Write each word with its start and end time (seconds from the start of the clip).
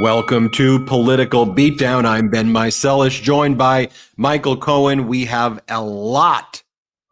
Welcome 0.00 0.50
to 0.50 0.84
Political 0.84 1.54
Beatdown. 1.54 2.04
I'm 2.04 2.28
Ben 2.28 2.50
Meiselas, 2.50 3.22
joined 3.22 3.56
by 3.56 3.88
Michael 4.18 4.58
Cohen. 4.58 5.08
We 5.08 5.24
have 5.24 5.62
a 5.70 5.82
lot, 5.82 6.62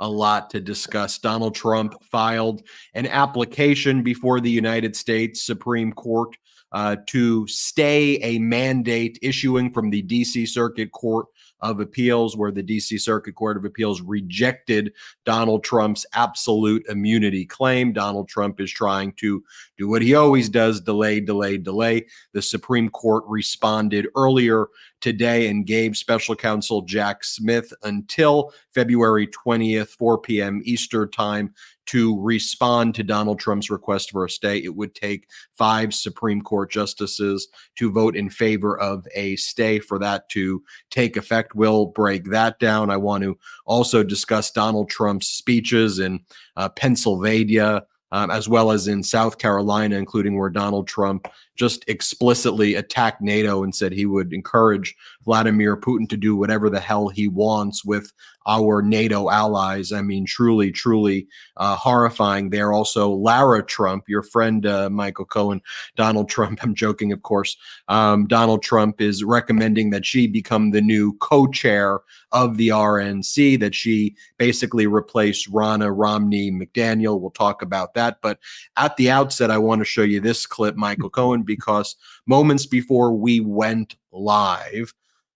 a 0.01 0.09
lot 0.09 0.51
to 0.51 0.61
discuss. 0.61 1.17
Donald 1.17 1.55
Trump 1.55 1.95
filed 2.05 2.63
an 2.93 3.07
application 3.07 4.03
before 4.03 4.39
the 4.39 4.51
United 4.51 4.95
States 4.97 5.43
Supreme 5.43 5.95
Court 5.95 6.37
uh, 6.73 6.97
to 7.07 7.47
stay 7.47 8.17
a 8.17 8.39
mandate 8.39 9.19
issuing 9.23 9.73
from 9.73 9.89
the 9.89 10.03
DC 10.03 10.47
Circuit 10.47 10.93
Court 10.93 11.25
of 11.61 11.81
Appeals, 11.81 12.37
where 12.37 12.51
the 12.51 12.63
DC 12.63 13.01
Circuit 13.01 13.35
Court 13.35 13.57
of 13.57 13.65
Appeals 13.65 14.01
rejected 14.03 14.93
Donald 15.25 15.65
Trump's 15.65 16.05
absolute 16.13 16.85
immunity 16.89 17.45
claim. 17.47 17.93
Donald 17.93 18.29
Trump 18.29 18.61
is 18.61 18.71
trying 18.71 19.13
to 19.15 19.43
do 19.79 19.89
what 19.89 20.03
he 20.03 20.15
always 20.15 20.49
does 20.49 20.81
delay, 20.81 21.21
delay, 21.21 21.57
delay. 21.57 22.07
The 22.33 22.43
Supreme 22.43 22.89
Court 22.89 23.25
responded 23.27 24.09
earlier 24.17 24.67
today 25.05 25.49
and 25.49 25.67
gave 25.67 25.99
special 25.99 26.35
counsel 26.35 26.81
Jack 26.81 27.25
Smith 27.25 27.71
until 27.83 28.55
February 28.73 29.27
20th, 29.27 29.89
4 29.89 30.17
p.m. 30.17 30.63
Eastern 30.65 31.11
Time 31.11 31.53
to 31.85 32.19
respond 32.23 32.95
to 32.95 33.03
Donald 33.03 33.39
Trump's 33.39 33.69
request 33.69 34.13
for 34.13 34.25
a 34.25 34.31
stay. 34.31 34.57
It 34.65 34.75
would 34.75 34.95
take 34.95 35.29
five 35.53 35.93
Supreme 35.93 36.41
Court 36.41 36.71
justices 36.71 37.49
to 37.77 37.93
vote 37.93 38.17
in 38.17 38.31
favor 38.31 38.81
of 38.81 39.07
a 39.15 39.37
stay 39.37 39.79
for 39.79 39.99
that 39.99 40.27
to 40.31 40.63
take 40.89 41.19
effect. 41.19 41.55
We'll 41.55 41.85
break 41.85 42.25
that 42.31 42.59
down. 42.59 42.89
I 42.89 42.97
want 42.97 43.25
to 43.25 43.39
also 43.67 44.03
discuss 44.03 44.51
Donald 44.51 44.89
Trump's 44.89 45.29
speeches 45.29 45.99
in 45.99 46.21
uh, 46.57 46.71
Pennsylvania. 46.71 47.85
Um, 48.13 48.31
as 48.31 48.49
well 48.49 48.71
as 48.71 48.87
in 48.87 49.03
South 49.03 49.39
Carolina, 49.39 49.97
including 49.97 50.39
where 50.39 50.51
Donald 50.51 50.87
Trump 50.87 51.27
just 51.57 51.85
explicitly 51.89 52.75
attacked 52.75 53.21
NATO 53.21 53.63
and 53.63 53.75
said 53.75 53.93
he 53.93 54.07
would 54.07 54.33
encourage 54.33 54.95
Vladimir 55.25 55.77
Putin 55.77 56.09
to 56.09 56.17
do 56.17 56.37
whatever 56.37 56.69
the 56.69 56.81
hell 56.81 57.09
he 57.09 57.29
wants 57.29 57.85
with 57.85 58.13
our 58.47 58.83
NATO 58.83 59.31
allies. 59.31 59.93
I 59.93 60.03
mean, 60.03 60.27
truly, 60.27 60.71
truly 60.71 61.27
uh, 61.57 61.77
horrifying. 61.77 62.51
There 62.51 62.73
also 62.73 63.09
Lara 63.11 63.63
Trump, 63.65 64.05
your 64.09 64.23
friend 64.23 64.67
uh, 64.67 64.91
Michael 64.91 65.25
Cohen, 65.25 65.63
Donald 65.97 66.29
Trump. 66.29 66.59
I'm 66.63 66.75
joking, 66.75 67.13
of 67.13 67.23
course. 67.23 67.57
Um, 67.89 68.27
Donald 68.27 68.63
Trump 68.63 69.01
is 69.01 69.25
recommending 69.25 69.91
that 69.91 70.05
she 70.05 70.27
become 70.27 70.71
the 70.71 70.83
new 70.83 71.15
co-chair 71.19 72.01
of 72.33 72.57
the 72.57 72.69
RNC. 72.69 73.61
That 73.61 73.75
she 73.75 74.15
basically 74.37 74.87
replace 74.87 75.49
Ronna 75.49 75.93
Romney 75.95 76.51
McDaniel. 76.51 77.21
We'll 77.21 77.31
talk 77.31 77.63
about 77.63 77.95
that. 77.95 78.19
But 78.21 78.39
at 78.77 78.97
the 78.97 79.11
outset, 79.11 79.51
I 79.51 79.59
want 79.59 79.81
to 79.81 79.85
show 79.85 80.03
you 80.03 80.21
this 80.21 80.47
clip, 80.47 80.77
Michael 80.77 81.11
Cohen, 81.11 81.44
because 81.45 81.97
moments 82.27 82.67
before 82.67 83.13
we 83.13 83.41
went 83.41 83.97
live. 84.13 84.93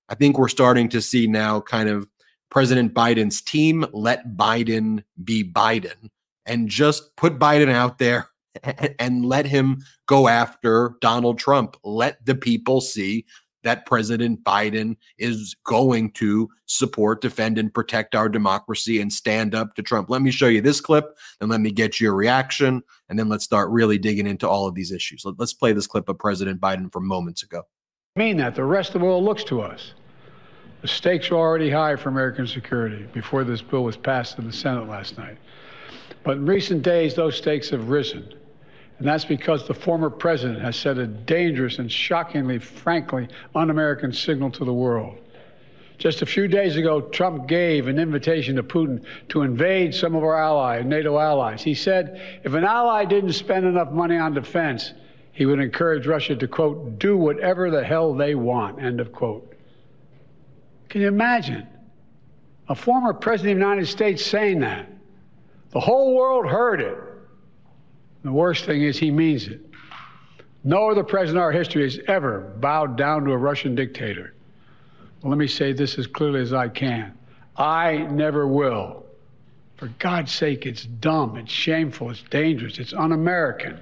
I 0.08 0.14
think 0.14 0.38
we're 0.38 0.48
starting 0.48 0.88
to 0.90 1.02
see 1.02 1.26
now 1.26 1.60
kind 1.60 1.88
of 1.88 2.08
President 2.50 2.94
Biden's 2.94 3.42
team 3.42 3.84
let 3.92 4.36
Biden 4.36 5.04
be 5.22 5.44
Biden 5.44 6.10
and 6.46 6.68
just 6.68 7.14
put 7.16 7.38
Biden 7.38 7.70
out 7.70 7.98
there 7.98 8.30
and, 8.98 9.24
let 9.24 9.46
him 9.46 9.84
go 10.06 10.26
after 10.26 10.94
Donald 11.00 11.38
Trump. 11.38 11.76
Let 11.84 12.24
the 12.24 12.34
people 12.34 12.80
see 12.80 13.26
that 13.62 13.86
President 13.86 14.42
Biden 14.44 14.96
is 15.18 15.56
going 15.64 16.12
to 16.12 16.48
support, 16.66 17.20
defend, 17.20 17.58
and 17.58 17.72
protect 17.72 18.14
our 18.14 18.28
democracy 18.28 19.00
and 19.00 19.12
stand 19.12 19.54
up 19.54 19.74
to 19.74 19.82
Trump. 19.82 20.10
Let 20.10 20.22
me 20.22 20.30
show 20.30 20.48
you 20.48 20.60
this 20.60 20.80
clip, 20.80 21.16
and 21.40 21.50
let 21.50 21.60
me 21.60 21.70
get 21.70 22.00
your 22.00 22.14
reaction, 22.14 22.82
and 23.08 23.18
then 23.18 23.28
let's 23.28 23.44
start 23.44 23.70
really 23.70 23.98
digging 23.98 24.26
into 24.26 24.48
all 24.48 24.66
of 24.66 24.74
these 24.74 24.92
issues. 24.92 25.24
Let, 25.24 25.40
us 25.40 25.52
play 25.52 25.72
this 25.72 25.86
clip 25.86 26.08
of 26.08 26.18
President 26.18 26.60
Biden 26.60 26.92
from 26.92 27.06
moments 27.06 27.42
ago. 27.42 27.62
I 28.16 28.20
mean 28.20 28.36
that 28.38 28.54
the 28.54 28.64
rest 28.64 28.94
of 28.94 29.00
the 29.00 29.06
world 29.06 29.24
looks 29.24 29.44
to 29.44 29.60
us. 29.60 29.92
The 30.82 30.88
stakes 30.88 31.30
are 31.30 31.36
already 31.36 31.70
high 31.70 31.96
for 31.96 32.08
American 32.08 32.46
security 32.46 33.06
before 33.12 33.42
this 33.42 33.60
bill 33.62 33.82
was 33.82 33.96
passed 33.96 34.38
in 34.38 34.46
the 34.46 34.52
Senate 34.52 34.88
last 34.88 35.18
night. 35.18 35.36
But 36.22 36.36
in 36.36 36.46
recent 36.46 36.82
days, 36.82 37.14
those 37.14 37.36
stakes 37.36 37.70
have 37.70 37.88
risen. 37.88 38.34
And 38.98 39.06
that's 39.06 39.24
because 39.24 39.66
the 39.66 39.74
former 39.74 40.10
president 40.10 40.60
has 40.60 40.76
sent 40.76 40.98
a 40.98 41.06
dangerous 41.06 41.78
and 41.78 41.90
shockingly, 41.90 42.58
frankly, 42.58 43.28
un 43.54 43.70
American 43.70 44.12
signal 44.12 44.50
to 44.52 44.64
the 44.64 44.72
world. 44.72 45.18
Just 45.98 46.22
a 46.22 46.26
few 46.26 46.46
days 46.46 46.76
ago, 46.76 47.00
Trump 47.00 47.48
gave 47.48 47.88
an 47.88 47.98
invitation 47.98 48.56
to 48.56 48.62
Putin 48.62 49.04
to 49.28 49.42
invade 49.42 49.94
some 49.94 50.14
of 50.14 50.22
our 50.22 50.36
allies, 50.36 50.84
NATO 50.84 51.18
allies. 51.18 51.62
He 51.62 51.74
said 51.74 52.40
if 52.44 52.54
an 52.54 52.64
ally 52.64 53.04
didn't 53.04 53.32
spend 53.32 53.66
enough 53.66 53.90
money 53.90 54.16
on 54.16 54.34
defense, 54.34 54.92
he 55.32 55.46
would 55.46 55.60
encourage 55.60 56.06
Russia 56.06 56.34
to, 56.36 56.48
quote, 56.48 56.98
do 56.98 57.16
whatever 57.16 57.70
the 57.70 57.84
hell 57.84 58.14
they 58.14 58.34
want, 58.34 58.82
end 58.82 59.00
of 59.00 59.12
quote. 59.12 59.54
Can 60.88 61.00
you 61.00 61.08
imagine 61.08 61.66
a 62.68 62.74
former 62.74 63.12
president 63.12 63.52
of 63.52 63.58
the 63.58 63.64
United 63.64 63.86
States 63.86 64.24
saying 64.24 64.60
that? 64.60 64.88
The 65.70 65.80
whole 65.80 66.16
world 66.16 66.46
heard 66.46 66.80
it. 66.80 66.98
The 68.22 68.32
worst 68.32 68.64
thing 68.64 68.82
is 68.82 68.98
he 68.98 69.10
means 69.10 69.48
it. 69.48 69.60
No 70.64 70.90
other 70.90 71.04
president 71.04 71.38
in 71.38 71.42
our 71.42 71.52
history 71.52 71.84
has 71.84 71.98
ever 72.08 72.40
bowed 72.58 72.96
down 72.96 73.24
to 73.24 73.32
a 73.32 73.36
Russian 73.36 73.74
dictator. 73.74 74.34
Well, 75.22 75.30
let 75.30 75.38
me 75.38 75.46
say 75.46 75.72
this 75.72 75.98
as 75.98 76.06
clearly 76.06 76.40
as 76.40 76.52
I 76.52 76.68
can. 76.68 77.16
I 77.56 77.98
never 78.10 78.46
will. 78.46 79.04
For 79.76 79.88
God's 79.98 80.32
sake, 80.32 80.66
it's 80.66 80.84
dumb, 80.84 81.36
it's 81.36 81.52
shameful, 81.52 82.10
it's 82.10 82.22
dangerous, 82.22 82.78
it's 82.78 82.92
un 82.92 83.12
American. 83.12 83.78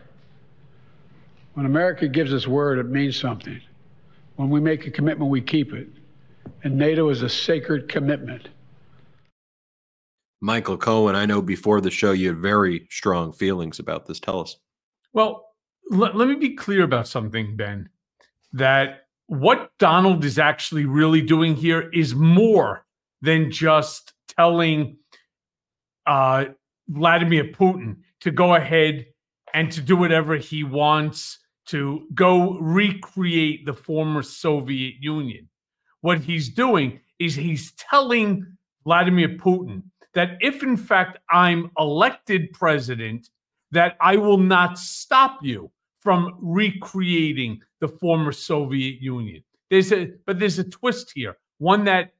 When 1.55 1.65
America 1.65 2.07
gives 2.07 2.35
us 2.35 2.47
word, 2.47 2.79
it 2.79 2.87
means 2.87 3.19
something. 3.19 3.61
When 4.37 4.51
we 4.51 4.61
make 4.61 4.87
a 4.87 4.91
commitment, 4.91 5.31
we 5.31 5.41
keep 5.41 5.73
it. 5.73 5.89
And 6.63 6.77
NATO 6.77 7.09
is 7.09 7.23
a 7.23 7.29
sacred 7.31 7.89
commitment. 7.89 8.49
Michael 10.41 10.77
Cohen, 10.77 11.17
I 11.17 11.27
know 11.27 11.41
before 11.41 11.81
the 11.81 11.91
show 11.91 12.13
you 12.13 12.29
had 12.29 12.39
very 12.39 12.87
strong 12.91 13.33
feelings 13.33 13.79
about 13.79 14.07
this. 14.07 14.21
Tell 14.21 14.41
us. 14.41 14.57
Well, 15.13 15.47
let, 15.91 16.17
let 16.17 16.29
me 16.29 16.35
be 16.35 16.55
clear 16.55 16.85
about 16.85 17.09
something, 17.09 17.57
Ben, 17.57 17.89
that 18.53 19.07
what 19.27 19.71
Donald 19.79 20.25
is 20.25 20.39
actually 20.39 20.85
really 20.85 21.23
doing 21.23 21.57
here 21.57 21.89
is 21.93 22.15
more 22.15 22.85
than 23.23 23.51
just 23.51 24.13
telling 24.29 24.99
uh, 26.07 26.47
Vladimir 26.89 27.45
Putin 27.45 27.97
to 28.21 28.31
go 28.31 28.55
ahead 28.55 29.07
and 29.55 29.73
to 29.73 29.81
do 29.81 29.97
whatever 29.97 30.37
he 30.37 30.63
wants 30.63 31.39
to 31.67 32.07
go 32.15 32.59
recreate 32.59 33.67
the 33.67 33.73
former 33.73 34.23
Soviet 34.23 34.95
Union. 35.01 35.49
What 36.03 36.21
he's 36.21 36.51
doing 36.51 37.01
is 37.19 37.35
he's 37.35 37.73
telling 37.73 38.47
Vladimir 38.85 39.31
Putin 39.31 39.83
that 40.17 40.39
if 40.41 40.63
in 40.63 40.77
fact 40.79 41.19
I'm 41.31 41.71
elected 41.79 42.53
president, 42.55 43.29
that 43.71 43.97
I 44.01 44.17
will 44.17 44.39
not 44.39 44.79
stop 44.79 45.41
you 45.43 45.71
from 46.01 46.39
recreating 46.41 47.61
the 47.81 47.89
former 47.89 48.33
Soviet 48.33 49.01
Union. 49.01 49.45
There's 49.71 49.93
a 49.93 50.09
but 50.25 50.39
there's 50.39 50.59
a 50.59 50.65
twist 50.65 51.13
here, 51.15 51.37
one 51.59 51.85
that 51.85 52.15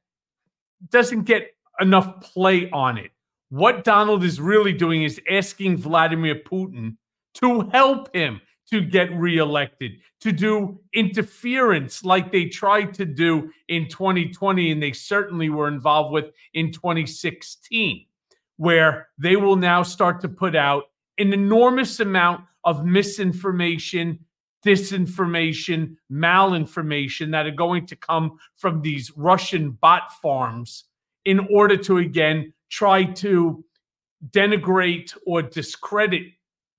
doesn't 0.89 1.23
get 1.23 1.55
enough 1.81 2.21
play 2.21 2.69
on 2.69 2.99
it. 2.99 3.11
What 3.49 3.83
Donald 3.83 4.23
is 4.23 4.39
really 4.39 4.73
doing 4.73 5.03
is 5.03 5.19
asking 5.29 5.77
Vladimir 5.77 6.35
Putin 6.35 6.97
to 7.35 7.61
help 7.73 8.15
him 8.15 8.41
to 8.69 8.81
get 8.81 9.11
reelected, 9.13 9.93
to 10.21 10.31
do 10.31 10.79
interference 10.93 12.03
like 12.03 12.31
they 12.31 12.45
tried 12.45 12.93
to 12.95 13.05
do 13.05 13.49
in 13.69 13.87
2020, 13.87 14.71
and 14.71 14.83
they 14.83 14.91
certainly 14.91 15.49
were 15.49 15.67
involved 15.67 16.11
with 16.11 16.31
in 16.53 16.71
2016, 16.71 18.05
where 18.57 19.07
they 19.17 19.35
will 19.35 19.55
now 19.55 19.83
start 19.83 20.19
to 20.21 20.29
put 20.29 20.55
out 20.55 20.83
an 21.17 21.33
enormous 21.33 21.99
amount 21.99 22.43
of 22.63 22.85
misinformation, 22.85 24.19
disinformation, 24.65 25.95
malinformation 26.11 27.31
that 27.31 27.45
are 27.45 27.51
going 27.51 27.85
to 27.87 27.95
come 27.95 28.37
from 28.57 28.81
these 28.81 29.11
Russian 29.15 29.71
bot 29.71 30.11
farms 30.21 30.83
in 31.23 31.47
order 31.51 31.77
to, 31.77 31.97
again, 31.99 32.53
try 32.69 33.05
to 33.05 33.63
denigrate 34.31 35.15
or 35.25 35.41
discredit 35.41 36.23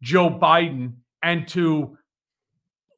Joe 0.03 0.31
Biden 0.31 0.93
and 1.23 1.47
to 1.49 1.97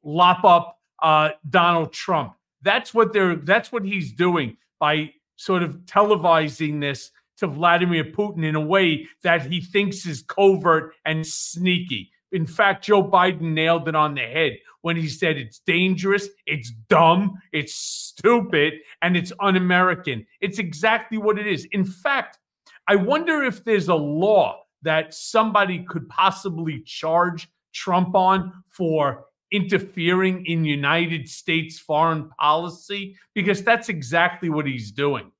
lop 0.02 0.44
up 0.44 0.78
uh, 1.02 1.30
Donald 1.48 1.92
Trump. 1.92 2.34
That's 2.62 2.92
what 2.92 3.12
they're. 3.12 3.36
That's 3.36 3.72
what 3.72 3.84
he's 3.84 4.12
doing 4.12 4.56
by 4.78 5.12
sort 5.36 5.62
of 5.62 5.76
televising 5.86 6.80
this 6.80 7.10
to 7.38 7.46
Vladimir 7.46 8.04
Putin 8.04 8.44
in 8.44 8.54
a 8.54 8.60
way 8.60 9.08
that 9.22 9.46
he 9.46 9.60
thinks 9.60 10.06
is 10.06 10.22
covert 10.22 10.94
and 11.06 11.26
sneaky. 11.26 12.10
In 12.32 12.46
fact, 12.46 12.84
Joe 12.84 13.02
Biden 13.02 13.52
nailed 13.54 13.88
it 13.88 13.94
on 13.94 14.14
the 14.14 14.20
head 14.20 14.58
when 14.82 14.96
he 14.96 15.08
said 15.08 15.36
it's 15.36 15.58
dangerous, 15.60 16.28
it's 16.46 16.70
dumb, 16.88 17.38
it's 17.52 17.74
stupid, 17.74 18.74
and 19.02 19.16
it's 19.16 19.32
un 19.40 19.56
American. 19.56 20.26
It's 20.40 20.58
exactly 20.58 21.18
what 21.18 21.38
it 21.38 21.46
is. 21.46 21.66
In 21.72 21.84
fact, 21.84 22.38
I 22.86 22.96
wonder 22.96 23.42
if 23.42 23.64
there's 23.64 23.88
a 23.88 23.94
law 23.94 24.62
that 24.82 25.12
somebody 25.12 25.84
could 25.84 26.08
possibly 26.08 26.82
charge 26.82 27.48
Trump 27.72 28.14
on 28.14 28.52
for 28.68 29.26
interfering 29.52 30.46
in 30.46 30.64
United 30.64 31.28
States 31.28 31.78
foreign 31.78 32.30
policy? 32.38 33.16
Because 33.34 33.62
that's 33.62 33.88
exactly 33.88 34.48
what 34.48 34.66
he's 34.66 34.92
doing. 34.92 35.32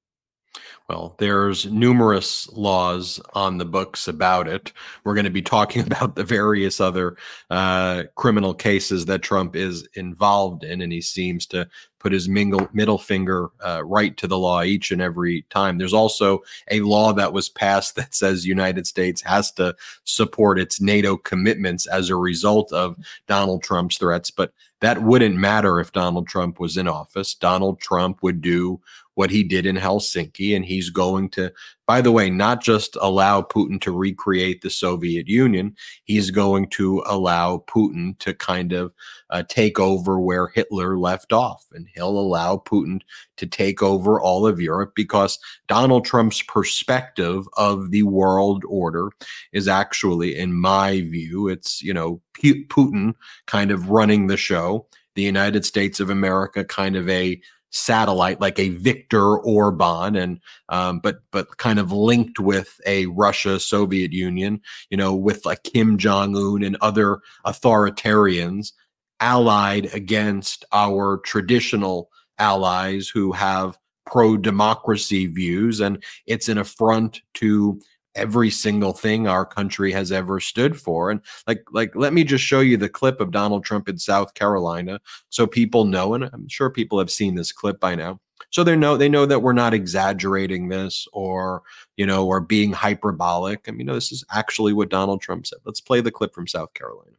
Well, 0.89 1.15
there's 1.19 1.67
numerous 1.67 2.51
laws 2.51 3.21
on 3.35 3.59
the 3.59 3.65
books 3.65 4.09
about 4.09 4.49
it. 4.49 4.73
We're 5.05 5.15
going 5.15 5.25
to 5.25 5.31
be 5.31 5.43
talking 5.43 5.83
about 5.87 6.17
the 6.17 6.25
various 6.25 6.81
other 6.81 7.17
uh, 7.49 8.05
criminal 8.17 8.55
cases 8.55 9.07
that 9.07 9.23
Trump 9.23 9.55
is 9.55 9.87
involved 9.95 10.65
in, 10.65 10.81
and 10.81 10.93
he 10.93 11.01
seems 11.01 11.47
to 11.47 11.69
put 12.01 12.13
his 12.13 12.29
mingle, 12.29 12.69
middle 12.73 12.99
finger 12.99 13.51
uh, 13.65 13.85
right 13.85 14.17
to 14.17 14.27
the 14.27 14.39
law 14.39 14.63
each 14.63 14.91
and 14.91 15.01
every 15.01 15.43
time. 15.51 15.79
There's 15.79 15.93
also 15.93 16.41
a 16.71 16.81
law 16.81 17.13
that 17.13 17.33
was 17.33 17.49
passed 17.49 17.95
that 17.97 18.15
says 18.15 18.45
United 18.45 18.87
States 18.87 19.23
has 19.23 19.53
to 19.53 19.77
support 20.05 20.59
its 20.59 20.81
NATO 20.81 21.17
commitments 21.17 21.87
as 21.87 22.11
a 22.11 22.17
result 22.17 22.73
of 22.73 22.97
Donald 23.29 23.63
Trump's 23.63 23.99
threats, 23.99 24.31
but 24.31 24.53
that 24.81 25.03
wouldn't 25.03 25.37
matter 25.37 25.79
if 25.79 25.93
Donald 25.93 26.27
Trump 26.27 26.59
was 26.59 26.77
in 26.79 26.89
office. 26.89 27.35
Donald 27.35 27.79
Trump 27.81 28.23
would 28.23 28.41
do 28.41 28.81
what 29.21 29.31
he 29.31 29.45
did 29.45 29.67
in 29.67 29.77
Helsinki. 29.77 30.57
And 30.57 30.65
he's 30.65 30.89
going 30.89 31.29
to, 31.33 31.53
by 31.87 32.01
the 32.01 32.11
way, 32.11 32.31
not 32.31 32.63
just 32.63 32.97
allow 33.03 33.43
Putin 33.43 33.79
to 33.83 33.93
recreate 33.93 34.63
the 34.63 34.71
Soviet 34.71 35.29
Union, 35.29 35.77
he's 36.05 36.31
going 36.31 36.71
to 36.71 37.03
allow 37.05 37.63
Putin 37.69 38.19
to 38.21 38.33
kind 38.33 38.73
of 38.73 38.95
uh, 39.29 39.43
take 39.47 39.79
over 39.79 40.19
where 40.19 40.47
Hitler 40.55 40.97
left 40.97 41.35
off. 41.35 41.67
And 41.73 41.87
he'll 41.95 42.19
allow 42.19 42.57
Putin 42.57 43.03
to 43.37 43.47
take 43.47 43.83
over 43.83 44.19
all 44.19 44.47
of 44.47 44.59
Europe 44.59 44.93
because 44.97 45.39
Donald 45.69 46.07
Trump's 46.07 46.41
perspective 46.41 47.47
of 47.59 47.91
the 47.91 48.05
world 48.05 48.65
order 48.67 49.11
is 49.53 49.69
actually, 49.69 50.35
in 50.35 50.59
my 50.59 51.03
view, 51.03 51.47
it's, 51.47 51.83
you 51.83 51.93
know, 51.93 52.23
Putin 52.43 53.13
kind 53.47 53.71
of 53.71 53.91
running 53.91 54.29
the 54.29 54.39
show, 54.39 54.87
the 55.15 55.21
United 55.21 55.67
States 55.67 56.01
of 56.01 56.09
America 56.09 56.65
kind 56.65 56.97
of 56.97 57.07
a 57.11 57.39
satellite 57.71 58.41
like 58.41 58.59
a 58.59 58.71
Viktor 58.71 59.39
Orban 59.39 60.17
and 60.17 60.41
um, 60.69 61.01
but 61.01 61.21
but 61.31 61.57
kind 61.59 61.79
of 61.79 61.93
linked 61.93 62.41
with 62.41 62.81
a 62.87 63.07
Russia 63.07 63.61
Soviet 63.61 64.13
Union 64.13 64.61
you 64.91 64.97
know 64.97 65.15
with 65.15 65.47
like 65.47 65.63
Kim 65.63 65.97
Jong 65.97 66.37
Un 66.37 66.63
and 66.63 66.77
other 66.81 67.21
authoritarians 67.47 68.73
allied 69.21 69.93
against 69.95 70.65
our 70.73 71.19
traditional 71.19 72.11
allies 72.39 73.09
who 73.09 73.33
have 73.33 73.79
pro 74.07 74.37
democracy 74.37 75.27
views 75.27 75.79
and 75.79 76.03
it's 76.27 76.49
an 76.49 76.59
affront 76.59 77.21
to 77.35 77.81
every 78.21 78.51
single 78.51 78.93
thing 78.93 79.27
our 79.27 79.47
country 79.47 79.91
has 79.93 80.13
ever 80.13 80.39
stood 80.41 80.79
for 80.79 81.11
and 81.11 81.23
like 81.47 81.65
like 81.73 81.97
let 81.97 82.13
me 82.13 82.23
just 82.23 82.45
show 82.45 82.61
you 82.61 82.77
the 82.77 82.89
clip 82.89 83.19
of 83.21 83.31
Donald 83.31 83.65
Trump 83.65 83.89
in 83.89 83.99
South 83.99 84.35
Carolina 84.35 85.01
so 85.31 85.47
people 85.47 85.87
know 85.87 86.13
and 86.15 86.25
I'm 86.25 86.47
sure 86.49 86.69
people 86.69 86.99
have 86.99 87.11
seen 87.11 87.35
this 87.35 87.51
clip 87.51 87.81
by 87.81 87.95
now. 87.95 88.21
So 88.51 88.63
they 88.63 88.77
know 88.77 88.97
they 88.97 89.09
know 89.09 89.27
that 89.27 89.41
we're 89.41 89.55
not 89.55 89.73
exaggerating 89.73 90.69
this 90.69 91.09
or 91.13 91.63
you 91.97 92.05
know 92.05 92.27
or 92.27 92.41
being 92.41 92.73
hyperbolic. 92.73 93.65
I 93.69 93.71
mean 93.71 93.87
no, 93.87 93.95
this 93.95 94.13
is 94.13 94.23
actually 94.31 94.75
what 94.75 94.91
Donald 94.91 95.23
Trump 95.23 95.47
said. 95.47 95.61
Let's 95.65 95.81
play 95.81 96.03
the 96.03 96.11
clip 96.11 96.35
from 96.35 96.47
South 96.47 96.75
Carolina. 96.75 97.17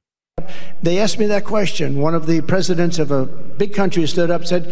They 0.84 1.00
asked 1.00 1.18
me 1.18 1.26
that 1.28 1.46
question. 1.46 2.00
One 2.00 2.16
of 2.16 2.28
the 2.28 2.42
presidents 2.42 3.00
of 3.00 3.10
a 3.12 3.26
big 3.26 3.74
country 3.74 4.06
stood 4.08 4.30
up 4.30 4.46
said 4.46 4.64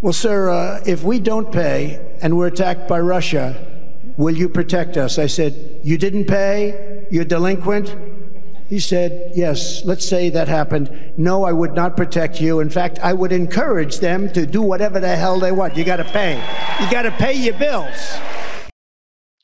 well 0.00 0.14
sir 0.14 0.48
uh, 0.48 0.82
if 0.86 1.02
we 1.02 1.20
don't 1.20 1.52
pay 1.52 2.16
and 2.22 2.38
we're 2.38 2.46
attacked 2.46 2.88
by 2.88 2.98
Russia 2.98 3.79
Will 4.20 4.36
you 4.36 4.50
protect 4.50 4.98
us? 4.98 5.18
I 5.18 5.24
said, 5.24 5.80
You 5.82 5.96
didn't 5.96 6.26
pay? 6.26 7.06
You're 7.10 7.24
delinquent? 7.24 7.96
He 8.68 8.78
said, 8.78 9.32
Yes, 9.34 9.82
let's 9.86 10.06
say 10.06 10.28
that 10.28 10.46
happened. 10.46 11.14
No, 11.16 11.44
I 11.44 11.52
would 11.52 11.72
not 11.72 11.96
protect 11.96 12.38
you. 12.38 12.60
In 12.60 12.68
fact, 12.68 12.98
I 12.98 13.14
would 13.14 13.32
encourage 13.32 14.00
them 14.00 14.30
to 14.34 14.44
do 14.44 14.60
whatever 14.60 15.00
the 15.00 15.16
hell 15.16 15.40
they 15.40 15.52
want. 15.52 15.74
You 15.74 15.84
got 15.84 15.96
to 15.96 16.04
pay. 16.04 16.34
You 16.82 16.90
got 16.90 17.02
to 17.02 17.10
pay 17.12 17.32
your 17.32 17.54
bills. 17.54 17.96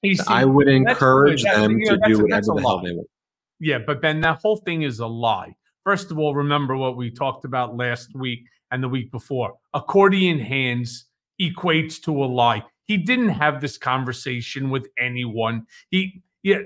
See, 0.05 0.19
I 0.28 0.44
would 0.44 0.69
encourage 0.69 1.43
them 1.43 1.81
to 1.81 1.99
do 2.06 2.25
whatever 2.25 2.43
the 2.43 2.61
hell 2.61 2.82
they 2.82 2.93
want. 2.93 3.08
Yeah, 3.58 3.79
but 3.79 4.02
Ben, 4.02 4.20
that 4.20 4.40
whole 4.43 4.58
thing 4.58 4.82
is 4.82 4.99
a 4.99 5.06
lie. 5.06 5.56
First 5.84 6.11
of 6.11 6.19
all, 6.19 6.34
remember 6.34 6.76
what 6.76 6.99
we 6.99 7.11
talked 7.11 7.46
about 7.46 7.79
last 7.79 8.14
week 8.14 8.40
and 8.70 8.82
the 8.82 8.90
week 8.90 9.11
before. 9.11 9.55
Accordion 9.72 10.38
hands 10.38 11.06
equates 11.40 11.99
to 12.02 12.12
a 12.22 12.26
lie. 12.26 12.62
He 12.87 12.97
didn't 12.97 13.31
have 13.31 13.61
this 13.61 13.79
conversation 13.79 14.71
with 14.71 14.88
anyone. 14.99 15.67
He, 15.91 16.23
yeah, 16.43 16.61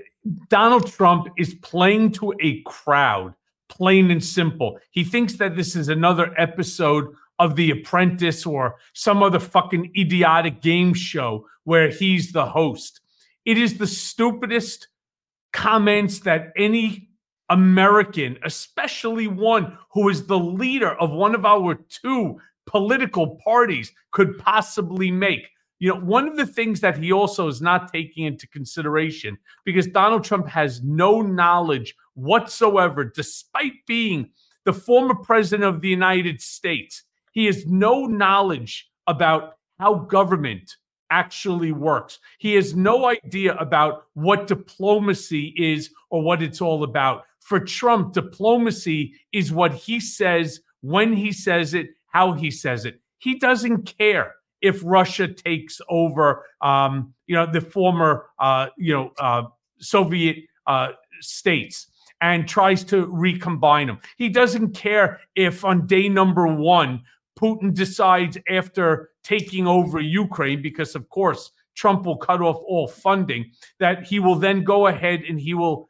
Donald 0.49 0.91
Trump 0.91 1.27
is 1.37 1.55
playing 1.55 2.11
to 2.13 2.33
a 2.39 2.61
crowd, 2.61 3.33
plain 3.69 4.11
and 4.11 4.23
simple. 4.23 4.77
He 4.91 5.03
thinks 5.03 5.33
that 5.37 5.55
this 5.55 5.75
is 5.75 5.89
another 5.89 6.33
episode 6.37 7.07
of 7.39 7.55
The 7.55 7.71
Apprentice 7.71 8.45
or 8.45 8.75
some 8.93 9.23
other 9.23 9.39
fucking 9.39 9.91
idiotic 9.97 10.61
game 10.61 10.93
show 10.93 11.47
where 11.63 11.89
he's 11.89 12.31
the 12.31 12.45
host. 12.45 13.01
It 13.45 13.57
is 13.57 13.79
the 13.79 13.87
stupidest 13.87 14.87
comments 15.51 16.19
that 16.19 16.53
any 16.55 17.09
American, 17.49 18.37
especially 18.43 19.27
one 19.27 19.77
who 19.91 20.09
is 20.09 20.27
the 20.27 20.37
leader 20.39 20.93
of 20.99 21.09
one 21.11 21.33
of 21.33 21.45
our 21.45 21.75
two 21.75 22.39
political 22.67 23.39
parties, 23.43 23.91
could 24.11 24.37
possibly 24.37 25.09
make. 25.09 25.49
You 25.81 25.89
know, 25.89 25.99
one 25.99 26.27
of 26.27 26.37
the 26.37 26.45
things 26.45 26.79
that 26.81 26.99
he 26.99 27.11
also 27.11 27.47
is 27.47 27.59
not 27.59 27.91
taking 27.91 28.25
into 28.25 28.47
consideration 28.47 29.35
because 29.65 29.87
Donald 29.87 30.23
Trump 30.23 30.47
has 30.47 30.83
no 30.83 31.21
knowledge 31.23 31.95
whatsoever, 32.13 33.03
despite 33.03 33.83
being 33.87 34.29
the 34.63 34.73
former 34.73 35.15
president 35.15 35.63
of 35.63 35.81
the 35.81 35.89
United 35.89 36.39
States, 36.39 37.01
he 37.31 37.47
has 37.47 37.65
no 37.65 38.05
knowledge 38.05 38.91
about 39.07 39.55
how 39.79 39.95
government 39.95 40.77
actually 41.09 41.71
works. 41.71 42.19
He 42.37 42.53
has 42.53 42.75
no 42.75 43.07
idea 43.07 43.55
about 43.55 44.03
what 44.13 44.45
diplomacy 44.45 45.51
is 45.57 45.89
or 46.11 46.21
what 46.21 46.43
it's 46.43 46.61
all 46.61 46.83
about. 46.83 47.23
For 47.39 47.59
Trump, 47.59 48.13
diplomacy 48.13 49.15
is 49.33 49.51
what 49.51 49.73
he 49.73 49.99
says, 49.99 50.61
when 50.81 51.11
he 51.11 51.31
says 51.31 51.73
it, 51.73 51.87
how 52.13 52.33
he 52.33 52.51
says 52.51 52.85
it. 52.85 53.01
He 53.17 53.39
doesn't 53.39 53.91
care 53.97 54.35
if 54.61 54.81
Russia 54.83 55.27
takes 55.27 55.81
over, 55.89 56.45
um, 56.61 57.13
you 57.27 57.35
know, 57.35 57.51
the 57.51 57.61
former, 57.61 58.27
uh, 58.39 58.67
you 58.77 58.93
know, 58.93 59.11
uh, 59.19 59.43
Soviet 59.79 60.37
uh, 60.67 60.89
states 61.19 61.87
and 62.21 62.47
tries 62.47 62.83
to 62.83 63.07
recombine 63.07 63.87
them. 63.87 63.99
He 64.17 64.29
doesn't 64.29 64.75
care 64.75 65.19
if 65.35 65.65
on 65.65 65.87
day 65.87 66.07
number 66.07 66.47
one, 66.47 67.01
Putin 67.39 67.73
decides 67.73 68.37
after 68.49 69.09
taking 69.23 69.67
over 69.67 69.99
Ukraine, 69.99 70.61
because 70.61 70.95
of 70.95 71.09
course 71.09 71.51
Trump 71.73 72.05
will 72.05 72.17
cut 72.17 72.41
off 72.41 72.61
all 72.67 72.87
funding, 72.87 73.51
that 73.79 74.03
he 74.03 74.19
will 74.19 74.35
then 74.35 74.63
go 74.63 74.87
ahead 74.87 75.23
and 75.27 75.39
he 75.39 75.53
will 75.55 75.89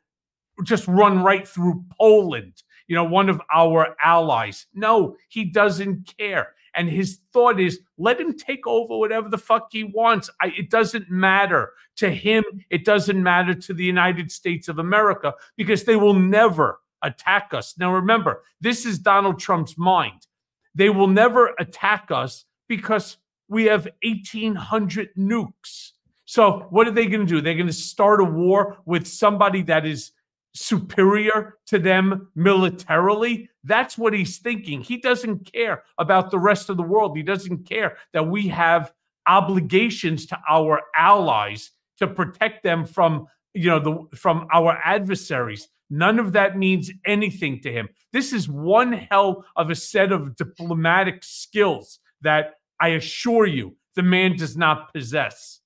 just 0.63 0.87
run 0.87 1.21
right 1.23 1.47
through 1.47 1.83
Poland, 1.99 2.63
you 2.87 2.95
know, 2.95 3.03
one 3.03 3.29
of 3.29 3.41
our 3.53 3.95
allies. 4.03 4.67
No, 4.73 5.15
he 5.27 5.45
doesn't 5.45 6.15
care. 6.17 6.53
And 6.73 6.89
his 6.89 7.19
thought 7.33 7.59
is, 7.59 7.79
let 7.97 8.19
him 8.19 8.37
take 8.37 8.65
over 8.65 8.97
whatever 8.97 9.29
the 9.29 9.37
fuck 9.37 9.67
he 9.71 9.83
wants. 9.83 10.29
I, 10.41 10.53
it 10.57 10.69
doesn't 10.69 11.09
matter 11.09 11.71
to 11.97 12.09
him. 12.09 12.43
It 12.69 12.85
doesn't 12.85 13.21
matter 13.21 13.53
to 13.53 13.73
the 13.73 13.83
United 13.83 14.31
States 14.31 14.67
of 14.67 14.79
America 14.79 15.33
because 15.57 15.83
they 15.83 15.95
will 15.95 16.13
never 16.13 16.79
attack 17.01 17.53
us. 17.53 17.77
Now, 17.77 17.93
remember, 17.93 18.43
this 18.59 18.85
is 18.85 18.99
Donald 18.99 19.39
Trump's 19.39 19.77
mind. 19.77 20.27
They 20.75 20.89
will 20.89 21.07
never 21.07 21.53
attack 21.59 22.09
us 22.09 22.45
because 22.69 23.17
we 23.49 23.65
have 23.65 23.87
1,800 24.03 25.09
nukes. 25.17 25.91
So, 26.25 26.67
what 26.69 26.87
are 26.87 26.91
they 26.91 27.07
going 27.07 27.27
to 27.27 27.33
do? 27.33 27.41
They're 27.41 27.55
going 27.55 27.67
to 27.67 27.73
start 27.73 28.21
a 28.21 28.25
war 28.25 28.77
with 28.85 29.05
somebody 29.05 29.63
that 29.63 29.85
is 29.85 30.11
superior 30.53 31.57
to 31.67 31.79
them 31.79 32.29
militarily. 32.35 33.49
That's 33.63 33.97
what 33.97 34.13
he's 34.13 34.37
thinking. 34.39 34.81
He 34.81 34.97
doesn't 34.97 35.51
care 35.51 35.83
about 35.97 36.31
the 36.31 36.39
rest 36.39 36.69
of 36.69 36.77
the 36.77 36.83
world. 36.83 37.15
He 37.15 37.23
doesn't 37.23 37.67
care 37.67 37.97
that 38.13 38.27
we 38.27 38.47
have 38.49 38.91
obligations 39.27 40.25
to 40.27 40.39
our 40.49 40.81
allies 40.95 41.71
to 41.97 42.07
protect 42.07 42.63
them 42.63 42.85
from 42.85 43.27
you 43.53 43.69
know 43.69 43.79
the 43.79 44.17
from 44.17 44.47
our 44.53 44.79
adversaries 44.83 45.67
none 45.89 46.19
of 46.19 46.33
that 46.33 46.57
means 46.57 46.89
anything 47.05 47.59
to 47.61 47.71
him 47.71 47.87
this 48.13 48.33
is 48.33 48.47
one 48.47 48.93
hell 48.93 49.45
of 49.55 49.69
a 49.69 49.75
set 49.75 50.11
of 50.11 50.35
diplomatic 50.35 51.23
skills 51.23 51.99
that 52.21 52.55
i 52.79 52.89
assure 52.89 53.45
you 53.45 53.75
the 53.95 54.03
man 54.03 54.35
does 54.35 54.55
not 54.57 54.91
possess 54.93 55.59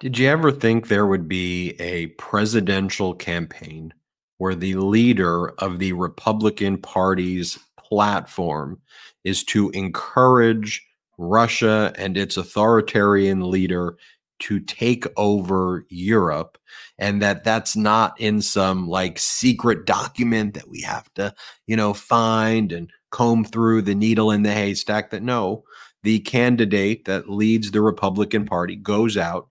did 0.00 0.16
you 0.16 0.28
ever 0.28 0.52
think 0.52 0.88
there 0.88 1.06
would 1.06 1.28
be 1.28 1.70
a 1.80 2.06
presidential 2.08 3.14
campaign 3.14 3.92
where 4.40 4.54
the 4.54 4.74
leader 4.74 5.50
of 5.58 5.78
the 5.78 5.92
Republican 5.92 6.78
Party's 6.78 7.58
platform 7.78 8.80
is 9.24 9.44
to 9.44 9.70
encourage 9.70 10.82
Russia 11.18 11.92
and 11.96 12.16
its 12.16 12.36
authoritarian 12.36 13.50
leader 13.50 13.96
to 14.40 14.58
take 14.60 15.04
over 15.18 15.84
Europe 15.90 16.56
and 16.98 17.20
that 17.20 17.44
that's 17.44 17.76
not 17.76 18.18
in 18.18 18.40
some 18.40 18.88
like 18.88 19.18
secret 19.18 19.84
document 19.84 20.54
that 20.54 20.68
we 20.68 20.80
have 20.80 21.12
to 21.12 21.34
you 21.66 21.76
know 21.76 21.92
find 21.92 22.72
and 22.72 22.90
comb 23.10 23.44
through 23.44 23.82
the 23.82 23.94
needle 23.94 24.30
in 24.30 24.42
the 24.42 24.52
haystack 24.52 25.10
that 25.10 25.22
no, 25.22 25.64
the 26.02 26.20
candidate 26.20 27.04
that 27.04 27.28
leads 27.28 27.70
the 27.70 27.82
Republican 27.82 28.46
Party 28.46 28.76
goes 28.76 29.16
out, 29.16 29.48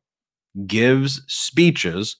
gives 0.65 1.21
speeches 1.27 2.17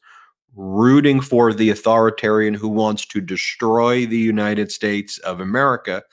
rooting 0.59 1.21
for 1.21 1.53
the 1.53 1.69
authoritarian 1.69 2.53
who 2.53 2.67
wants 2.67 3.05
to 3.05 3.21
destroy 3.21 4.05
the 4.05 4.17
United 4.17 4.69
States 4.73 5.17
of 5.19 5.39
America, 5.39 6.03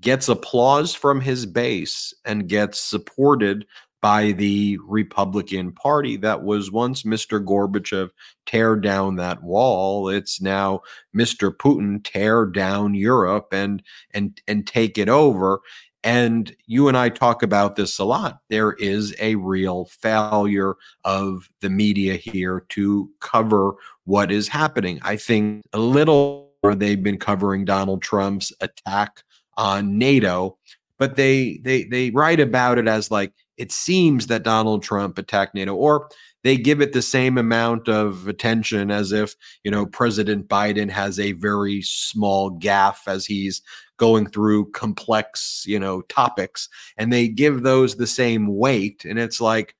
gets 0.00 0.28
applause 0.28 0.94
from 0.94 1.20
his 1.20 1.46
base 1.46 2.14
and 2.24 2.48
gets 2.48 2.78
supported 2.78 3.66
by 4.00 4.32
the 4.32 4.78
Republican 4.86 5.72
Party 5.72 6.16
that 6.16 6.42
was 6.44 6.70
once 6.70 7.02
Mr. 7.02 7.44
Gorbachev 7.44 8.10
tear 8.46 8.76
down 8.76 9.16
that 9.16 9.42
wall. 9.42 10.08
It's 10.08 10.40
now 10.40 10.82
Mr. 11.16 11.50
Putin 11.50 12.04
tear 12.04 12.46
down 12.46 12.94
Europe 12.94 13.48
and 13.52 13.82
and 14.12 14.40
and 14.46 14.64
take 14.64 14.96
it 14.96 15.08
over. 15.08 15.60
And 16.04 16.54
you 16.66 16.88
and 16.88 16.96
I 16.96 17.08
talk 17.10 17.42
about 17.42 17.76
this 17.76 17.98
a 17.98 18.04
lot. 18.04 18.38
There 18.50 18.72
is 18.72 19.14
a 19.20 19.36
real 19.36 19.84
failure 19.86 20.74
of 21.04 21.48
the 21.60 21.70
media 21.70 22.16
here 22.16 22.64
to 22.70 23.08
cover 23.20 23.74
what 24.04 24.32
is 24.32 24.48
happening. 24.48 24.98
I 25.02 25.16
think 25.16 25.64
a 25.72 25.78
little 25.78 26.50
they've 26.70 27.02
been 27.02 27.18
covering 27.18 27.64
Donald 27.64 28.02
Trump's 28.02 28.52
attack 28.60 29.22
on 29.56 29.98
NATO, 29.98 30.58
but 30.98 31.16
they 31.16 31.60
they 31.62 31.84
they 31.84 32.10
write 32.10 32.40
about 32.40 32.78
it 32.78 32.88
as 32.88 33.10
like 33.10 33.32
it 33.56 33.70
seems 33.72 34.26
that 34.28 34.42
Donald 34.42 34.82
Trump 34.82 35.18
attacked 35.18 35.54
NATO, 35.54 35.74
or 35.74 36.08
they 36.42 36.56
give 36.56 36.80
it 36.80 36.92
the 36.92 37.02
same 37.02 37.38
amount 37.38 37.88
of 37.88 38.26
attention 38.26 38.90
as 38.90 39.12
if 39.12 39.34
you 39.62 39.70
know 39.70 39.86
President 39.86 40.48
Biden 40.48 40.90
has 40.90 41.18
a 41.18 41.32
very 41.32 41.82
small 41.82 42.50
gaffe 42.50 43.06
as 43.06 43.26
he's 43.26 43.62
going 44.02 44.26
through 44.26 44.68
complex 44.72 45.62
you 45.64 45.78
know 45.78 46.02
topics, 46.02 46.68
and 46.96 47.12
they 47.12 47.28
give 47.28 47.62
those 47.62 47.94
the 47.94 48.06
same 48.06 48.56
weight, 48.56 49.04
and 49.04 49.16
it's 49.16 49.40
like 49.40 49.76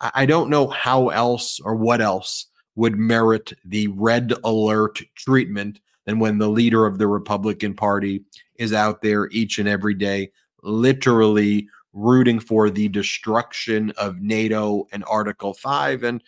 I 0.00 0.26
don't 0.26 0.48
know 0.48 0.68
how 0.68 1.08
else 1.08 1.58
or 1.58 1.74
what 1.74 2.00
else 2.00 2.46
would 2.76 2.96
merit 2.96 3.52
the 3.64 3.88
red 3.88 4.32
alert 4.44 5.00
treatment 5.16 5.80
than 6.04 6.20
when 6.20 6.38
the 6.38 6.48
leader 6.48 6.86
of 6.86 6.98
the 6.98 7.08
Republican 7.08 7.74
Party 7.74 8.22
is 8.56 8.72
out 8.72 9.02
there 9.02 9.28
each 9.30 9.58
and 9.58 9.68
every 9.68 9.94
day, 9.94 10.30
literally 10.62 11.66
rooting 11.92 12.38
for 12.38 12.70
the 12.70 12.88
destruction 12.88 13.92
of 13.96 14.20
NATO 14.20 14.86
and 14.92 15.04
Article 15.08 15.54
5. 15.54 16.04
And 16.04 16.22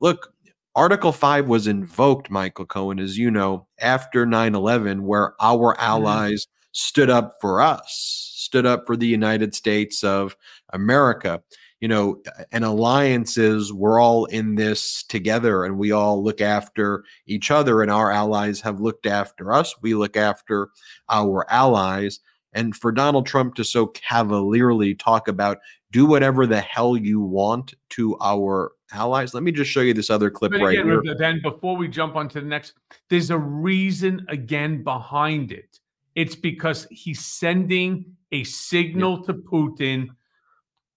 look, 0.00 0.32
Article 0.74 1.12
5 1.12 1.46
was 1.48 1.66
invoked, 1.66 2.30
Michael 2.30 2.66
Cohen, 2.66 2.98
as 2.98 3.16
you 3.16 3.30
know, 3.30 3.66
after 3.80 4.26
9 4.26 4.54
11, 4.54 5.04
where 5.04 5.34
our 5.40 5.74
mm-hmm. 5.74 5.82
allies. 5.82 6.46
Stood 6.74 7.08
up 7.08 7.36
for 7.40 7.62
us, 7.62 8.32
stood 8.36 8.66
up 8.66 8.86
for 8.86 8.96
the 8.96 9.06
United 9.06 9.54
States 9.54 10.04
of 10.04 10.36
America. 10.72 11.42
You 11.80 11.88
know, 11.88 12.22
and 12.50 12.64
alliances, 12.64 13.70
we're 13.70 14.00
all 14.00 14.24
in 14.26 14.54
this 14.54 15.02
together 15.02 15.64
and 15.64 15.78
we 15.78 15.92
all 15.92 16.22
look 16.22 16.40
after 16.40 17.04
each 17.26 17.50
other, 17.50 17.82
and 17.82 17.90
our 17.90 18.10
allies 18.10 18.60
have 18.62 18.80
looked 18.80 19.06
after 19.06 19.52
us. 19.52 19.74
We 19.82 19.94
look 19.94 20.16
after 20.16 20.70
our 21.10 21.46
allies. 21.50 22.20
And 22.54 22.74
for 22.74 22.90
Donald 22.92 23.26
Trump 23.26 23.54
to 23.56 23.64
so 23.64 23.88
cavalierly 23.88 24.94
talk 24.94 25.28
about 25.28 25.58
do 25.90 26.06
whatever 26.06 26.46
the 26.46 26.60
hell 26.60 26.96
you 26.96 27.20
want 27.20 27.74
to 27.90 28.16
our 28.20 28.72
allies. 28.92 29.34
Let 29.34 29.42
me 29.42 29.52
just 29.52 29.70
show 29.70 29.80
you 29.80 29.92
this 29.92 30.10
other 30.10 30.30
clip 30.30 30.52
right 30.52 30.78
here. 30.78 31.02
Then, 31.18 31.40
before 31.42 31.76
we 31.76 31.88
jump 31.88 32.16
on 32.16 32.28
to 32.30 32.40
the 32.40 32.46
next, 32.46 32.74
there's 33.10 33.30
a 33.30 33.38
reason 33.38 34.24
again 34.28 34.82
behind 34.82 35.52
it. 35.52 35.80
It's 36.14 36.36
because 36.36 36.86
he's 36.90 37.24
sending 37.24 38.16
a 38.32 38.44
signal 38.44 39.18
yeah. 39.20 39.26
to 39.26 39.34
Putin 39.34 40.08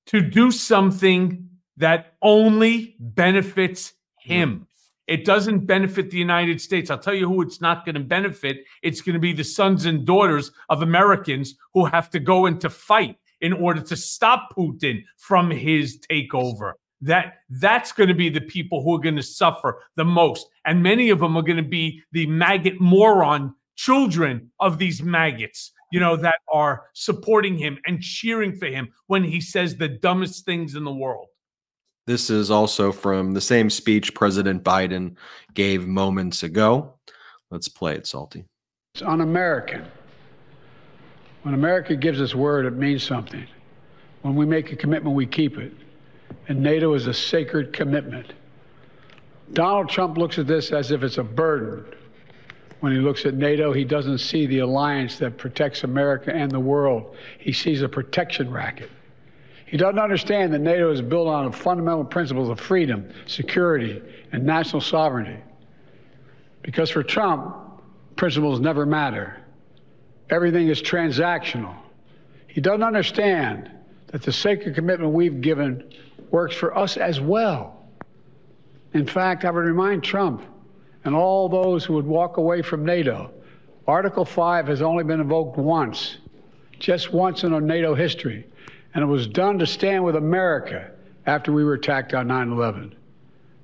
to 0.07 0.21
do 0.21 0.51
something 0.51 1.49
that 1.77 2.15
only 2.21 2.95
benefits 2.99 3.93
him. 4.19 4.67
It 5.07 5.23
doesn't 5.23 5.65
benefit 5.65 6.11
the 6.11 6.17
United 6.17 6.59
States. 6.59 6.89
I'll 6.89 6.99
tell 6.99 7.13
you 7.13 7.27
who 7.27 7.41
it's 7.41 7.61
not 7.61 7.85
going 7.85 7.95
to 7.95 8.01
benefit. 8.01 8.65
It's 8.83 8.99
going 8.99 9.13
to 9.13 9.19
be 9.19 9.31
the 9.31 9.43
sons 9.43 9.85
and 9.85 10.05
daughters 10.05 10.51
of 10.69 10.81
Americans 10.81 11.55
who 11.73 11.85
have 11.85 12.09
to 12.09 12.19
go 12.19 12.45
into 12.45 12.69
fight 12.69 13.15
in 13.39 13.53
order 13.53 13.81
to 13.81 13.95
stop 13.95 14.53
Putin 14.55 15.03
from 15.17 15.49
his 15.49 15.99
takeover. 16.11 16.73
That 16.99 17.35
that's 17.49 17.91
going 17.91 18.09
to 18.09 18.15
be 18.15 18.29
the 18.29 18.41
people 18.41 18.83
who 18.83 18.95
are 18.95 18.99
going 18.99 19.15
to 19.15 19.23
suffer 19.23 19.81
the 19.95 20.03
most. 20.03 20.47
And 20.65 20.83
many 20.83 21.09
of 21.09 21.19
them 21.19 21.37
are 21.37 21.43
going 21.43 21.57
to 21.57 21.63
be 21.63 22.01
the 22.11 22.25
maggot 22.25 22.81
moron 22.81 23.53
children 23.77 24.51
of 24.59 24.77
these 24.77 25.01
maggots, 25.01 25.71
you 25.91 25.99
know, 25.99 26.17
that 26.17 26.35
are 26.51 26.87
supporting 26.93 27.57
him 27.57 27.77
and 27.85 28.01
cheering 28.01 28.53
for 28.55 28.65
him 28.65 28.89
when 29.05 29.23
he 29.23 29.39
says 29.39 29.77
the 29.77 29.87
dumbest 29.87 30.43
things 30.43 30.75
in 30.75 30.83
the 30.83 30.93
world. 30.93 31.27
This 32.05 32.29
is 32.29 32.51
also 32.51 32.91
from 32.91 33.33
the 33.33 33.41
same 33.41 33.69
speech 33.69 34.13
President 34.13 34.63
Biden 34.63 35.15
gave 35.53 35.87
moments 35.87 36.43
ago. 36.43 36.95
Let's 37.51 37.67
play 37.67 37.95
it, 37.95 38.07
Salty. 38.07 38.45
It's 38.95 39.03
un 39.03 39.21
American. 39.21 39.85
When 41.43 41.53
America 41.53 41.95
gives 41.95 42.19
us 42.19 42.33
word, 42.33 42.65
it 42.65 42.73
means 42.73 43.03
something. 43.03 43.47
When 44.21 44.35
we 44.35 44.45
make 44.45 44.71
a 44.71 44.75
commitment, 44.75 45.15
we 45.15 45.25
keep 45.25 45.57
it. 45.57 45.73
And 46.47 46.61
NATO 46.61 46.93
is 46.93 47.07
a 47.07 47.13
sacred 47.13 47.71
commitment. 47.71 48.33
Donald 49.53 49.87
Trump 49.89 50.17
looks 50.17 50.39
at 50.39 50.47
this 50.47 50.71
as 50.71 50.91
if 50.91 51.03
it's 51.03 51.17
a 51.17 51.23
burden. 51.23 51.85
When 52.79 52.91
he 52.91 52.99
looks 52.99 53.25
at 53.25 53.33
NATO, 53.33 53.73
he 53.73 53.83
doesn't 53.83 54.19
see 54.19 54.45
the 54.45 54.59
alliance 54.59 55.17
that 55.17 55.37
protects 55.37 55.83
America 55.83 56.33
and 56.33 56.51
the 56.51 56.59
world. 56.59 57.15
He 57.39 57.51
sees 57.51 57.81
a 57.81 57.89
protection 57.89 58.51
racket. 58.51 58.91
He 59.65 59.77
doesn't 59.77 59.99
understand 59.99 60.53
that 60.53 60.59
NATO 60.59 60.91
is 60.91 61.01
built 61.01 61.27
on 61.27 61.51
fundamental 61.51 62.05
principles 62.05 62.49
of 62.49 62.59
freedom, 62.59 63.09
security, 63.25 64.01
and 64.31 64.45
national 64.45 64.81
sovereignty. 64.81 65.41
Because 66.61 66.89
for 66.89 67.03
Trump, 67.03 67.55
principles 68.15 68.59
never 68.59 68.85
matter. 68.85 69.41
Everything 70.29 70.67
is 70.67 70.81
transactional. 70.81 71.75
He 72.47 72.61
doesn't 72.61 72.83
understand 72.83 73.71
that 74.07 74.21
the 74.21 74.31
sacred 74.31 74.75
commitment 74.75 75.11
we've 75.11 75.41
given 75.41 75.91
works 76.31 76.55
for 76.55 76.77
us 76.77 76.95
as 76.95 77.19
well. 77.19 77.87
In 78.93 79.05
fact, 79.05 79.45
I 79.45 79.51
would 79.51 79.65
remind 79.65 80.03
Trump 80.03 80.43
and 81.03 81.15
all 81.15 81.49
those 81.49 81.85
who 81.85 81.93
would 81.93 82.05
walk 82.05 82.37
away 82.37 82.61
from 82.61 82.85
NATO 82.85 83.31
Article 83.87 84.25
5 84.25 84.67
has 84.67 84.81
only 84.81 85.05
been 85.05 85.21
invoked 85.21 85.57
once, 85.57 86.17
just 86.77 87.13
once 87.13 87.45
in 87.45 87.53
our 87.53 87.61
NATO 87.61 87.95
history 87.95 88.45
and 88.97 89.03
it 89.03 89.07
was 89.07 89.27
done 89.27 89.59
to 89.59 89.67
stand 89.67 90.03
with 90.03 90.15
America 90.15 90.89
after 91.27 91.51
we 91.51 91.63
were 91.63 91.75
attacked 91.75 92.15
on 92.15 92.27
9 92.27 92.51
11. 92.51 92.95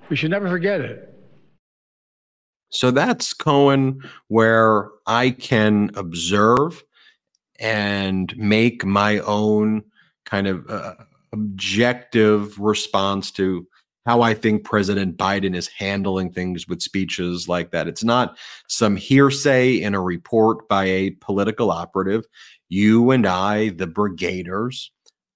We 0.07 0.15
should 0.15 0.29
never 0.29 0.47
forget 0.47 0.79
it. 0.79 1.09
So 2.69 2.91
that's 2.91 3.33
Cohen, 3.33 4.07
where 4.27 4.89
I 5.07 5.31
can 5.31 5.89
observe 5.95 6.83
and 7.59 8.31
make 8.37 8.85
my 8.85 9.19
own 9.19 9.85
kind 10.23 10.45
of 10.45 10.69
uh, 10.69 10.95
objective 11.31 12.59
response 12.59 13.31
to 13.31 13.67
how 14.05 14.21
I 14.21 14.33
think 14.33 14.63
President 14.63 15.17
Biden 15.17 15.55
is 15.55 15.67
handling 15.67 16.31
things 16.31 16.67
with 16.67 16.81
speeches 16.81 17.47
like 17.47 17.71
that. 17.71 17.87
It's 17.87 18.03
not 18.03 18.37
some 18.67 18.95
hearsay 18.95 19.81
in 19.81 19.95
a 19.95 20.01
report 20.01 20.67
by 20.67 20.85
a 20.85 21.11
political 21.21 21.71
operative. 21.71 22.25
You 22.69 23.11
and 23.11 23.25
I, 23.25 23.69
the 23.69 23.87
brigaders, 23.87 24.89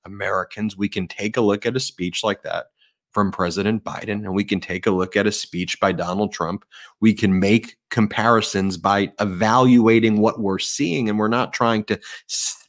Americans, 0.06 0.78
we 0.78 0.90
can 0.90 1.08
take 1.08 1.38
a 1.38 1.42
look 1.42 1.66
at 1.66 1.76
a 1.76 1.80
speech 1.80 2.24
like 2.24 2.44
that 2.44 2.68
from 3.12 3.32
President 3.32 3.84
Biden 3.84 4.24
and 4.26 4.36
we 4.36 4.44
can 4.44 4.60
take 4.60 4.86
a 4.86 4.92
look 4.92 5.16
at 5.16 5.26
a 5.26 5.32
speech 5.32 5.80
by 5.80 5.92
Donald 5.92 6.34
Trump. 6.34 6.66
We 7.00 7.14
can 7.14 7.40
make 7.40 7.78
comparisons 7.90 8.78
by 8.78 9.12
evaluating 9.20 10.20
what 10.20 10.40
we're 10.40 10.60
seeing, 10.60 11.10
and 11.10 11.18
we're 11.18 11.28
not 11.30 11.54
trying 11.54 11.86
to 11.86 12.00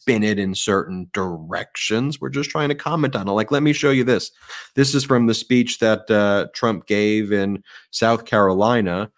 spin 0.08 0.22
it 0.22 0.38
in 0.38 0.54
certain 0.54 1.10
directions. 1.12 2.18
We're 2.18 2.30
just 2.30 2.48
trying 2.48 2.70
to 2.70 2.74
comment 2.74 3.14
on 3.14 3.28
it. 3.28 3.32
Like, 3.32 3.50
let 3.50 3.62
me 3.62 3.74
show 3.74 3.90
you 3.90 4.04
this. 4.04 4.30
This 4.74 4.94
is 4.94 5.04
from 5.04 5.26
the 5.26 5.34
speech 5.34 5.80
that 5.80 6.10
uh, 6.10 6.46
Trump 6.54 6.86
gave 6.86 7.30
in 7.30 7.62
South 7.90 8.24
Carolina. 8.24 9.10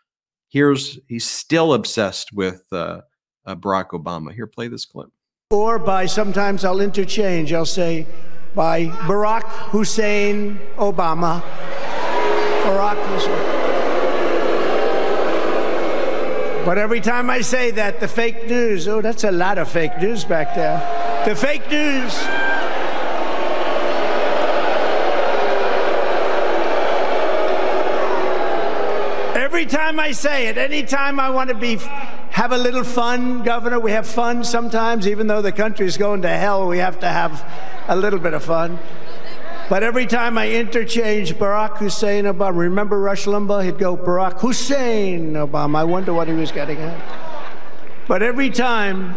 Here's 0.49 0.99
he's 1.07 1.25
still 1.25 1.75
obsessed 1.75 2.33
with 2.33 2.65
uh, 2.73 3.03
uh, 3.47 3.55
Barack 3.55 3.91
Obama. 3.91 4.33
Here, 4.33 4.49
play 4.49 4.67
this 4.67 4.85
clip 4.85 5.11
or 5.51 5.79
by 5.81 6.07
sometimes 6.07 6.65
I'll 6.65 6.81
interchange. 6.81 7.53
I'll 7.53 7.67
say 7.67 8.07
by 8.55 8.87
Barack 8.87 9.45
Hussein 9.71 10.59
Obama. 10.77 11.41
Barack 12.63 13.05
Hussein. 13.07 13.60
But 16.65 16.77
every 16.77 17.01
time 17.01 17.31
I 17.31 17.41
say 17.41 17.71
that, 17.73 18.01
the 18.01 18.09
fake 18.09 18.47
news, 18.47 18.87
oh, 18.87 19.01
that's 19.01 19.25
a 19.25 19.31
lot 19.31 19.57
of 19.57 19.71
fake 19.71 19.99
news 19.99 20.25
back 20.25 20.55
there. 20.55 20.79
The 21.25 21.35
fake 21.35 21.69
news. 21.71 22.15
Every 29.35 29.65
time 29.65 29.99
I 29.99 30.13
say 30.13 30.49
it, 30.49 30.59
anytime 30.59 31.19
I 31.19 31.31
want 31.31 31.49
to 31.49 31.57
be 31.57 31.79
have 32.31 32.53
a 32.53 32.59
little 32.59 32.85
fun, 32.85 33.43
Governor. 33.43 33.81
We 33.81 33.91
have 33.91 34.07
fun 34.07 34.45
sometimes, 34.45 35.09
even 35.09 35.27
though 35.27 35.43
the 35.43 35.53
country 35.53 35.87
is 35.87 35.97
going 35.97 36.23
to 36.23 36.29
hell, 36.29 36.69
we 36.69 36.79
have 36.79 37.01
to 37.01 37.09
have 37.09 37.45
a 37.89 37.97
little 37.97 38.19
bit 38.19 38.35
of 38.35 38.45
fun. 38.45 38.79
But 39.71 39.85
every 39.85 40.07
time 40.07 40.37
I 40.37 40.51
interchange 40.51 41.33
Barack 41.37 41.77
Hussein 41.77 42.25
Obama, 42.25 42.59
remember 42.59 42.99
Rush 43.01 43.27
Limbaugh? 43.27 43.65
He'd 43.65 43.79
go, 43.79 43.97
Barack 43.97 44.41
Hussein 44.41 45.35
Obama. 45.35 45.77
I 45.77 45.85
wonder 45.85 46.13
what 46.13 46.27
he 46.27 46.35
was 46.35 46.51
getting 46.51 46.79
at. 46.79 47.01
But 48.09 48.25
every 48.25 48.51
time 48.51 49.15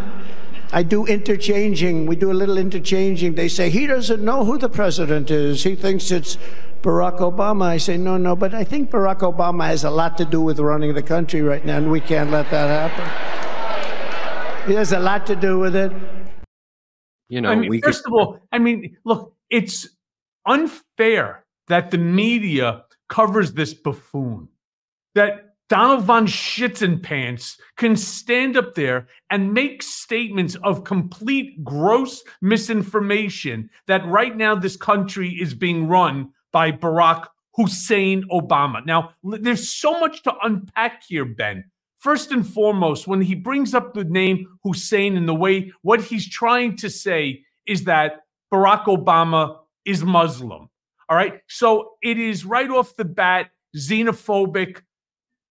I 0.71 0.83
do 0.83 1.07
interchanging, 1.07 2.05
we 2.05 2.15
do 2.15 2.29
a 2.31 2.37
little 2.37 2.59
interchanging, 2.59 3.33
they 3.33 3.47
say, 3.47 3.71
he 3.71 3.87
doesn't 3.87 4.23
know 4.23 4.45
who 4.45 4.59
the 4.59 4.69
president 4.69 5.31
is. 5.31 5.63
He 5.63 5.75
thinks 5.75 6.11
it's 6.11 6.37
Barack 6.83 7.17
Obama. 7.17 7.63
I 7.63 7.77
say, 7.77 7.97
no, 7.97 8.17
no, 8.17 8.35
but 8.35 8.53
I 8.53 8.63
think 8.63 8.91
Barack 8.91 9.21
Obama 9.21 9.65
has 9.65 9.83
a 9.83 9.89
lot 9.89 10.19
to 10.19 10.25
do 10.25 10.39
with 10.39 10.59
running 10.59 10.93
the 10.93 11.01
country 11.01 11.41
right 11.41 11.65
now, 11.65 11.77
and 11.77 11.89
we 11.89 11.99
can't 11.99 12.29
let 12.29 12.51
that 12.51 12.91
happen. 12.91 14.67
He 14.67 14.75
has 14.75 14.91
a 14.91 14.99
lot 14.99 15.25
to 15.25 15.35
do 15.35 15.57
with 15.57 15.75
it. 15.75 15.91
You 17.29 17.41
know, 17.41 17.49
I 17.49 17.55
mean, 17.55 17.71
we 17.71 17.81
first 17.81 18.03
could, 18.03 18.13
of 18.13 18.19
all, 18.19 18.39
I 18.51 18.59
mean, 18.59 18.97
look, 19.03 19.33
it's 19.49 19.87
unfair 20.45 21.45
that 21.67 21.91
the 21.91 21.97
media 21.97 22.83
covers 23.09 23.53
this 23.53 23.73
buffoon. 23.73 24.47
That 25.15 25.53
Donald 25.69 26.03
von 26.03 26.27
Schitzenpants 26.27 27.57
can 27.77 27.95
stand 27.95 28.57
up 28.57 28.75
there 28.75 29.07
and 29.29 29.53
make 29.53 29.81
statements 29.81 30.55
of 30.63 30.83
complete 30.83 31.63
gross 31.63 32.23
misinformation 32.41 33.69
that 33.87 34.05
right 34.05 34.35
now 34.35 34.55
this 34.55 34.75
country 34.75 35.29
is 35.29 35.53
being 35.53 35.87
run 35.87 36.29
by 36.51 36.71
Barack 36.71 37.27
Hussein 37.55 38.23
Obama. 38.31 38.85
Now, 38.85 39.11
there's 39.23 39.69
so 39.69 39.99
much 39.99 40.23
to 40.23 40.33
unpack 40.43 41.03
here, 41.07 41.25
Ben. 41.25 41.63
First 41.97 42.31
and 42.31 42.45
foremost, 42.45 43.07
when 43.07 43.21
he 43.21 43.33
brings 43.33 43.73
up 43.73 43.93
the 43.93 44.03
name 44.03 44.45
Hussein 44.63 45.15
in 45.15 45.25
the 45.25 45.35
way, 45.35 45.71
what 45.81 46.01
he's 46.01 46.27
trying 46.27 46.75
to 46.77 46.89
say 46.89 47.45
is 47.65 47.85
that 47.85 48.21
Barack 48.53 48.85
Obama 48.85 49.59
is 49.85 50.03
Muslim. 50.03 50.69
All 51.09 51.17
right. 51.17 51.41
So 51.47 51.91
it 52.01 52.17
is 52.17 52.45
right 52.45 52.69
off 52.69 52.95
the 52.95 53.05
bat 53.05 53.49
xenophobic. 53.75 54.81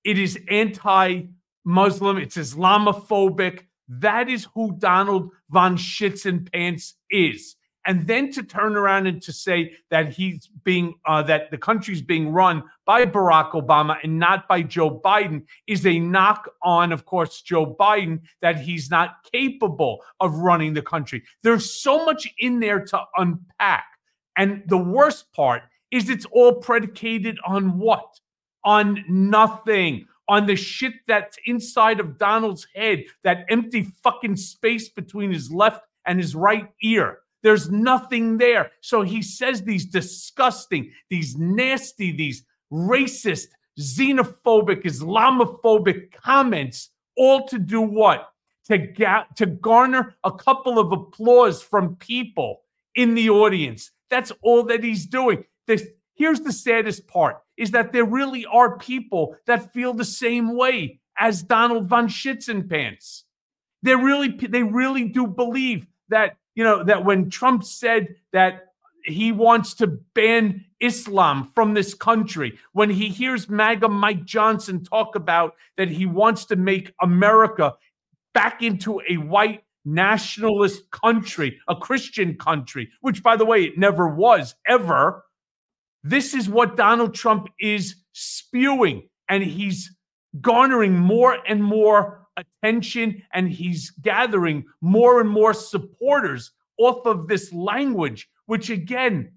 It 0.05 0.19
is 0.19 0.39
anti 0.49 1.23
Muslim. 1.65 2.19
It's 2.19 2.37
Islamophobic. 2.37 3.67
That 3.89 4.29
is 4.29 4.49
who 4.55 4.77
Donald 4.79 5.31
von 5.51 5.77
Schitzenpants 5.77 6.95
is. 7.11 7.57
And 7.85 8.07
then 8.07 8.31
to 8.33 8.45
turn 8.45 8.77
around 8.77 9.09
and 9.09 9.21
to 9.23 9.33
say 9.33 9.73
that 9.91 10.11
he's 10.11 10.49
being, 10.63 10.95
uh, 11.05 11.23
that 11.25 11.51
the 11.51 11.59
country's 11.59 12.01
being 12.01 12.31
run 12.31 12.63
by 12.87 13.05
Barack 13.07 13.53
Obama 13.53 13.97
and 14.05 14.19
not 14.19 14.47
by 14.47 14.63
Joe 14.63 15.01
Biden 15.01 15.45
is 15.67 15.85
a 15.85 15.99
knock 15.99 16.49
on, 16.63 16.93
of 16.93 17.05
course, 17.05 17.43
Joe 17.43 17.75
Biden 17.79 18.21
that 18.41 18.61
he's 18.61 18.89
not 18.89 19.29
capable 19.33 20.01
of 20.21 20.37
running 20.37 20.75
the 20.75 20.83
country. 20.83 21.25
There's 21.43 21.73
so 21.73 22.05
much 22.05 22.33
in 22.39 22.61
there 22.61 22.85
to 22.85 23.01
unpack. 23.17 23.85
And 24.37 24.63
the 24.67 24.79
worst 24.79 25.33
part 25.33 25.63
is 25.91 26.09
it's 26.09 26.27
all 26.27 26.55
predicated 26.55 27.39
on 27.47 27.79
what? 27.79 28.19
On 28.65 29.05
nothing. 29.09 30.07
On 30.29 30.47
the 30.47 30.57
shit 30.57 30.95
that's 31.07 31.37
inside 31.47 32.01
of 32.01 32.17
Donald's 32.17 32.67
head, 32.75 33.05
that 33.25 33.45
empty 33.51 33.83
fucking 34.03 34.37
space 34.37 34.89
between 34.89 35.33
his 35.33 35.51
left 35.51 35.85
and 36.07 36.19
his 36.19 36.35
right 36.35 36.69
ear. 36.83 37.19
There's 37.43 37.71
nothing 37.71 38.39
there. 38.39 38.71
So 38.81 39.03
he 39.03 39.21
says 39.21 39.63
these 39.63 39.85
disgusting, 39.85 40.93
these 41.11 41.37
nasty, 41.37 42.13
these 42.13 42.45
racist, 42.73 43.49
xenophobic, 43.79 44.85
Islamophobic 44.85 46.13
comments, 46.13 46.91
all 47.17 47.47
to 47.49 47.59
do 47.59 47.81
what? 47.81 48.29
To, 48.67 48.79
ga- 48.79 49.27
to 49.37 49.47
garner 49.47 50.15
a 50.23 50.33
couple 50.33 50.79
of 50.79 50.93
applause 50.93 51.63
from 51.63 51.97
people 51.97 52.63
in 52.95 53.15
the 53.15 53.29
audience. 53.29 53.91
That's 54.13 54.31
all 54.43 54.65
that 54.65 54.85
he's 54.85 55.07
doing. 55.07 55.45
This, 55.67 55.87
here's 56.13 56.41
the 56.41 56.53
saddest 56.53 57.09
part 57.09 57.39
is 57.57 57.71
that 57.71 57.93
there 57.93 58.05
really 58.05 58.45
are 58.45 58.77
people 58.77 59.37
that 59.47 59.73
feel 59.73 59.95
the 59.95 60.05
same 60.05 60.55
way 60.55 61.01
as 61.19 61.43
Donald 61.43 61.89
von 61.89 62.09
Schitzenpants. 62.09 63.23
They 63.83 63.97
really 63.97 64.29
they 64.29 64.65
really 64.65 65.09
do 65.09 65.27
believe 65.27 65.87
that, 66.11 66.37
you 66.55 66.63
know, 66.63 66.85
that 66.85 67.07
when 67.07 67.31
Trump 67.31 67.65
said 67.65 68.17
that 68.35 68.67
he 69.03 69.33
wants 69.33 69.73
to 69.77 69.87
ban 69.87 70.67
Islam 70.79 71.51
from 71.55 71.73
this 71.73 71.95
country, 71.95 72.59
when 72.73 72.91
he 72.91 73.09
hears 73.09 73.49
MAGA 73.49 73.89
Mike 73.89 74.27
Johnson 74.27 74.85
talk 74.85 75.17
about 75.17 75.55
that 75.79 75.89
he 75.89 76.05
wants 76.05 76.45
to 76.47 76.57
make 76.57 76.93
America 77.01 77.77
back 78.35 78.63
into 78.63 79.01
a 79.09 79.17
white 79.17 79.65
nationalist 79.85 80.91
country, 80.91 81.59
a 81.69 81.77
Christian 81.77 82.37
country, 82.37 82.91
which, 83.01 83.23
by 83.23 83.37
the 83.37 83.45
way, 83.45 83.65
it 83.65 83.79
never 83.79 84.09
was 84.09 84.55
ever. 84.67 85.25
This 86.03 86.35
is 86.35 86.49
what 86.49 86.77
Donald 86.77 87.15
Trump 87.15 87.49
is 87.61 87.97
spewing, 88.13 89.09
and 89.29 89.43
he's 89.43 89.95
garnering 90.41 90.97
more 90.99 91.39
and 91.47 91.63
more 91.63 92.27
attention, 92.37 93.23
and 93.33 93.51
he's 93.51 93.91
gathering 93.91 94.65
more 94.81 95.21
and 95.21 95.29
more 95.29 95.55
supporters 95.55 96.53
off 96.79 97.07
of 97.07 97.29
this 97.29 97.53
language, 97.53 98.29
which 98.47 98.71
again, 98.71 99.33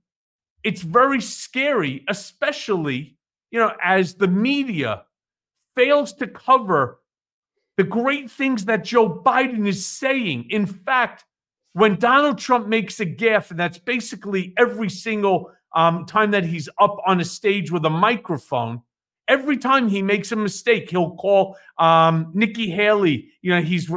it's 0.64 0.82
very 0.82 1.22
scary, 1.22 2.04
especially, 2.08 3.18
you 3.52 3.60
know, 3.60 3.74
as 3.84 4.16
the 4.16 4.28
media 4.28 5.04
fails 5.76 6.14
to 6.14 6.28
cover 6.28 7.00
the 7.78 7.84
great 7.84 8.32
things 8.32 8.66
that 8.66 8.84
Joe 8.84 9.10
Biden 9.10 9.68
is 9.68 9.86
saying. 9.86 10.48
In 10.50 10.66
fact, 10.66 11.26
when 11.74 11.96
Donald 11.96 12.38
Trump 12.38 12.68
makes 12.68 13.00
a 13.00 13.06
gaffe, 13.06 13.52
and 13.52 13.60
that's 13.60 13.78
basically 13.78 14.54
every 14.58 14.90
single 14.90 15.52
um, 15.76 16.06
time 16.06 16.32
that 16.32 16.46
he's 16.46 16.70
up 16.80 16.98
on 17.06 17.20
a 17.20 17.26
stage 17.26 17.72
with 17.72 17.86
a 17.86 17.90
microphone, 17.90 18.82
every 19.28 19.58
time 19.58 19.90
he 19.90 20.02
makes 20.02 20.32
a 20.32 20.36
mistake, 20.36 20.90
he'll 20.90 21.16
call 21.16 21.58
um, 21.78 22.32
Nikki 22.34 22.70
Haley. 22.70 23.30
You 23.42 23.56
know, 23.56 23.62
he's 23.62 23.92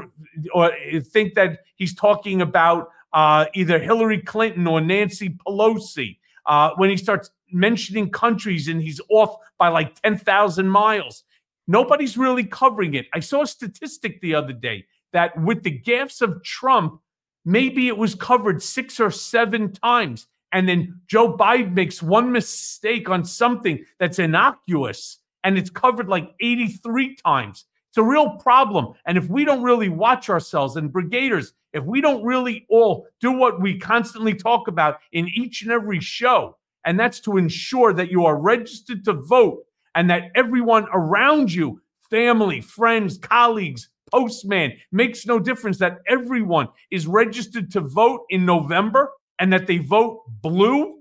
or 0.53 0.73
think 1.05 1.35
that 1.35 1.61
he's 1.77 1.95
talking 1.95 2.43
about 2.43 2.89
uh, 3.13 3.47
either 3.55 3.79
Hillary 3.79 4.23
Clinton 4.23 4.67
or 4.67 4.81
Nancy 4.81 5.31
Pelosi. 5.47 6.19
Uh, 6.47 6.71
when 6.77 6.89
he 6.89 6.97
starts 6.97 7.31
mentioning 7.53 8.11
countries 8.11 8.69
and 8.69 8.81
he's 8.81 9.01
off 9.11 9.37
by 9.59 9.69
like 9.69 10.01
10,000 10.03 10.69
miles. 10.69 11.25
Nobody's 11.69 12.17
really 12.17 12.45
covering 12.45 12.95
it. 12.95 13.07
I 13.15 13.21
saw 13.21 13.43
a 13.43 13.47
statistic 13.47 14.21
the 14.21 14.35
other 14.35 14.55
day 14.55 14.87
that 15.13 15.41
with 15.41 15.63
the 15.63 15.79
gaffes 15.79 16.23
of 16.23 16.43
Trump, 16.43 17.01
maybe 17.45 17.89
it 17.89 17.97
was 17.97 18.15
covered 18.15 18.63
six 18.63 18.99
or 18.99 19.11
seven 19.11 19.73
times. 19.73 20.27
And 20.51 20.67
then 20.67 21.03
Joe 21.07 21.37
Biden 21.37 21.75
makes 21.75 22.03
one 22.03 22.33
mistake 22.33 23.11
on 23.11 23.25
something 23.25 23.85
that's 24.01 24.19
innocuous 24.19 25.19
and 25.45 25.59
it's 25.59 25.71
covered 25.71 26.09
like 26.09 26.31
83 26.41 27.17
times. 27.17 27.67
It's 27.91 27.99
a 27.99 28.03
real 28.03 28.31
problem. 28.37 28.95
And 29.07 29.19
if 29.19 29.29
we 29.29 29.45
don't 29.45 29.63
really 29.63 29.91
watch 29.91 30.31
ourselves 30.31 30.77
and 30.77 30.91
brigaders, 30.91 31.53
if 31.75 31.85
we 31.85 32.01
don't 32.01 32.25
really 32.25 32.67
all 32.71 33.07
do 33.21 33.33
what 33.33 33.61
we 33.61 33.79
constantly 33.79 34.35
talk 34.35 34.69
about 34.69 34.99
in 35.13 35.29
each 35.29 35.63
and 35.63 35.71
every 35.71 36.01
show, 36.01 36.57
and 36.85 36.99
that's 36.99 37.21
to 37.21 37.37
ensure 37.37 37.93
that 37.93 38.11
you 38.11 38.25
are 38.25 38.39
registered 38.39 39.05
to 39.05 39.13
vote 39.13 39.65
and 39.99 40.09
that 40.11 40.31
everyone 40.37 40.87
around 40.93 41.53
you, 41.53 41.83
family, 42.09 42.61
friends, 42.61 43.19
colleagues, 43.19 43.89
postman, 44.13 44.73
makes 44.93 45.27
no 45.27 45.41
difference 45.41 45.79
that 45.79 45.99
everyone 46.07 46.69
is 46.93 47.09
registered 47.09 47.69
to 47.73 47.81
vote 47.81 48.25
in 48.31 48.47
November 48.47 49.11
and 49.41 49.53
that 49.53 49.67
they 49.67 49.79
vote 49.79 50.23
blue, 50.41 51.01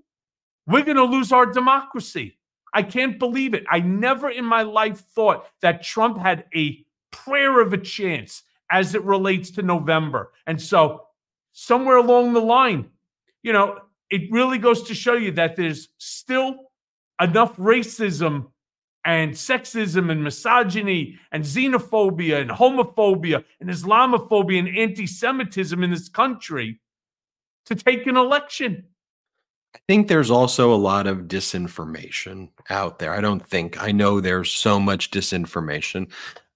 we're 0.66 0.84
going 0.84 0.98
to 0.98 1.04
lose 1.04 1.32
our 1.32 1.46
democracy. 1.46 2.40
I 2.74 2.82
can't 2.82 3.20
believe 3.20 3.54
it. 3.54 3.66
I 3.70 3.82
never 3.82 4.32
in 4.32 4.46
my 4.46 4.64
life 4.64 5.02
thought 5.14 5.46
that 5.62 5.84
Trump 5.84 6.18
had 6.18 6.46
a 6.56 6.84
prayer 7.12 7.62
of 7.62 7.74
a 7.74 7.78
chance 7.78 8.42
as 8.72 8.96
it 8.96 9.04
relates 9.04 9.52
to 9.52 9.62
November. 9.62 10.32
And 10.48 10.60
so, 10.60 11.04
somewhere 11.54 11.98
along 11.98 12.34
the 12.34 12.42
line, 12.42 12.90
you 13.44 13.54
know, 13.54 13.78
it 14.10 14.32
really 14.32 14.58
goes 14.58 14.82
to 14.88 14.96
show 14.96 15.14
you 15.14 15.34
that 15.34 15.56
there's 15.56 15.90
still 16.00 16.56
enough 17.22 17.56
racism 17.58 18.48
and 19.08 19.32
sexism 19.32 20.12
and 20.12 20.22
misogyny 20.22 21.18
and 21.32 21.46
xenophobia 21.46 22.42
and 22.42 22.50
homophobia 22.52 23.42
and 23.62 23.70
Islamophobia 23.70 24.60
and 24.60 24.78
anti 24.78 25.08
Semitism 25.08 25.82
in 25.82 25.90
this 25.90 26.10
country 26.10 26.82
to 27.66 27.74
take 27.74 28.06
an 28.06 28.18
election. 28.18 28.84
I 29.74 29.80
think 29.88 30.10
there's 30.10 30.30
also 30.30 30.74
a 30.74 30.76
lot 30.76 31.08
of 31.08 31.20
disinformation 31.20 32.50
out 32.70 33.00
there. 33.00 33.14
I 33.14 33.22
don't 33.22 33.46
think, 33.48 33.82
I 33.82 33.94
know 33.94 34.20
there's 34.20 34.52
so 34.52 34.78
much 34.78 35.10
disinformation. 35.10 36.12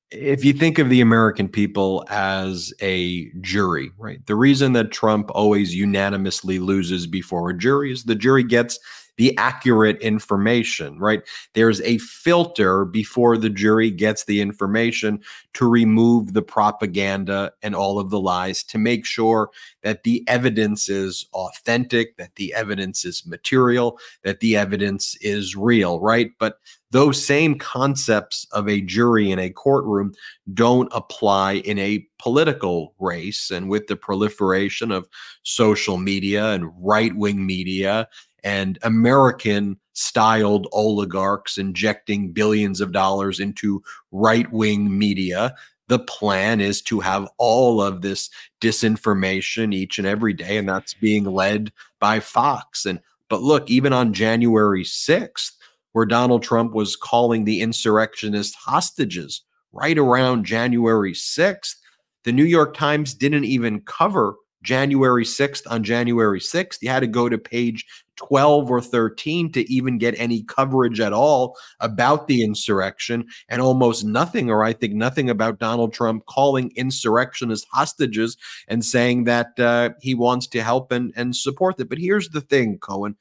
If 0.10 0.44
you 0.44 0.52
think 0.52 0.78
of 0.78 0.90
the 0.90 1.00
American 1.00 1.48
people 1.48 2.04
as 2.10 2.74
a 2.82 3.30
jury, 3.40 3.92
right? 3.98 4.26
The 4.26 4.36
reason 4.36 4.74
that 4.74 4.92
Trump 4.92 5.32
always 5.34 5.74
unanimously 5.74 6.60
loses 6.60 7.08
before 7.08 7.52
a 7.52 7.58
jury 7.58 7.94
is 7.94 8.04
the 8.04 8.16
jury 8.16 8.44
gets 8.44 8.78
the 9.22 9.38
accurate 9.38 10.02
information, 10.02 10.98
right? 10.98 11.22
There's 11.54 11.80
a 11.82 12.00
filter 12.00 12.86
before 12.86 13.38
the 13.38 13.52
jury 13.52 13.92
gets 13.92 14.24
the 14.24 14.42
information 14.42 15.20
to 15.54 15.70
remove 15.70 16.34
the 16.34 16.42
propaganda 16.42 17.54
and 17.62 17.76
all 17.76 18.00
of 18.00 18.10
the 18.10 18.20
lies 18.20 18.64
to 18.64 18.80
make 18.80 19.06
sure 19.06 19.52
that 19.84 20.02
the 20.02 20.24
evidence 20.28 20.90
is 20.90 21.28
authentic, 21.34 22.18
that 22.18 22.34
the 22.34 22.52
evidence 22.56 23.06
is 23.06 23.24
material, 23.28 24.00
that 24.24 24.40
the 24.40 24.58
evidence 24.58 25.16
is 25.22 25.56
real, 25.56 26.00
right? 26.00 26.32
But 26.40 26.56
those 26.90 27.24
same 27.24 27.60
concepts 27.60 28.48
of 28.52 28.68
a 28.68 28.82
jury 28.82 29.30
in 29.30 29.38
a 29.38 29.52
courtroom 29.52 30.14
don't 30.54 30.92
apply 30.94 31.54
in 31.54 31.78
a 31.78 32.06
political 32.20 32.94
race. 33.00 33.50
And 33.50 33.70
with 33.70 33.88
the 33.88 33.96
proliferation 33.96 34.92
of 34.92 35.08
social 35.44 35.98
media 35.98 36.52
and 36.52 36.70
right 36.78 37.16
wing 37.16 37.46
media 37.46 38.08
and 38.44 38.80
American 38.84 39.78
styled 39.94 40.68
oligarchs 40.72 41.58
injecting 41.58 42.32
billions 42.32 42.82
of 42.82 42.92
dollars 42.92 43.40
into 43.40 43.84
right 44.12 44.52
wing 44.52 44.98
media, 44.98 45.54
the 45.88 46.00
plan 46.00 46.62
is 46.62 46.82
to 46.82 47.00
have 47.02 47.30
all 47.38 47.82
of 47.82 48.02
this 48.02 48.30
disinformation 48.62 49.74
each 49.74 49.98
and 49.98 50.08
every 50.08 50.34
day. 50.34 50.58
And 50.58 50.70
that's 50.70 50.94
being 50.94 51.26
led 51.26 51.72
by 52.00 52.20
Fox. 52.20 52.86
And 52.86 53.00
but 53.30 53.42
look, 53.42 53.70
even 53.70 53.94
on 53.94 54.14
January 54.14 54.84
6th, 54.84 55.52
where 55.94 56.06
Donald 56.06 56.44
Trump 56.44 56.74
was 56.74 56.96
calling 56.96 57.44
the 57.44 57.62
insurrectionist 57.62 58.56
hostages 58.56 59.42
right 59.74 59.98
around 59.98 60.46
January 60.46 61.14
6th. 61.14 61.76
The 62.24 62.32
New 62.32 62.46
York 62.46 62.76
Times 62.76 63.14
didn't 63.14 63.46
even 63.46 63.82
cover 63.82 64.36
January 64.64 65.26
6th 65.26 65.64
on 65.70 65.84
January 65.84 66.40
6th. 66.40 66.78
You 66.82 66.90
had 66.90 67.00
to 67.00 67.08
go 67.08 67.30
to 67.30 67.38
page 67.38 67.86
12 68.28 68.70
or 68.70 68.82
13 68.82 69.52
to 69.52 69.72
even 69.72 69.98
get 69.98 70.14
any 70.18 70.44
coverage 70.44 71.00
at 71.00 71.14
all 71.14 71.58
about 71.80 72.28
the 72.28 72.44
insurrection, 72.44 73.26
and 73.50 73.62
almost 73.62 74.06
nothing, 74.06 74.50
or 74.50 74.64
I 74.64 74.74
think 74.74 74.94
nothing 74.94 75.30
about 75.30 75.60
Donald 75.60 75.94
Trump 75.94 76.26
calling 76.28 76.72
insurrectionists 76.76 77.68
hostages 77.72 78.38
and 78.68 78.86
saying 78.86 79.24
that 79.26 79.60
uh, 79.60 79.90
he 80.02 80.14
wants 80.14 80.48
to 80.48 80.64
help 80.64 80.92
and, 80.92 81.12
and 81.16 81.36
support 81.36 81.78
them. 81.78 81.88
But 81.88 81.98
here's 81.98 82.30
the 82.30 82.42
thing, 82.42 82.78
Cohen. 82.78 83.16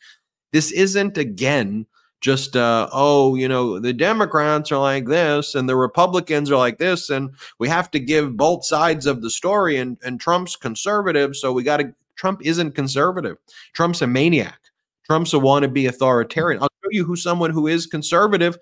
This 0.53 0.73
isn't 0.73 1.17
again 1.17 1.87
just 2.21 2.55
uh, 2.55 2.87
oh 2.93 3.35
you 3.35 3.49
know 3.49 3.79
the 3.79 3.95
democrats 3.95 4.71
are 4.71 4.79
like 4.79 5.07
this 5.07 5.55
and 5.55 5.67
the 5.67 5.77
republicans 5.77 6.51
are 6.51 6.59
like 6.59 6.77
this 6.77 7.09
and 7.09 7.31
we 7.59 7.67
have 7.67 7.91
to 7.91 7.99
give 7.99 8.37
both 8.37 8.63
sides 8.63 9.07
of 9.07 9.23
the 9.23 9.31
story 9.31 9.79
and 9.79 9.97
and 10.05 10.21
trump's 10.21 10.55
conservative 10.55 11.35
so 11.35 11.51
we 11.51 11.63
got 11.63 11.79
to 11.79 11.95
trump 12.21 12.43
isn't 12.45 12.73
conservative. 12.73 13.39
Trump's 13.73 14.03
a 14.03 14.07
maniac 14.07 14.61
trump's 15.11 15.35
a 15.35 15.37
wannabe 15.37 15.89
authoritarian 15.89 16.63
i'll 16.63 16.69
show 16.85 16.91
you 16.93 17.05
who 17.05 17.17
someone 17.17 17.51
who 17.51 17.67
is 17.67 17.85
conservative 17.85 18.57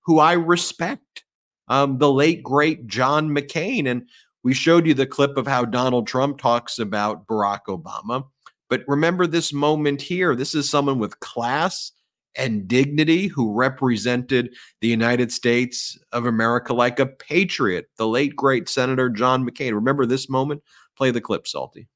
who 0.00 0.18
i 0.18 0.32
respect 0.32 1.24
um, 1.68 1.98
the 1.98 2.10
late 2.10 2.42
great 2.42 2.86
john 2.86 3.28
mccain 3.28 3.86
and 3.86 4.08
we 4.42 4.54
showed 4.54 4.86
you 4.86 4.94
the 4.94 5.04
clip 5.04 5.36
of 5.36 5.46
how 5.46 5.62
donald 5.62 6.06
trump 6.06 6.38
talks 6.38 6.78
about 6.78 7.26
barack 7.26 7.60
obama 7.68 8.24
but 8.70 8.82
remember 8.88 9.26
this 9.26 9.52
moment 9.52 10.00
here 10.00 10.34
this 10.34 10.54
is 10.54 10.70
someone 10.70 10.98
with 10.98 11.20
class 11.20 11.92
and 12.34 12.66
dignity 12.66 13.26
who 13.26 13.52
represented 13.52 14.54
the 14.80 14.86
United 14.86 15.32
States 15.32 15.98
of 16.12 16.26
America 16.26 16.72
like 16.72 17.00
a 17.00 17.06
patriot, 17.06 17.90
the 17.96 18.06
late 18.06 18.36
great 18.36 18.68
Senator 18.68 19.10
John 19.10 19.44
McCain. 19.44 19.74
Remember 19.74 20.06
this 20.06 20.28
moment? 20.28 20.62
Play 20.96 21.10
the 21.10 21.20
clip, 21.20 21.48
Salty. 21.48 21.88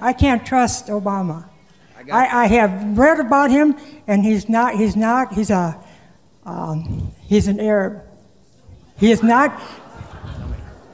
I 0.00 0.12
can't 0.12 0.46
trust 0.46 0.86
Obama. 0.86 1.51
I, 2.10 2.26
I, 2.26 2.42
I 2.42 2.46
have 2.46 2.98
read 2.98 3.20
about 3.20 3.50
him, 3.50 3.76
and 4.06 4.24
he's 4.24 4.48
not. 4.48 4.74
He's 4.74 4.96
not. 4.96 5.32
He's 5.32 5.50
a. 5.50 5.78
Um, 6.44 7.12
he's 7.20 7.46
an 7.46 7.60
Arab. 7.60 8.02
He 8.98 9.10
is 9.10 9.22
not. 9.22 9.60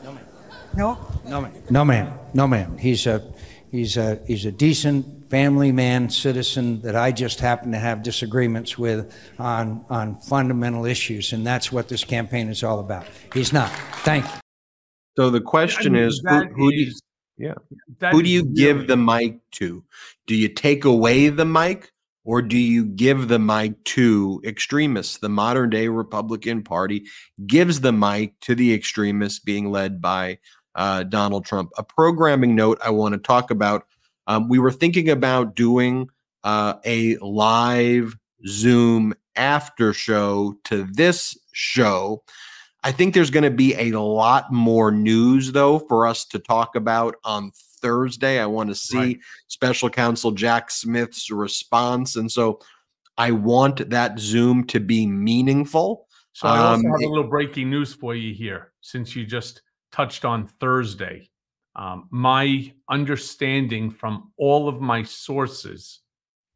No, 0.05 0.13
ma'am. 0.13 0.27
No. 0.75 0.99
No, 1.25 1.41
ma'am. 1.41 1.53
No, 1.71 1.85
ma'am. 1.85 2.19
No, 2.35 2.47
ma'am. 2.47 2.79
He's 2.79 3.07
a. 3.07 3.23
He's 3.71 3.97
a. 3.97 4.21
He's 4.27 4.45
a 4.45 4.53
decent 4.53 5.19
family 5.29 5.73
man, 5.73 6.09
citizen 6.09 6.81
that 6.81 6.97
I 6.97 7.13
just 7.13 7.41
happen 7.41 7.73
to 7.73 7.79
have 7.79 8.03
disagreements 8.03 8.79
with 8.79 9.15
on, 9.39 9.85
on 9.91 10.17
fundamental 10.17 10.87
issues. 10.87 11.33
And 11.33 11.47
that's 11.47 11.71
what 11.71 11.89
this 11.89 12.05
campaign 12.05 12.49
is 12.49 12.63
all 12.65 12.81
about. 12.81 13.07
He's 13.35 13.53
not. 13.53 13.71
Thank 14.05 14.25
you. 14.25 14.41
So 15.17 15.31
the 15.31 15.41
question 15.41 15.97
I 15.97 15.99
mean, 15.99 16.09
is, 16.09 16.23
who, 16.27 16.45
who 16.45 16.69
is, 16.71 16.75
do 16.75 16.81
you, 16.81 16.93
yeah, 17.39 17.55
who 18.11 18.23
do 18.23 18.29
you 18.29 18.45
give 18.45 18.89
the 18.89 18.97
mic 18.97 19.39
to? 19.53 19.85
Do 20.27 20.35
you 20.35 20.49
take 20.49 20.85
away 20.85 21.29
the 21.29 21.45
mic 21.45 21.93
or 22.25 22.43
do 22.43 22.59
you 22.59 22.85
give 22.85 23.29
the 23.29 23.39
mic 23.39 23.83
to 23.85 24.43
extremists? 24.45 25.19
The 25.19 25.29
modern 25.29 25.71
day 25.71 25.89
Republican 25.89 26.63
Party 26.63 27.07
gives 27.47 27.81
the 27.81 27.93
mic 27.93 28.39
to 28.41 28.55
the 28.55 28.75
extremists 28.75 29.39
being 29.39 29.71
led 29.71 30.03
by 30.03 30.39
uh, 30.75 31.05
Donald 31.05 31.47
Trump. 31.47 31.71
A 31.79 31.83
programming 31.83 32.55
note 32.55 32.79
I 32.85 32.91
want 32.91 33.15
to 33.15 33.19
talk 33.19 33.51
about 33.51 33.87
um, 34.27 34.49
we 34.49 34.59
were 34.59 34.73
thinking 34.73 35.09
about 35.09 35.57
doing 35.57 36.09
uh, 36.45 36.75
a 36.85 37.17
live 37.17 38.17
Zoom 38.47 39.15
after 39.37 39.93
show 39.93 40.55
to 40.65 40.87
this 40.93 41.37
show. 41.53 42.23
I 42.85 42.93
think 42.93 43.13
there's 43.13 43.31
going 43.31 43.45
to 43.45 43.51
be 43.51 43.75
a 43.75 43.99
lot 44.01 44.53
more 44.53 44.91
news, 44.91 45.53
though, 45.53 45.79
for 45.81 46.07
us 46.07 46.25
to 46.27 46.39
talk 46.39 46.77
about 46.77 47.17
on 47.25 47.51
Thursday. 47.81 48.41
I 48.41 48.47
want 48.47 48.69
to 48.69 48.75
see 48.75 48.99
right. 48.99 49.19
special 49.49 49.91
counsel 49.91 50.31
Jack 50.31 50.71
Smith's 50.71 51.31
response. 51.31 52.17
And 52.17 52.31
so 52.31 52.61
I 53.17 53.33
want 53.33 53.91
that 53.91 54.19
Zoom 54.19 54.65
to 54.69 54.81
be 54.81 55.07
meaningful. 55.07 56.07
So 56.33 56.47
I 56.47 56.59
also 56.59 56.87
um, 56.87 56.93
have 56.93 57.01
a 57.01 57.09
little 57.09 57.29
breaking 57.29 57.69
news 57.69 57.93
for 57.93 58.15
you 58.15 58.33
here, 58.33 58.73
since 58.81 59.17
you 59.17 59.27
just 59.27 59.63
touched 59.91 60.25
on 60.25 60.47
Thursday. 60.47 61.29
Um, 61.75 62.07
my 62.11 62.73
understanding 62.89 63.91
from 63.91 64.33
all 64.37 64.69
of 64.69 64.81
my 64.81 65.03
sources 65.03 66.01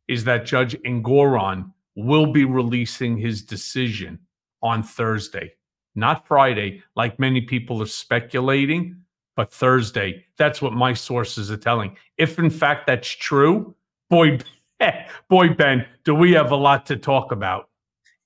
is 0.08 0.24
that 0.24 0.46
Judge 0.46 0.74
Engoron 0.82 1.72
will 1.96 2.32
be 2.32 2.44
releasing 2.44 3.16
his 3.16 3.42
decision 3.42 4.18
on 4.62 4.82
Thursday, 4.82 5.52
not 5.94 6.26
Friday, 6.26 6.82
like 6.96 7.18
many 7.18 7.40
people 7.40 7.82
are 7.82 7.86
speculating, 7.86 8.96
but 9.36 9.52
Thursday. 9.52 10.24
That's 10.36 10.62
what 10.62 10.72
my 10.72 10.94
sources 10.94 11.50
are 11.50 11.56
telling. 11.56 11.96
If 12.18 12.38
in 12.38 12.50
fact 12.50 12.86
that's 12.86 13.08
true, 13.08 13.74
boy, 14.10 14.38
boy, 15.28 15.48
Ben, 15.50 15.86
do 16.04 16.14
we 16.14 16.32
have 16.32 16.50
a 16.50 16.56
lot 16.56 16.86
to 16.86 16.96
talk 16.96 17.32
about? 17.32 17.68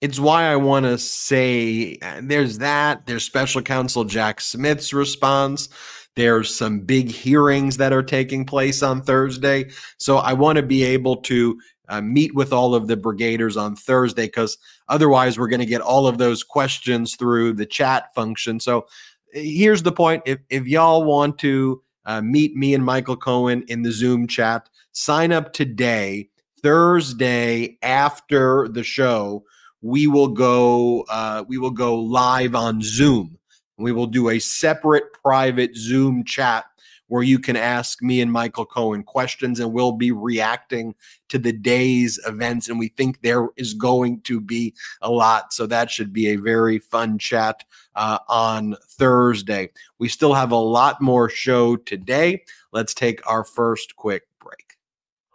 It's 0.00 0.20
why 0.20 0.44
I 0.44 0.56
want 0.56 0.84
to 0.84 0.98
say 0.98 1.98
uh, 2.02 2.20
there's 2.22 2.58
that. 2.58 3.06
There's 3.06 3.24
special 3.24 3.62
counsel 3.62 4.04
Jack 4.04 4.40
Smith's 4.40 4.92
response. 4.92 5.68
There's 6.16 6.54
some 6.54 6.80
big 6.80 7.08
hearings 7.10 7.76
that 7.76 7.92
are 7.92 8.02
taking 8.02 8.44
place 8.44 8.82
on 8.82 9.02
Thursday. 9.02 9.70
So 9.98 10.18
I 10.18 10.32
want 10.32 10.56
to 10.56 10.62
be 10.62 10.82
able 10.82 11.16
to 11.22 11.58
uh, 11.88 12.00
meet 12.00 12.34
with 12.34 12.52
all 12.52 12.74
of 12.74 12.86
the 12.86 12.96
brigaders 12.96 13.60
on 13.60 13.76
Thursday 13.76 14.26
because 14.26 14.58
otherwise 14.88 15.38
we're 15.38 15.48
going 15.48 15.60
to 15.60 15.66
get 15.66 15.80
all 15.80 16.06
of 16.06 16.18
those 16.18 16.42
questions 16.42 17.16
through 17.16 17.52
the 17.52 17.66
chat 17.66 18.14
function. 18.14 18.60
So 18.60 18.86
eh, 19.34 19.42
here's 19.42 19.82
the 19.82 19.92
point 19.92 20.22
if, 20.26 20.38
if 20.50 20.66
y'all 20.66 21.04
want 21.04 21.38
to 21.38 21.82
uh, 22.04 22.20
meet 22.20 22.54
me 22.56 22.74
and 22.74 22.84
Michael 22.84 23.16
Cohen 23.16 23.64
in 23.68 23.82
the 23.82 23.92
Zoom 23.92 24.26
chat, 24.26 24.68
sign 24.92 25.32
up 25.32 25.52
today, 25.52 26.28
Thursday 26.62 27.78
after 27.82 28.68
the 28.68 28.82
show. 28.82 29.44
We 29.82 30.06
will 30.06 30.28
go. 30.28 31.04
Uh, 31.08 31.44
we 31.46 31.58
will 31.58 31.70
go 31.70 31.96
live 32.00 32.54
on 32.54 32.80
Zoom. 32.82 33.38
We 33.78 33.92
will 33.92 34.06
do 34.06 34.30
a 34.30 34.38
separate 34.38 35.04
private 35.22 35.76
Zoom 35.76 36.24
chat 36.24 36.64
where 37.08 37.22
you 37.22 37.38
can 37.38 37.56
ask 37.56 38.02
me 38.02 38.20
and 38.20 38.32
Michael 38.32 38.66
Cohen 38.66 39.02
questions, 39.02 39.60
and 39.60 39.72
we'll 39.72 39.92
be 39.92 40.12
reacting 40.12 40.94
to 41.28 41.38
the 41.38 41.52
day's 41.52 42.18
events. 42.26 42.68
And 42.68 42.78
we 42.78 42.88
think 42.88 43.20
there 43.20 43.48
is 43.56 43.74
going 43.74 44.20
to 44.22 44.40
be 44.40 44.74
a 45.00 45.10
lot. 45.10 45.52
So 45.52 45.66
that 45.66 45.90
should 45.90 46.12
be 46.12 46.28
a 46.28 46.36
very 46.36 46.78
fun 46.78 47.18
chat 47.18 47.64
uh, 47.94 48.18
on 48.28 48.76
Thursday. 48.90 49.70
We 49.98 50.08
still 50.08 50.34
have 50.34 50.52
a 50.52 50.56
lot 50.56 51.00
more 51.00 51.28
show 51.28 51.76
today. 51.76 52.44
Let's 52.72 52.94
take 52.94 53.26
our 53.28 53.44
first 53.44 53.96
quick 53.96 54.24
break. 54.40 54.76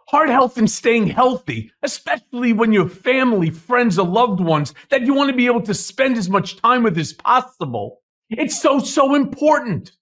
Heart 0.08 0.28
health 0.28 0.58
and 0.58 0.70
staying 0.70 1.06
healthy, 1.06 1.72
especially 1.82 2.52
when 2.52 2.72
you 2.72 2.80
have 2.80 2.92
family, 2.92 3.48
friends, 3.48 3.98
or 3.98 4.06
loved 4.06 4.40
ones 4.40 4.74
that 4.90 5.02
you 5.02 5.14
want 5.14 5.30
to 5.30 5.36
be 5.36 5.46
able 5.46 5.62
to 5.62 5.72
spend 5.72 6.18
as 6.18 6.28
much 6.28 6.56
time 6.56 6.82
with 6.82 6.98
as 6.98 7.14
possible. 7.14 8.02
It's 8.28 8.60
so, 8.60 8.78
so 8.78 9.14
important. 9.14 9.92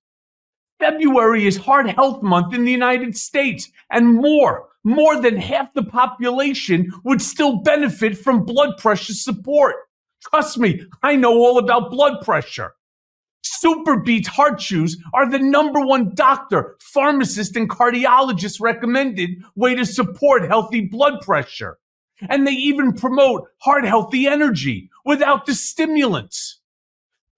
February 0.80 1.46
is 1.46 1.58
Heart 1.58 1.90
Health 1.90 2.22
Month 2.22 2.54
in 2.54 2.64
the 2.64 2.72
United 2.72 3.14
States, 3.14 3.70
and 3.90 4.14
more, 4.14 4.68
more 4.82 5.20
than 5.20 5.36
half 5.36 5.72
the 5.74 5.84
population 5.84 6.90
would 7.04 7.20
still 7.20 7.58
benefit 7.58 8.16
from 8.16 8.46
blood 8.46 8.78
pressure 8.78 9.12
support. 9.12 9.76
Trust 10.30 10.58
me, 10.58 10.86
I 11.02 11.16
know 11.16 11.34
all 11.34 11.58
about 11.58 11.90
blood 11.90 12.22
pressure. 12.24 12.72
SuperBeets 13.44 14.26
heart 14.26 14.58
chews 14.58 14.96
are 15.12 15.30
the 15.30 15.38
number 15.38 15.80
one 15.84 16.14
doctor, 16.14 16.76
pharmacist, 16.80 17.56
and 17.56 17.68
cardiologist 17.68 18.60
recommended 18.60 19.42
way 19.54 19.74
to 19.74 19.84
support 19.84 20.48
healthy 20.48 20.80
blood 20.80 21.20
pressure. 21.20 21.78
And 22.28 22.46
they 22.46 22.52
even 22.52 22.94
promote 22.94 23.48
heart 23.58 23.84
healthy 23.84 24.26
energy 24.26 24.90
without 25.04 25.44
the 25.44 25.54
stimulants. 25.54 26.59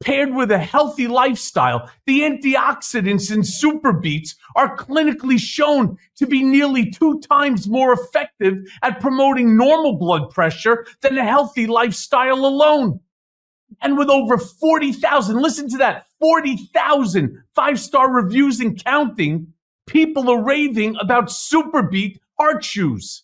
Paired 0.03 0.35
with 0.35 0.51
a 0.51 0.59
healthy 0.59 1.07
lifestyle, 1.07 1.89
the 2.07 2.23
antioxidants 2.23 3.33
in 3.33 3.45
Super 3.45 3.93
Beets 3.93 4.35
are 4.57 4.77
clinically 4.77 5.39
shown 5.39 5.97
to 6.17 6.27
be 6.27 6.43
nearly 6.43 6.91
two 6.91 7.21
times 7.21 7.69
more 7.69 7.93
effective 7.93 8.67
at 8.83 9.01
promoting 9.01 9.57
normal 9.57 9.97
blood 9.99 10.31
pressure 10.31 10.87
than 11.03 11.17
a 11.17 11.25
healthy 11.25 11.69
lifestyle 11.69 12.45
alone. 12.45 12.99
And 13.81 13.97
with 13.97 14.11
over 14.11 14.39
40,000, 14.39 15.41
listen 15.41 15.69
to 15.71 15.79
that, 15.79 16.07
40,000 16.21 17.43
five 17.55 17.79
star 17.79 18.13
reviews 18.13 18.61
and 18.61 18.83
counting, 18.83 19.53
people 19.87 20.29
are 20.29 20.43
raving 20.43 20.97
about 21.01 21.31
Super 21.31 21.83
Beet 21.83 22.21
heart 22.39 22.63
chews. 22.63 23.23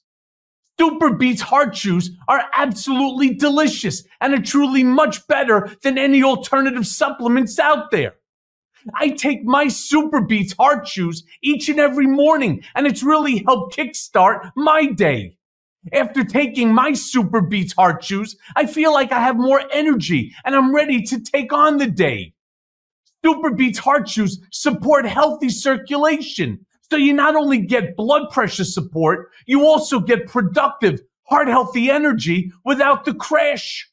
Super 0.81 1.11
Beets 1.11 1.41
heart 1.41 1.75
chews 1.75 2.11
are 2.29 2.45
absolutely 2.55 3.35
delicious 3.35 4.05
and 4.21 4.33
are 4.33 4.43
truly 4.43 4.85
much 4.85 5.27
better 5.27 5.69
than 5.83 5.99
any 5.99 6.23
alternative 6.23 6.87
supplements 6.87 7.59
out 7.59 7.91
there. 7.91 8.15
I 8.95 9.11
take 9.11 9.45
my 9.45 9.67
Super 9.69 10.21
Beets 10.21 10.55
heart 10.55 10.87
chews 10.87 11.25
each 11.43 11.69
and 11.69 11.81
every 11.81 12.07
morning, 12.07 12.63
and 12.77 12.87
it's 12.87 13.03
really 13.03 13.43
helped 13.45 13.77
kickstart 13.77 14.53
my 14.55 14.87
day. 14.87 15.37
After 15.93 16.23
taking 16.23 16.73
my 16.73 16.93
Super 16.93 17.41
Beets 17.41 17.73
heart 17.73 18.03
chews, 18.03 18.37
I 18.55 18.67
feel 18.67 18.93
like 18.93 19.11
I 19.11 19.21
have 19.21 19.37
more 19.37 19.63
energy 19.73 20.35
and 20.45 20.55
I'm 20.55 20.75
ready 20.75 21.03
to 21.03 21.21
take 21.21 21.53
on 21.53 21.79
the 21.79 21.87
day. 21.87 22.35
Super 23.25 23.51
Beets 23.51 23.79
heart 23.79 24.07
chews 24.07 24.41
support 24.53 25.07
healthy 25.07 25.49
circulation, 25.49 26.65
so 26.91 26.97
you 26.97 27.13
not 27.13 27.37
only 27.37 27.59
get 27.59 27.97
blood 27.97 28.31
pressure 28.31 28.65
support, 28.65 29.31
you 29.47 29.67
also 29.67 30.01
get 30.01 30.27
productive, 30.27 31.01
heart 31.25 31.49
healthy 31.49 31.91
energy 31.91 32.51
without 32.65 33.05
the 33.05 33.15
crash. 33.15 33.91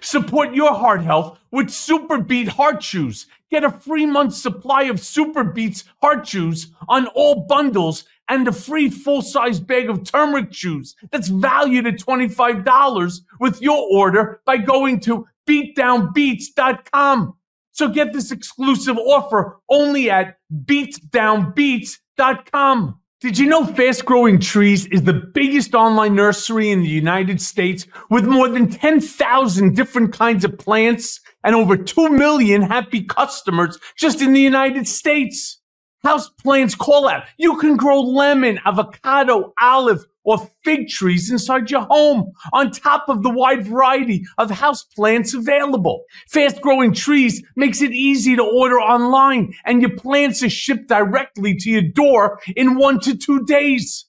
Support 0.00 0.54
your 0.54 0.74
heart 0.74 1.02
health 1.02 1.38
with 1.50 1.68
SuperBeet 1.68 2.48
Heart 2.48 2.80
Chews. 2.80 3.26
Get 3.50 3.64
a 3.64 3.70
free 3.70 4.06
month 4.06 4.34
supply 4.34 4.84
of 4.84 4.96
SuperBeets 4.96 5.84
Heart 6.02 6.24
Chews 6.24 6.72
on 6.88 7.06
all 7.08 7.46
bundles 7.46 8.04
and 8.28 8.48
a 8.48 8.52
free 8.52 8.90
full 8.90 9.22
size 9.22 9.60
bag 9.60 9.88
of 9.88 10.02
turmeric 10.04 10.50
chews 10.50 10.96
that's 11.12 11.28
valued 11.28 11.86
at 11.86 11.98
$25 11.98 13.20
with 13.40 13.62
your 13.62 13.86
order 13.92 14.40
by 14.44 14.56
going 14.56 14.98
to 15.00 15.26
beatdownbeets.com. 15.46 17.34
So 17.72 17.88
get 17.88 18.12
this 18.12 18.30
exclusive 18.30 18.98
offer 18.98 19.60
only 19.68 20.10
at 20.10 20.38
beatdownbeets.com. 20.64 22.03
Did 22.16 23.38
you 23.38 23.46
know 23.46 23.64
Fast 23.64 24.04
Growing 24.04 24.38
Trees 24.38 24.86
is 24.86 25.02
the 25.02 25.14
biggest 25.14 25.74
online 25.74 26.14
nursery 26.14 26.70
in 26.70 26.82
the 26.82 26.88
United 26.88 27.40
States 27.40 27.86
with 28.10 28.26
more 28.26 28.48
than 28.48 28.70
10,000 28.70 29.74
different 29.74 30.12
kinds 30.12 30.44
of 30.44 30.58
plants 30.58 31.20
and 31.42 31.56
over 31.56 31.76
2 31.76 32.10
million 32.10 32.62
happy 32.62 33.02
customers 33.02 33.78
just 33.96 34.20
in 34.20 34.32
the 34.32 34.40
United 34.40 34.86
States? 34.86 35.58
House 36.04 36.28
plants 36.28 36.74
call 36.74 37.08
out. 37.08 37.24
You 37.38 37.56
can 37.58 37.76
grow 37.76 38.00
lemon, 38.00 38.60
avocado, 38.64 39.54
olive, 39.58 40.04
or 40.24 40.50
fig 40.64 40.88
trees 40.88 41.30
inside 41.30 41.70
your 41.70 41.82
home 41.82 42.32
on 42.52 42.70
top 42.70 43.04
of 43.08 43.22
the 43.22 43.30
wide 43.30 43.66
variety 43.66 44.24
of 44.38 44.50
house 44.50 44.82
plants 44.82 45.34
available. 45.34 46.04
Fast 46.28 46.60
growing 46.60 46.92
trees 46.92 47.42
makes 47.56 47.82
it 47.82 47.92
easy 47.92 48.34
to 48.36 48.42
order 48.42 48.80
online 48.80 49.54
and 49.64 49.80
your 49.80 49.96
plants 49.96 50.42
are 50.42 50.50
shipped 50.50 50.88
directly 50.88 51.54
to 51.54 51.70
your 51.70 51.82
door 51.82 52.40
in 52.56 52.76
one 52.76 52.98
to 53.00 53.16
two 53.16 53.44
days. 53.44 54.06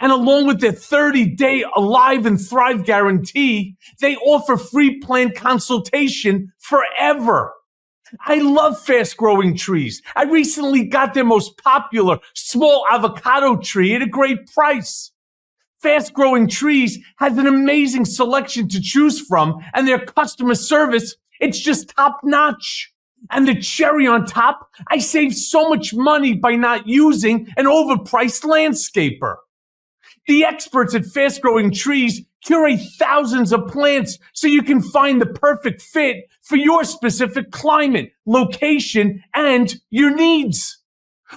And 0.00 0.12
along 0.12 0.46
with 0.46 0.60
their 0.60 0.72
30 0.72 1.34
day 1.34 1.64
alive 1.74 2.26
and 2.26 2.40
thrive 2.40 2.84
guarantee, 2.84 3.76
they 4.00 4.16
offer 4.16 4.56
free 4.56 5.00
plant 5.00 5.34
consultation 5.34 6.52
forever. 6.58 7.54
I 8.26 8.36
love 8.36 8.80
fast 8.80 9.16
growing 9.16 9.56
trees. 9.56 10.02
I 10.14 10.24
recently 10.24 10.84
got 10.84 11.14
their 11.14 11.24
most 11.24 11.58
popular 11.58 12.18
small 12.34 12.84
avocado 12.90 13.56
tree 13.56 13.94
at 13.94 14.02
a 14.02 14.06
great 14.06 14.46
price. 14.52 15.10
Fast 15.82 16.12
growing 16.12 16.48
trees 16.48 16.98
has 17.18 17.38
an 17.38 17.46
amazing 17.46 18.04
selection 18.04 18.68
to 18.68 18.80
choose 18.80 19.20
from 19.20 19.60
and 19.74 19.86
their 19.86 20.04
customer 20.04 20.56
service, 20.56 21.16
it's 21.40 21.60
just 21.60 21.94
top 21.96 22.20
notch. 22.24 22.92
And 23.30 23.46
the 23.46 23.60
cherry 23.60 24.06
on 24.06 24.26
top, 24.26 24.70
I 24.88 24.98
saved 24.98 25.36
so 25.36 25.68
much 25.68 25.94
money 25.94 26.34
by 26.34 26.56
not 26.56 26.86
using 26.86 27.52
an 27.56 27.66
overpriced 27.66 28.44
landscaper. 28.44 29.36
The 30.26 30.44
experts 30.44 30.94
at 30.94 31.06
Fast 31.06 31.42
Growing 31.42 31.72
Trees 31.72 32.22
curate 32.44 32.80
thousands 32.98 33.52
of 33.52 33.66
plants 33.68 34.18
so 34.32 34.46
you 34.46 34.62
can 34.62 34.80
find 34.80 35.20
the 35.20 35.26
perfect 35.26 35.82
fit 35.82 36.28
for 36.42 36.56
your 36.56 36.84
specific 36.84 37.50
climate, 37.50 38.12
location, 38.26 39.22
and 39.34 39.74
your 39.90 40.14
needs. 40.14 40.77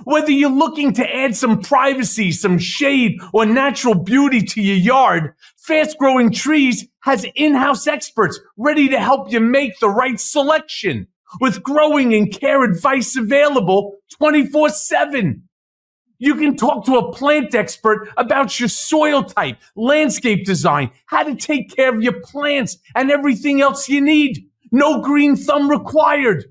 Whether 0.04 0.32
you're 0.32 0.50
looking 0.50 0.94
to 0.94 1.16
add 1.16 1.36
some 1.36 1.62
privacy, 1.62 2.32
some 2.32 2.58
shade, 2.58 3.20
or 3.34 3.46
natural 3.46 3.96
beauty 3.96 4.42
to 4.42 4.62
your 4.62 4.78
yard, 4.78 5.34
Fast 5.58 5.98
Growing 5.98 6.32
Trees 6.32 6.88
has 7.02 7.26
in-house 7.36 7.88
experts 7.88 8.40
ready 8.58 8.90
to 8.90 9.00
help 9.00 9.32
you 9.32 9.40
make 9.40 9.80
the 9.80 9.90
right 9.90 10.20
selection 10.20 11.08
with 11.40 11.64
growing 11.64 12.14
and 12.14 12.32
care 12.32 12.64
advice 12.64 13.16
available 13.16 13.98
24 14.18 14.70
7. 14.70 15.44
You 16.20 16.36
can 16.36 16.56
talk 16.56 16.86
to 16.86 16.98
a 16.98 17.12
plant 17.12 17.56
expert 17.56 18.08
about 18.16 18.60
your 18.60 18.70
soil 18.70 19.24
type, 19.24 19.58
landscape 19.76 20.46
design, 20.46 20.92
how 21.08 21.24
to 21.24 21.36
take 21.36 21.76
care 21.76 21.94
of 21.94 22.04
your 22.04 22.22
plants, 22.22 22.78
and 22.94 23.10
everything 23.10 23.60
else 23.60 23.90
you 23.90 24.02
need. 24.02 24.48
No 24.72 25.02
green 25.02 25.36
thumb 25.36 25.70
required. 25.70 26.46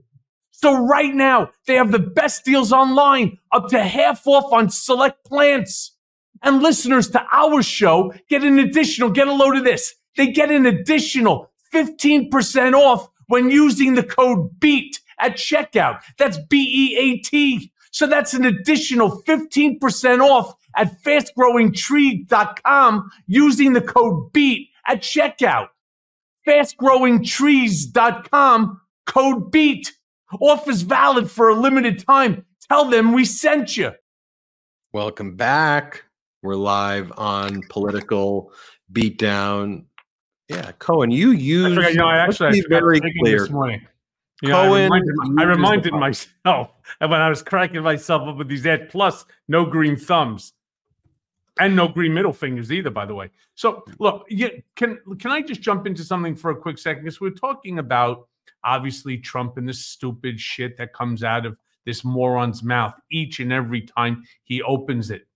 So 0.62 0.76
right 0.76 1.14
now, 1.14 1.52
they 1.66 1.76
have 1.76 1.90
the 1.90 1.98
best 1.98 2.44
deals 2.44 2.70
online, 2.70 3.38
up 3.50 3.68
to 3.68 3.82
half 3.82 4.26
off 4.26 4.52
on 4.52 4.68
select 4.68 5.24
plants. 5.24 5.96
And 6.42 6.62
listeners 6.62 7.08
to 7.10 7.22
our 7.32 7.62
show 7.62 8.12
get 8.28 8.44
an 8.44 8.58
additional, 8.58 9.08
get 9.10 9.26
a 9.26 9.32
load 9.32 9.56
of 9.56 9.64
this. 9.64 9.94
They 10.16 10.32
get 10.32 10.50
an 10.50 10.66
additional 10.66 11.50
15% 11.72 12.74
off 12.74 13.08
when 13.28 13.48
using 13.50 13.94
the 13.94 14.02
code 14.02 14.60
BEAT 14.60 15.00
at 15.18 15.36
checkout. 15.36 16.02
That's 16.18 16.36
B-E-A-T. 16.48 17.72
So 17.90 18.06
that's 18.06 18.34
an 18.34 18.44
additional 18.44 19.22
15% 19.22 20.20
off 20.20 20.54
at 20.76 21.02
fastgrowingtree.com 21.02 23.10
using 23.26 23.72
the 23.72 23.80
code 23.80 24.30
BEAT 24.32 24.68
at 24.86 25.00
checkout. 25.00 25.68
Fastgrowingtrees.com 26.46 28.80
code 29.06 29.50
BEAT. 29.50 29.92
Offers 30.38 30.82
valid 30.82 31.30
for 31.30 31.48
a 31.48 31.54
limited 31.54 32.04
time. 32.06 32.44
Tell 32.68 32.84
them 32.84 33.12
we 33.12 33.24
sent 33.24 33.76
you. 33.76 33.92
Welcome 34.92 35.36
back. 35.36 36.04
We're 36.42 36.54
live 36.54 37.12
on 37.16 37.62
political 37.68 38.52
beatdown. 38.92 39.84
Yeah, 40.48 40.72
Cohen, 40.78 41.10
you 41.10 41.30
use 41.32 41.72
I 41.72 41.74
forgot, 41.74 41.94
you 41.94 42.02
I 42.04 42.18
actually 42.18 42.60
be 42.60 42.66
very 42.68 43.00
clear. 43.20 43.40
this 43.40 43.50
morning. 43.50 43.86
You 44.42 44.50
know, 44.50 44.60
I 44.60 44.66
Cohen, 44.66 44.82
reminded, 44.84 45.14
I 45.38 45.42
reminded 45.44 45.92
the- 45.92 45.98
myself 45.98 46.70
and 47.00 47.10
when 47.10 47.20
I 47.20 47.28
was 47.28 47.42
cracking 47.42 47.82
myself 47.82 48.26
up 48.28 48.36
with 48.36 48.48
these 48.48 48.66
ads, 48.66 48.84
plus 48.90 49.24
no 49.48 49.64
green 49.64 49.96
thumbs 49.96 50.52
and 51.58 51.76
no 51.76 51.88
green 51.88 52.14
middle 52.14 52.32
fingers 52.32 52.72
either, 52.72 52.90
by 52.90 53.04
the 53.04 53.14
way. 53.14 53.30
So 53.54 53.84
look, 53.98 54.24
yeah, 54.30 54.48
can 54.76 54.98
can 55.18 55.30
I 55.30 55.42
just 55.42 55.60
jump 55.60 55.86
into 55.86 56.02
something 56.04 56.34
for 56.36 56.52
a 56.52 56.56
quick 56.56 56.78
second? 56.78 57.02
Because 57.04 57.20
we're 57.20 57.30
talking 57.30 57.78
about 57.80 58.28
obviously 58.64 59.18
Trump 59.18 59.56
and 59.56 59.68
the 59.68 59.74
stupid 59.74 60.40
shit 60.40 60.76
that 60.78 60.92
comes 60.92 61.22
out 61.22 61.46
of 61.46 61.56
this 61.86 62.04
moron's 62.04 62.62
mouth 62.62 62.94
each 63.10 63.40
and 63.40 63.52
every 63.52 63.82
time 63.82 64.22
he 64.44 64.62
opens 64.62 65.10
it. 65.10 65.26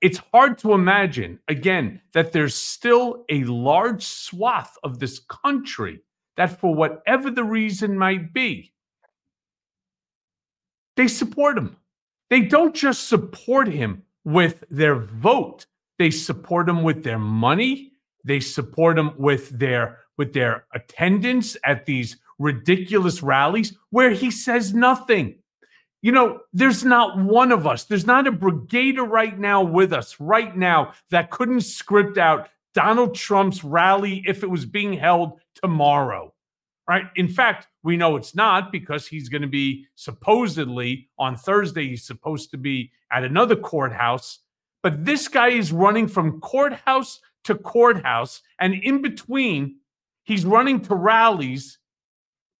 It's 0.00 0.20
hard 0.32 0.58
to 0.58 0.74
imagine, 0.74 1.40
again, 1.48 2.00
that 2.12 2.32
there's 2.32 2.54
still 2.54 3.24
a 3.30 3.44
large 3.44 4.04
swath 4.04 4.76
of 4.82 4.98
this 4.98 5.20
country 5.28 6.00
that, 6.36 6.60
for 6.60 6.74
whatever 6.74 7.30
the 7.30 7.44
reason 7.44 7.96
might 7.96 8.32
be, 8.34 8.72
they 10.96 11.08
support 11.08 11.56
him. 11.56 11.76
They 12.30 12.42
don't 12.42 12.74
just 12.74 13.08
support 13.08 13.68
him 13.68 14.02
with 14.24 14.64
their 14.70 14.96
vote. 14.96 15.66
They 15.98 16.10
support 16.10 16.68
him 16.68 16.82
with 16.82 17.02
their 17.02 17.18
money. 17.18 17.92
They 18.24 18.40
support 18.40 18.98
him 18.98 19.12
with 19.16 19.58
their 19.58 20.00
with 20.16 20.32
their 20.32 20.66
attendance 20.72 21.56
at 21.64 21.86
these 21.86 22.16
ridiculous 22.38 23.22
rallies 23.22 23.76
where 23.90 24.10
he 24.10 24.30
says 24.30 24.74
nothing. 24.74 25.38
You 26.02 26.12
know, 26.12 26.40
there's 26.52 26.84
not 26.84 27.18
one 27.18 27.50
of 27.50 27.66
us, 27.66 27.84
there's 27.84 28.06
not 28.06 28.26
a 28.26 28.32
brigader 28.32 29.08
right 29.08 29.38
now 29.38 29.62
with 29.62 29.92
us 29.92 30.20
right 30.20 30.54
now 30.54 30.92
that 31.10 31.30
couldn't 31.30 31.62
script 31.62 32.18
out 32.18 32.48
Donald 32.74 33.14
Trump's 33.14 33.64
rally 33.64 34.22
if 34.26 34.42
it 34.42 34.50
was 34.50 34.66
being 34.66 34.92
held 34.92 35.40
tomorrow 35.54 36.34
right? 36.88 37.06
In 37.16 37.28
fact, 37.28 37.68
we 37.82 37.96
know 37.96 38.16
it's 38.16 38.34
not 38.34 38.70
because 38.70 39.06
he's 39.06 39.28
going 39.28 39.42
to 39.42 39.48
be 39.48 39.86
supposedly 39.94 41.08
on 41.18 41.36
Thursday, 41.36 41.88
he's 41.88 42.06
supposed 42.06 42.50
to 42.50 42.58
be 42.58 42.90
at 43.10 43.24
another 43.24 43.56
courthouse. 43.56 44.40
But 44.82 45.04
this 45.04 45.28
guy 45.28 45.48
is 45.48 45.72
running 45.72 46.08
from 46.08 46.40
courthouse 46.40 47.20
to 47.44 47.54
courthouse, 47.54 48.42
and 48.60 48.74
in 48.74 49.02
between, 49.02 49.76
he's 50.24 50.44
running 50.46 50.80
to 50.80 50.94
rallies 50.94 51.78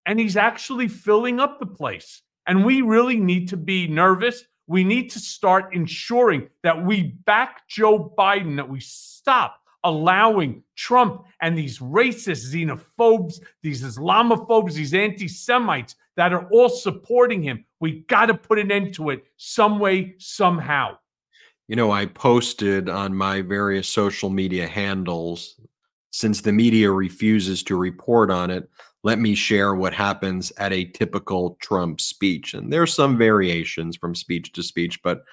and 0.06 0.18
he's 0.18 0.36
actually 0.36 0.88
filling 0.88 1.40
up 1.40 1.58
the 1.58 1.66
place. 1.66 2.22
And 2.46 2.64
we 2.64 2.82
really 2.82 3.16
need 3.16 3.48
to 3.48 3.56
be 3.56 3.86
nervous. 3.86 4.44
We 4.66 4.84
need 4.84 5.10
to 5.10 5.18
start 5.18 5.74
ensuring 5.74 6.48
that 6.62 6.84
we 6.84 7.14
back 7.24 7.66
Joe 7.68 8.12
Biden, 8.16 8.56
that 8.56 8.68
we 8.68 8.80
stop 8.80 9.60
allowing 9.82 10.62
Trump 10.76 11.24
and 11.40 11.56
these 11.56 11.78
racist 11.78 12.52
xenophobes, 12.52 13.40
these 13.62 13.82
Islamophobes, 13.82 14.72
these 14.72 14.94
anti 14.94 15.28
Semites 15.28 15.96
that 16.16 16.32
are 16.32 16.48
all 16.50 16.68
supporting 16.68 17.42
him. 17.42 17.64
We 17.80 18.00
got 18.02 18.26
to 18.26 18.34
put 18.34 18.58
an 18.58 18.72
end 18.72 18.94
to 18.94 19.10
it 19.10 19.24
some 19.36 19.78
way, 19.78 20.14
somehow. 20.18 20.98
You 21.68 21.76
know, 21.76 21.90
I 21.90 22.06
posted 22.06 22.88
on 22.88 23.14
my 23.14 23.40
various 23.40 23.88
social 23.88 24.30
media 24.30 24.66
handles 24.66 25.60
since 26.10 26.40
the 26.40 26.52
media 26.52 26.90
refuses 26.90 27.62
to 27.64 27.76
report 27.76 28.30
on 28.30 28.50
it. 28.50 28.68
Let 29.04 29.20
me 29.20 29.34
share 29.34 29.74
what 29.74 29.94
happens 29.94 30.50
at 30.56 30.72
a 30.72 30.86
typical 30.86 31.56
Trump 31.60 32.00
speech. 32.00 32.54
And 32.54 32.72
there's 32.72 32.92
some 32.92 33.16
variations 33.16 33.96
from 33.96 34.14
speech 34.14 34.52
to 34.52 34.62
speech, 34.62 35.00
but 35.02 35.24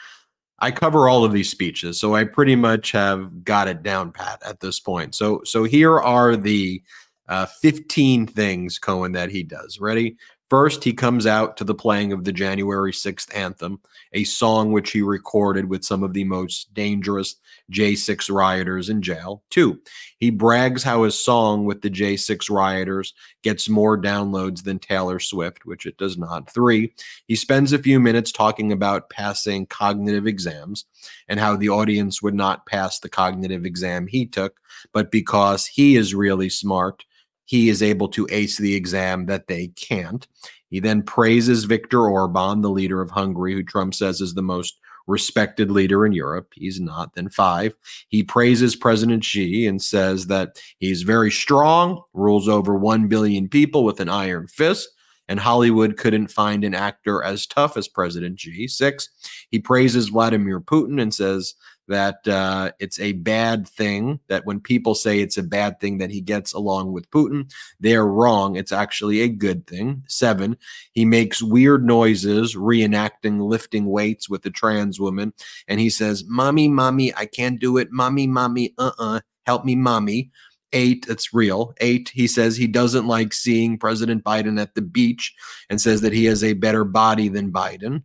I 0.60 0.70
cover 0.70 1.10
all 1.10 1.26
of 1.26 1.32
these 1.32 1.50
speeches, 1.50 2.00
so 2.00 2.14
I 2.14 2.24
pretty 2.24 2.56
much 2.56 2.92
have 2.92 3.44
got 3.44 3.68
it 3.68 3.82
down 3.82 4.12
pat 4.12 4.44
at 4.46 4.60
this 4.60 4.80
point. 4.80 5.16
So, 5.16 5.42
so 5.44 5.64
here 5.64 6.00
are 6.00 6.36
the 6.36 6.84
uh, 7.28 7.48
15 7.48 8.28
things 8.28 8.78
Cohen 8.78 9.14
that 9.14 9.32
he 9.32 9.42
does. 9.42 9.80
Ready? 9.80 10.18
First, 10.52 10.84
he 10.84 10.92
comes 10.92 11.26
out 11.26 11.56
to 11.56 11.64
the 11.64 11.74
playing 11.74 12.12
of 12.12 12.26
the 12.26 12.34
January 12.34 12.92
6th 12.92 13.34
anthem, 13.34 13.80
a 14.12 14.26
song 14.26 14.74
which 14.74 14.92
he 14.92 15.02
recorded 15.02 15.64
with 15.70 15.86
some 15.86 16.04
of 16.04 16.12
the 16.12 16.26
most 16.26 16.74
dangerous 16.74 17.38
J6 17.72 18.30
rioters 18.30 18.90
in 18.90 19.02
jail. 19.02 19.44
Two, 19.50 19.80
he 20.18 20.30
brags 20.30 20.84
how 20.84 21.04
his 21.04 21.18
song 21.18 21.64
with 21.64 21.82
the 21.82 21.90
J6 21.90 22.50
rioters 22.50 23.14
gets 23.44 23.70
more 23.70 23.98
downloads 23.98 24.66
than 24.66 24.78
Taylor 24.78 25.22
Swift, 25.22 25.66
which 25.66 25.86
it 25.86 25.96
does 25.96 26.18
not. 26.18 26.52
Three, 26.54 26.94
he 27.28 27.38
spends 27.38 27.72
a 27.72 27.80
few 27.80 28.02
minutes 28.02 28.34
talking 28.34 28.74
about 28.74 29.10
passing 29.10 29.68
cognitive 29.68 30.28
exams 30.28 30.84
and 31.30 31.40
how 31.40 31.56
the 31.56 31.70
audience 31.70 32.22
would 32.22 32.36
not 32.36 32.66
pass 32.66 33.00
the 33.00 33.08
cognitive 33.08 33.66
exam 33.66 34.06
he 34.06 34.26
took, 34.26 34.60
but 34.92 35.12
because 35.12 35.66
he 35.66 35.96
is 35.96 36.14
really 36.14 36.50
smart 36.50 37.06
he 37.52 37.68
is 37.68 37.84
able 37.84 38.08
to 38.08 38.26
ace 38.32 38.58
the 38.58 38.74
exam 38.74 39.26
that 39.26 39.48
they 39.48 39.68
can't. 39.76 40.26
He 40.70 40.80
then 40.80 41.04
praises 41.04 41.66
Viktor 41.66 42.08
Orban, 42.08 42.62
the 42.62 42.70
leader 42.70 43.02
of 43.02 43.12
Hungary, 43.12 43.52
who 43.54 43.62
Trump 43.62 43.94
says 43.94 44.22
is 44.22 44.34
the 44.34 44.42
most 44.42 44.80
respected 45.06 45.70
leader 45.70 46.06
in 46.06 46.14
Europe. 46.14 46.48
He's 46.56 46.80
not. 46.80 47.14
Then 47.14 47.28
five, 47.28 47.76
he 48.08 48.24
praises 48.24 48.78
President 48.78 49.26
Xi 49.26 49.68
and 49.68 49.82
says 49.82 50.28
that 50.28 50.62
he's 50.80 51.02
very 51.02 51.30
strong, 51.30 52.02
rules 52.14 52.48
over 52.48 52.78
1 52.78 53.10
billion 53.10 53.50
people 53.50 53.84
with 53.84 54.00
an 54.00 54.08
iron 54.08 54.48
fist, 54.48 54.88
and 55.28 55.38
Hollywood 55.38 55.98
couldn't 55.98 56.32
find 56.32 56.64
an 56.64 56.74
actor 56.74 57.22
as 57.22 57.46
tough 57.46 57.76
as 57.76 57.90
President 57.90 58.40
Xi. 58.40 58.66
Six, 58.70 59.10
he 59.50 59.60
praises 59.60 60.08
Vladimir 60.08 60.62
Putin 60.62 61.02
and 61.02 61.14
says 61.14 61.56
that 61.92 62.28
uh, 62.28 62.72
it's 62.80 63.00
a 63.00 63.12
bad 63.14 63.68
thing, 63.68 64.20
that 64.28 64.46
when 64.46 64.60
people 64.60 64.96
say 64.96 65.20
it's 65.20 65.38
a 65.38 65.44
bad 65.44 65.80
thing 65.80 66.00
that 66.00 66.10
he 66.10 66.22
gets 66.22 66.54
along 66.54 66.92
with 66.94 67.10
Putin, 67.12 67.52
they're 67.80 68.08
wrong. 68.08 68.56
It's 68.56 68.72
actually 68.72 69.22
a 69.22 69.28
good 69.28 69.68
thing. 69.68 70.04
Seven, 70.08 70.58
he 70.94 71.06
makes 71.06 71.44
weird 71.44 71.86
noises 71.86 72.56
reenacting 72.56 73.42
lifting 73.42 73.86
weights 73.86 74.30
with 74.30 74.46
a 74.46 74.50
trans 74.50 75.00
woman. 75.00 75.34
And 75.68 75.80
he 75.80 75.90
says, 75.90 76.24
Mommy, 76.26 76.68
mommy, 76.68 77.14
I 77.16 77.26
can't 77.26 77.60
do 77.60 77.78
it. 77.78 77.92
Mommy, 77.92 78.26
mommy, 78.26 78.74
uh 78.78 78.92
uh-uh, 78.98 79.18
uh, 79.18 79.20
help 79.46 79.66
me, 79.66 79.76
mommy. 79.76 80.32
Eight, 80.74 81.06
it's 81.10 81.34
real. 81.34 81.74
Eight, 81.82 82.10
he 82.14 82.28
says 82.28 82.56
he 82.56 82.68
doesn't 82.68 83.06
like 83.06 83.34
seeing 83.34 83.78
President 83.78 84.24
Biden 84.24 84.60
at 84.60 84.74
the 84.74 84.82
beach 84.82 85.34
and 85.70 85.82
says 85.82 86.00
that 86.02 86.14
he 86.14 86.26
has 86.26 86.44
a 86.44 86.54
better 86.54 86.86
body 86.86 87.28
than 87.28 87.52
Biden 87.52 88.04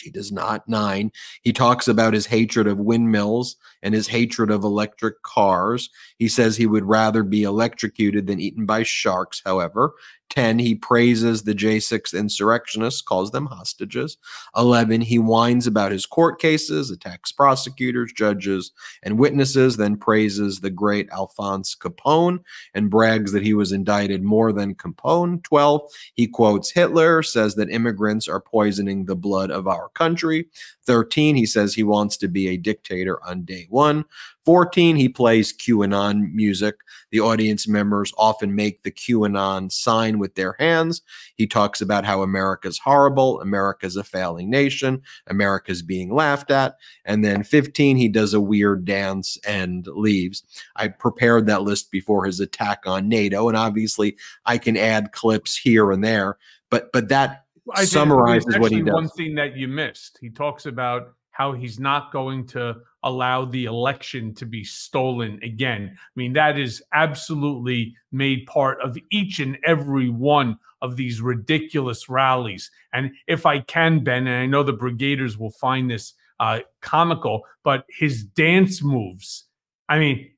he 0.00 0.10
does 0.10 0.32
not. 0.32 0.68
Nine, 0.68 1.12
he 1.42 1.52
talks 1.52 1.88
about 1.88 2.14
his 2.14 2.26
hatred 2.26 2.66
of 2.66 2.78
windmills 2.78 3.56
and 3.82 3.94
his 3.94 4.08
hatred 4.08 4.50
of 4.50 4.64
electric 4.64 5.22
cars. 5.22 5.90
He 6.18 6.28
says 6.28 6.56
he 6.56 6.66
would 6.66 6.84
rather 6.84 7.22
be 7.22 7.42
electrocuted 7.42 8.26
than 8.26 8.40
eaten 8.40 8.66
by 8.66 8.82
sharks, 8.82 9.42
however. 9.44 9.94
10, 10.30 10.58
he 10.58 10.74
praises 10.74 11.42
the 11.42 11.54
J6 11.54 12.18
insurrectionists, 12.18 13.00
calls 13.00 13.30
them 13.30 13.46
hostages. 13.46 14.18
11, 14.56 15.00
he 15.00 15.18
whines 15.18 15.66
about 15.66 15.92
his 15.92 16.06
court 16.06 16.40
cases, 16.40 16.90
attacks 16.90 17.32
prosecutors, 17.32 18.12
judges, 18.12 18.72
and 19.02 19.18
witnesses, 19.18 19.76
then 19.76 19.96
praises 19.96 20.60
the 20.60 20.70
great 20.70 21.08
Alphonse 21.10 21.74
Capone 21.74 22.40
and 22.74 22.90
brags 22.90 23.32
that 23.32 23.42
he 23.42 23.54
was 23.54 23.72
indicted 23.72 24.22
more 24.22 24.52
than 24.52 24.74
Capone. 24.74 25.42
12, 25.42 25.90
he 26.14 26.26
quotes 26.26 26.70
Hitler, 26.70 27.22
says 27.22 27.54
that 27.54 27.70
immigrants 27.70 28.28
are 28.28 28.40
poisoning 28.40 29.04
the 29.04 29.16
blood 29.16 29.50
of 29.50 29.66
our 29.66 29.88
country. 29.90 30.46
13, 30.84 31.36
he 31.36 31.46
says 31.46 31.74
he 31.74 31.82
wants 31.82 32.16
to 32.18 32.28
be 32.28 32.48
a 32.48 32.56
dictator 32.56 33.22
on 33.24 33.44
day 33.44 33.66
one. 33.68 34.04
14, 34.44 34.96
he 34.96 35.08
plays 35.08 35.52
QAnon 35.52 36.32
music. 36.32 36.76
The 37.10 37.20
audience 37.20 37.68
members 37.68 38.12
often 38.16 38.54
make 38.54 38.82
the 38.82 38.90
QAnon 38.90 39.70
sign 39.70 40.18
with 40.18 40.34
their 40.34 40.56
hands. 40.58 41.02
He 41.34 41.46
talks 41.46 41.80
about 41.80 42.04
how 42.04 42.22
America's 42.22 42.78
horrible, 42.78 43.40
America's 43.40 43.96
a 43.96 44.04
failing 44.04 44.48
nation, 44.48 45.02
America's 45.26 45.82
being 45.82 46.12
laughed 46.12 46.50
at. 46.50 46.76
And 47.04 47.24
then 47.24 47.42
15, 47.42 47.96
he 47.96 48.08
does 48.08 48.34
a 48.34 48.40
weird 48.40 48.84
dance 48.84 49.38
and 49.46 49.86
leaves. 49.86 50.42
I 50.76 50.88
prepared 50.88 51.46
that 51.46 51.62
list 51.62 51.90
before 51.90 52.24
his 52.24 52.40
attack 52.40 52.84
on 52.86 53.08
NATO, 53.08 53.48
and 53.48 53.56
obviously 53.56 54.16
I 54.46 54.58
can 54.58 54.76
add 54.76 55.12
clips 55.12 55.56
here 55.56 55.90
and 55.90 56.02
there, 56.02 56.38
but 56.70 56.90
but 56.92 57.08
that 57.08 57.44
I 57.74 57.84
summarizes 57.84 58.58
what 58.58 58.72
he 58.72 58.82
does. 58.82 58.94
One 58.94 59.08
thing 59.10 59.34
that 59.34 59.56
you 59.56 59.68
missed, 59.68 60.18
he 60.20 60.30
talks 60.30 60.66
about 60.66 61.14
how 61.38 61.52
he's 61.52 61.78
not 61.78 62.12
going 62.12 62.44
to 62.44 62.74
allow 63.04 63.44
the 63.44 63.66
election 63.66 64.34
to 64.34 64.44
be 64.44 64.64
stolen 64.64 65.38
again. 65.44 65.92
I 65.96 66.10
mean, 66.16 66.32
that 66.32 66.58
is 66.58 66.82
absolutely 66.92 67.94
made 68.10 68.44
part 68.46 68.80
of 68.82 68.98
each 69.12 69.38
and 69.38 69.56
every 69.64 70.10
one 70.10 70.58
of 70.82 70.96
these 70.96 71.20
ridiculous 71.20 72.08
rallies. 72.08 72.70
And 72.92 73.12
if 73.28 73.46
I 73.46 73.60
can, 73.60 74.02
Ben, 74.02 74.26
and 74.26 74.42
I 74.42 74.46
know 74.46 74.64
the 74.64 74.74
Brigaders 74.74 75.38
will 75.38 75.52
find 75.52 75.88
this 75.88 76.14
uh, 76.40 76.60
comical, 76.82 77.42
but 77.62 77.84
his 77.88 78.24
dance 78.24 78.82
moves, 78.82 79.44
I 79.88 80.00
mean, 80.00 80.30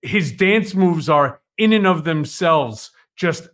his 0.00 0.32
dance 0.32 0.74
moves 0.74 1.10
are 1.10 1.42
in 1.58 1.74
and 1.74 1.86
of 1.86 2.04
themselves 2.04 2.90
just 3.16 3.48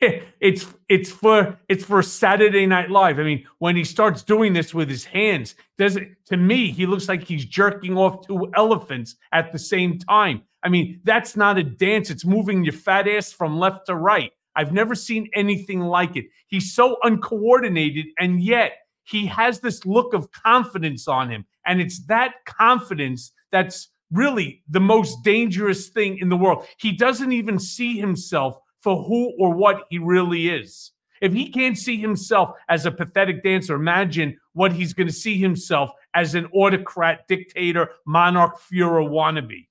it's 0.40 0.66
it's 0.88 1.10
for 1.10 1.58
it's 1.68 1.84
for 1.84 2.02
Saturday 2.02 2.66
Night 2.66 2.90
Live. 2.90 3.18
I 3.18 3.24
mean, 3.24 3.44
when 3.58 3.76
he 3.76 3.84
starts 3.84 4.22
doing 4.22 4.52
this 4.52 4.72
with 4.72 4.88
his 4.88 5.04
hands, 5.04 5.54
does 5.76 5.96
it 5.96 6.08
to 6.26 6.36
me 6.36 6.70
he 6.70 6.86
looks 6.86 7.08
like 7.08 7.24
he's 7.24 7.44
jerking 7.44 7.96
off 7.96 8.26
two 8.26 8.50
elephants 8.54 9.16
at 9.32 9.52
the 9.52 9.58
same 9.58 9.98
time. 9.98 10.42
I 10.62 10.68
mean, 10.68 11.00
that's 11.04 11.36
not 11.36 11.58
a 11.58 11.62
dance. 11.62 12.10
It's 12.10 12.24
moving 12.24 12.64
your 12.64 12.72
fat 12.72 13.08
ass 13.08 13.32
from 13.32 13.58
left 13.58 13.86
to 13.86 13.94
right. 13.94 14.32
I've 14.56 14.72
never 14.72 14.94
seen 14.94 15.28
anything 15.34 15.80
like 15.80 16.16
it. 16.16 16.26
He's 16.48 16.74
so 16.74 16.96
uncoordinated, 17.02 18.06
and 18.18 18.42
yet 18.42 18.72
he 19.04 19.26
has 19.26 19.60
this 19.60 19.84
look 19.86 20.12
of 20.14 20.30
confidence 20.32 21.08
on 21.08 21.30
him. 21.30 21.44
And 21.66 21.80
it's 21.80 22.04
that 22.06 22.34
confidence 22.46 23.32
that's 23.52 23.88
really 24.10 24.62
the 24.68 24.80
most 24.80 25.22
dangerous 25.22 25.88
thing 25.88 26.18
in 26.18 26.28
the 26.28 26.36
world. 26.36 26.66
He 26.78 26.92
doesn't 26.92 27.32
even 27.32 27.58
see 27.58 27.98
himself 27.98 28.58
for 28.80 29.02
who 29.02 29.32
or 29.38 29.54
what 29.54 29.84
he 29.90 29.98
really 29.98 30.48
is. 30.48 30.92
If 31.20 31.32
he 31.32 31.50
can't 31.50 31.76
see 31.76 31.98
himself 31.98 32.56
as 32.68 32.86
a 32.86 32.90
pathetic 32.90 33.44
dancer, 33.44 33.74
imagine 33.74 34.38
what 34.54 34.72
he's 34.72 34.94
going 34.94 35.06
to 35.06 35.12
see 35.12 35.36
himself 35.36 35.90
as 36.14 36.34
an 36.34 36.46
autocrat, 36.46 37.28
dictator, 37.28 37.90
monarch, 38.06 38.58
Führer 38.60 39.06
wannabe. 39.06 39.66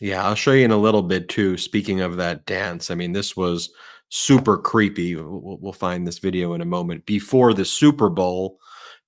Yeah, 0.00 0.24
I'll 0.24 0.34
show 0.34 0.52
you 0.52 0.64
in 0.64 0.70
a 0.70 0.76
little 0.76 1.02
bit 1.02 1.28
too. 1.28 1.56
Speaking 1.56 2.00
of 2.00 2.16
that 2.16 2.46
dance, 2.46 2.90
I 2.90 2.94
mean, 2.94 3.12
this 3.12 3.36
was 3.36 3.70
super 4.08 4.56
creepy. 4.58 5.14
We'll, 5.14 5.58
we'll 5.60 5.72
find 5.72 6.06
this 6.06 6.18
video 6.18 6.54
in 6.54 6.62
a 6.62 6.66
moment. 6.66 7.06
Before 7.06 7.54
the 7.54 7.64
Super 7.64 8.08
Bowl, 8.08 8.58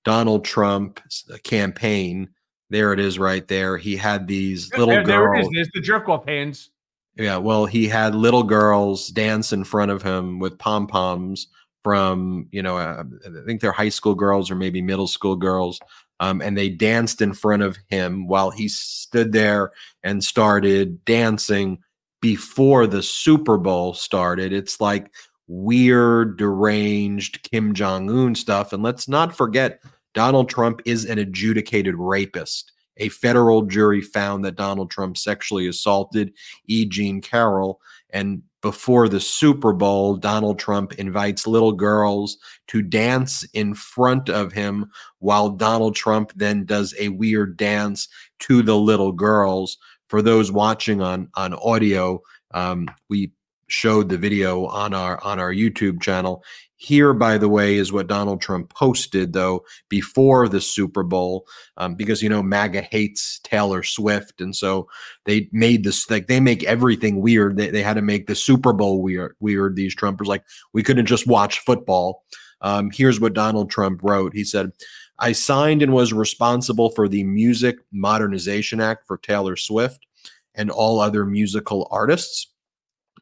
Donald 0.05 0.45
Trump's 0.45 1.25
uh, 1.33 1.37
campaign, 1.43 2.29
there 2.69 2.93
it 2.93 2.99
is 2.99 3.19
right 3.19 3.47
there. 3.47 3.77
He 3.77 3.95
had 3.95 4.27
these 4.27 4.71
little 4.71 4.87
there, 4.87 5.03
girls. 5.03 5.07
There 5.07 5.33
it 5.35 5.41
is. 5.41 5.49
There's 5.53 5.69
the 5.73 5.81
jerk 5.81 6.09
off 6.09 6.25
hands. 6.25 6.69
Yeah, 7.15 7.37
well, 7.37 7.65
he 7.65 7.87
had 7.87 8.15
little 8.15 8.43
girls 8.43 9.09
dance 9.09 9.53
in 9.53 9.63
front 9.63 9.91
of 9.91 10.01
him 10.01 10.39
with 10.39 10.57
pom 10.57 10.87
poms 10.87 11.47
from, 11.83 12.47
you 12.51 12.63
know, 12.63 12.77
uh, 12.77 13.03
I 13.25 13.45
think 13.45 13.61
they're 13.61 13.71
high 13.71 13.89
school 13.89 14.15
girls 14.15 14.49
or 14.49 14.55
maybe 14.55 14.81
middle 14.81 15.07
school 15.07 15.35
girls. 15.35 15.79
Um, 16.19 16.41
and 16.41 16.57
they 16.57 16.69
danced 16.69 17.21
in 17.21 17.33
front 17.33 17.61
of 17.61 17.77
him 17.89 18.27
while 18.27 18.49
he 18.49 18.67
stood 18.67 19.31
there 19.31 19.71
and 20.03 20.23
started 20.23 21.03
dancing 21.05 21.79
before 22.21 22.87
the 22.87 23.03
Super 23.03 23.57
Bowl 23.57 23.93
started. 23.93 24.53
It's 24.53 24.79
like 24.79 25.11
weird, 25.47 26.37
deranged 26.37 27.43
Kim 27.43 27.73
Jong 27.73 28.09
un 28.09 28.33
stuff. 28.33 28.73
And 28.73 28.81
let's 28.81 29.07
not 29.07 29.35
forget, 29.35 29.81
Donald 30.13 30.49
Trump 30.49 30.81
is 30.85 31.05
an 31.05 31.19
adjudicated 31.19 31.95
rapist. 31.95 32.71
A 32.97 33.09
federal 33.09 33.63
jury 33.63 34.01
found 34.01 34.45
that 34.45 34.55
Donald 34.55 34.91
Trump 34.91 35.17
sexually 35.17 35.67
assaulted 35.67 36.33
E. 36.67 36.85
Jean 36.85 37.21
Carroll. 37.21 37.79
And 38.11 38.43
before 38.61 39.09
the 39.09 39.19
Super 39.19 39.73
Bowl, 39.73 40.15
Donald 40.15 40.57
Trump 40.57 40.93
invites 40.93 41.47
little 41.47 41.73
girls 41.73 42.37
to 42.67 42.81
dance 42.81 43.43
in 43.53 43.73
front 43.73 44.29
of 44.29 44.53
him 44.53 44.89
while 45.19 45.49
Donald 45.49 45.95
Trump 45.95 46.31
then 46.35 46.65
does 46.65 46.93
a 46.99 47.09
weird 47.09 47.57
dance 47.57 48.07
to 48.39 48.61
the 48.61 48.77
little 48.77 49.11
girls. 49.11 49.77
For 50.07 50.21
those 50.21 50.51
watching 50.51 51.01
on 51.01 51.29
on 51.35 51.55
audio, 51.55 52.21
um, 52.53 52.87
we 53.09 53.31
showed 53.67 54.07
the 54.07 54.17
video 54.17 54.67
on 54.67 54.93
our 54.93 55.21
on 55.23 55.39
our 55.39 55.51
YouTube 55.51 56.01
channel. 56.01 56.43
Here, 56.83 57.13
by 57.13 57.37
the 57.37 57.47
way, 57.47 57.75
is 57.75 57.93
what 57.93 58.07
Donald 58.07 58.41
Trump 58.41 58.69
posted 58.73 59.31
though 59.31 59.63
before 59.87 60.49
the 60.49 60.59
Super 60.59 61.01
Bowl, 61.01 61.47
um, 61.77 61.95
because 61.95 62.21
you 62.21 62.27
know 62.27 62.43
MAGA 62.43 62.81
hates 62.81 63.39
Taylor 63.45 63.83
Swift, 63.83 64.41
and 64.41 64.53
so 64.53 64.89
they 65.23 65.47
made 65.53 65.85
this 65.85 66.09
like 66.09 66.27
they 66.27 66.41
make 66.41 66.61
everything 66.65 67.21
weird. 67.21 67.55
They, 67.55 67.69
they 67.69 67.81
had 67.81 67.93
to 67.93 68.01
make 68.01 68.27
the 68.27 68.35
Super 68.35 68.73
Bowl 68.73 69.01
weird. 69.01 69.33
Weird. 69.39 69.77
These 69.77 69.95
Trumpers 69.95 70.25
like 70.25 70.43
we 70.73 70.83
couldn't 70.83 71.05
just 71.05 71.25
watch 71.25 71.59
football. 71.59 72.25
Um, 72.59 72.91
here's 72.93 73.21
what 73.21 73.33
Donald 73.33 73.71
Trump 73.71 74.01
wrote. 74.03 74.33
He 74.33 74.43
said. 74.43 74.71
I 75.19 75.31
signed 75.31 75.83
and 75.83 75.93
was 75.93 76.11
responsible 76.11 76.89
for 76.89 77.07
the 77.07 77.23
Music 77.23 77.77
Modernization 77.91 78.81
Act 78.81 79.05
for 79.07 79.19
Taylor 79.19 79.55
Swift 79.55 80.07
and 80.55 80.71
all 80.71 80.99
other 80.99 81.23
musical 81.23 81.87
artists. 81.91 82.47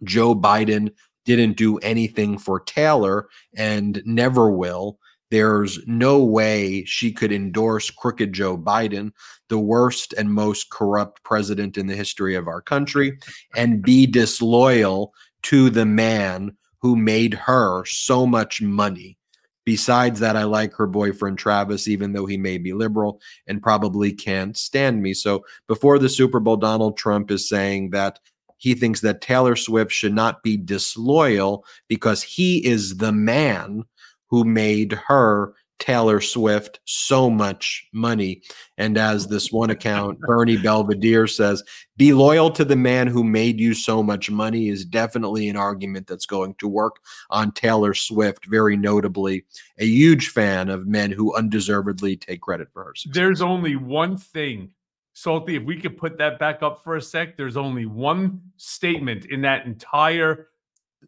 Joe 0.03 0.33
Biden 0.33 0.91
didn't 1.25 1.57
do 1.57 1.77
anything 1.79 2.37
for 2.37 2.59
Taylor 2.59 3.27
and 3.55 4.01
never 4.05 4.49
will. 4.49 4.99
There's 5.29 5.79
no 5.87 6.21
way 6.21 6.83
she 6.83 7.13
could 7.13 7.31
endorse 7.31 7.89
crooked 7.89 8.33
Joe 8.33 8.57
Biden, 8.57 9.11
the 9.47 9.59
worst 9.59 10.13
and 10.13 10.33
most 10.33 10.69
corrupt 10.71 11.23
president 11.23 11.77
in 11.77 11.87
the 11.87 11.95
history 11.95 12.35
of 12.35 12.47
our 12.47 12.61
country, 12.61 13.17
and 13.55 13.81
be 13.81 14.05
disloyal 14.05 15.13
to 15.43 15.69
the 15.69 15.85
man 15.85 16.57
who 16.81 16.95
made 16.97 17.33
her 17.33 17.85
so 17.85 18.25
much 18.25 18.61
money. 18.61 19.17
Besides 19.63 20.19
that, 20.19 20.35
I 20.35 20.43
like 20.43 20.73
her 20.73 20.87
boyfriend 20.87 21.37
Travis, 21.37 21.87
even 21.87 22.13
though 22.13 22.25
he 22.25 22.35
may 22.35 22.57
be 22.57 22.73
liberal 22.73 23.21
and 23.47 23.61
probably 23.61 24.11
can't 24.11 24.57
stand 24.57 25.01
me. 25.01 25.13
So 25.13 25.45
before 25.67 25.99
the 25.99 26.09
Super 26.09 26.39
Bowl, 26.39 26.57
Donald 26.57 26.97
Trump 26.97 27.29
is 27.29 27.47
saying 27.47 27.91
that 27.91 28.19
he 28.61 28.75
thinks 28.75 29.01
that 29.01 29.21
Taylor 29.21 29.55
Swift 29.55 29.91
should 29.91 30.13
not 30.13 30.43
be 30.43 30.55
disloyal 30.55 31.65
because 31.87 32.21
he 32.21 32.63
is 32.63 32.97
the 32.97 33.11
man 33.11 33.83
who 34.29 34.43
made 34.43 34.93
her 34.93 35.55
Taylor 35.79 36.21
Swift 36.21 36.79
so 36.85 37.27
much 37.27 37.87
money. 37.91 38.43
And 38.77 38.99
as 38.99 39.27
this 39.27 39.51
one 39.51 39.71
account, 39.71 40.19
Bernie 40.27 40.57
Belvedere 40.57 41.25
says, 41.25 41.63
be 41.97 42.13
loyal 42.13 42.51
to 42.51 42.63
the 42.63 42.75
man 42.75 43.07
who 43.07 43.23
made 43.23 43.59
you 43.59 43.73
so 43.73 44.03
much 44.03 44.29
money 44.29 44.69
is 44.69 44.85
definitely 44.85 45.49
an 45.49 45.57
argument 45.57 46.05
that's 46.05 46.27
going 46.27 46.53
to 46.59 46.67
work 46.67 46.97
on 47.31 47.53
Taylor 47.53 47.95
Swift, 47.95 48.45
very 48.45 48.77
notably, 48.77 49.43
a 49.79 49.85
huge 49.87 50.29
fan 50.29 50.69
of 50.69 50.85
men 50.85 51.09
who 51.09 51.35
undeservedly 51.35 52.15
take 52.15 52.41
credit 52.41 52.67
for 52.71 52.83
her 52.83 52.93
success. 52.93 53.15
There's 53.15 53.41
only 53.41 53.75
one 53.75 54.17
thing 54.17 54.69
Salty, 55.13 55.55
if 55.55 55.63
we 55.63 55.79
could 55.79 55.97
put 55.97 56.17
that 56.17 56.39
back 56.39 56.63
up 56.63 56.83
for 56.83 56.95
a 56.95 57.01
sec, 57.01 57.35
there's 57.35 57.57
only 57.57 57.85
one 57.85 58.41
statement 58.57 59.25
in 59.25 59.41
that 59.41 59.65
entire 59.65 60.47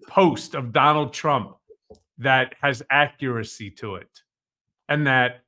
post 0.07 0.55
of 0.55 0.73
Donald 0.73 1.13
Trump 1.13 1.55
that 2.17 2.53
has 2.61 2.83
accuracy 2.89 3.69
to 3.71 3.95
it. 3.95 4.21
And 4.89 5.07
that 5.07 5.43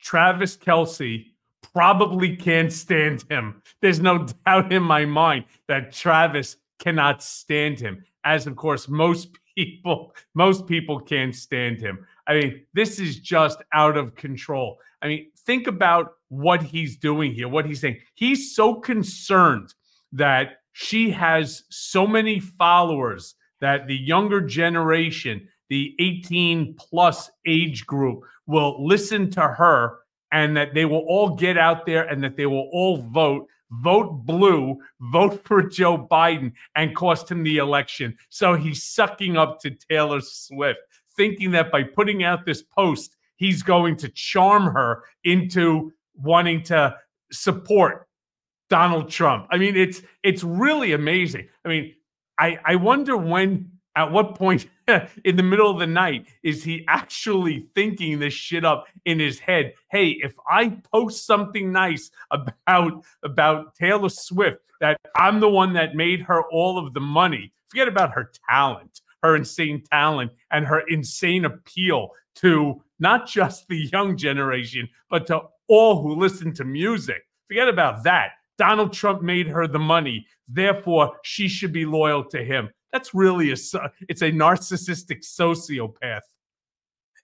Travis 0.00 0.56
Kelce 0.56 1.26
probably 1.72 2.36
can't 2.36 2.72
stand 2.72 3.24
him. 3.28 3.62
There's 3.80 4.00
no 4.00 4.26
doubt 4.46 4.72
in 4.72 4.82
my 4.82 5.04
mind 5.04 5.44
that 5.68 5.92
Travis 5.92 6.56
cannot 6.78 7.22
stand 7.22 7.78
him. 7.78 8.04
As 8.24 8.46
of 8.46 8.56
course, 8.56 8.88
most 8.88 9.30
people, 9.64 10.14
most 10.34 10.66
people 10.66 11.00
can't 11.00 11.34
stand 11.34 11.80
him. 11.80 12.06
I 12.26 12.34
mean, 12.34 12.66
this 12.74 12.98
is 12.98 13.18
just 13.18 13.62
out 13.72 13.96
of 13.96 14.14
control. 14.14 14.78
I 15.02 15.08
mean, 15.08 15.30
think 15.36 15.66
about 15.66 16.12
what 16.28 16.62
he's 16.62 16.96
doing 16.96 17.34
here, 17.34 17.48
what 17.48 17.66
he's 17.66 17.80
saying. 17.80 17.98
He's 18.14 18.54
so 18.54 18.74
concerned 18.74 19.74
that 20.12 20.60
she 20.72 21.10
has 21.10 21.64
so 21.70 22.06
many 22.06 22.40
followers 22.40 23.34
that 23.60 23.86
the 23.86 23.96
younger 23.96 24.40
generation, 24.40 25.48
the 25.68 25.94
18 25.98 26.74
plus 26.78 27.30
age 27.46 27.86
group, 27.86 28.22
will 28.46 28.86
listen 28.86 29.30
to 29.32 29.42
her 29.42 29.98
and 30.32 30.56
that 30.56 30.74
they 30.74 30.84
will 30.84 31.04
all 31.08 31.34
get 31.34 31.58
out 31.58 31.86
there 31.86 32.04
and 32.04 32.22
that 32.22 32.36
they 32.36 32.46
will 32.46 32.68
all 32.72 32.98
vote 32.98 33.46
vote 33.70 34.24
blue, 34.24 34.78
vote 35.00 35.44
for 35.44 35.62
Joe 35.62 36.06
Biden, 36.10 36.52
and 36.76 36.94
cost 36.94 37.30
him 37.30 37.42
the 37.42 37.58
election. 37.58 38.16
So 38.28 38.54
he's 38.54 38.82
sucking 38.84 39.36
up 39.36 39.60
to 39.60 39.70
Taylor 39.70 40.20
Swift, 40.20 40.80
thinking 41.16 41.50
that 41.52 41.70
by 41.70 41.82
putting 41.82 42.22
out 42.24 42.44
this 42.44 42.62
post, 42.62 43.16
he's 43.36 43.62
going 43.62 43.96
to 43.96 44.08
charm 44.08 44.64
her 44.74 45.04
into 45.24 45.92
wanting 46.14 46.62
to 46.64 46.96
support 47.32 48.06
Donald 48.68 49.10
Trump. 49.10 49.46
I 49.50 49.58
mean, 49.58 49.76
it's 49.76 50.02
it's 50.22 50.44
really 50.44 50.92
amazing. 50.92 51.48
I 51.64 51.68
mean, 51.68 51.94
I 52.38 52.58
I 52.64 52.76
wonder 52.76 53.16
when 53.16 53.72
at 54.00 54.10
what 54.10 54.34
point 54.34 54.66
in 55.24 55.36
the 55.36 55.42
middle 55.42 55.70
of 55.70 55.78
the 55.78 55.86
night 55.86 56.26
is 56.42 56.64
he 56.64 56.84
actually 56.88 57.68
thinking 57.74 58.18
this 58.18 58.32
shit 58.32 58.64
up 58.64 58.86
in 59.04 59.18
his 59.18 59.38
head? 59.38 59.74
Hey, 59.90 60.08
if 60.22 60.34
I 60.48 60.80
post 60.92 61.26
something 61.26 61.70
nice 61.70 62.10
about 62.30 63.04
about 63.22 63.74
Taylor 63.74 64.08
Swift 64.08 64.60
that 64.80 64.98
I'm 65.16 65.40
the 65.40 65.50
one 65.50 65.74
that 65.74 65.94
made 65.94 66.22
her 66.22 66.42
all 66.50 66.78
of 66.78 66.94
the 66.94 67.00
money. 67.00 67.52
Forget 67.68 67.88
about 67.88 68.12
her 68.12 68.32
talent, 68.48 69.02
her 69.22 69.36
insane 69.36 69.84
talent 69.92 70.32
and 70.50 70.66
her 70.66 70.80
insane 70.88 71.44
appeal 71.44 72.08
to 72.36 72.82
not 72.98 73.26
just 73.28 73.68
the 73.68 73.88
young 73.92 74.16
generation, 74.16 74.88
but 75.10 75.26
to 75.26 75.42
all 75.68 76.02
who 76.02 76.14
listen 76.14 76.54
to 76.54 76.64
music. 76.64 77.22
Forget 77.46 77.68
about 77.68 78.02
that. 78.04 78.30
Donald 78.56 78.92
Trump 78.92 79.22
made 79.22 79.46
her 79.46 79.66
the 79.66 79.78
money. 79.78 80.26
Therefore, 80.48 81.16
she 81.22 81.48
should 81.48 81.72
be 81.72 81.84
loyal 81.84 82.24
to 82.24 82.42
him. 82.42 82.70
That's 82.92 83.14
really 83.14 83.50
a 83.50 83.56
it's 84.08 84.22
a 84.22 84.30
narcissistic 84.30 85.24
sociopath. 85.24 86.20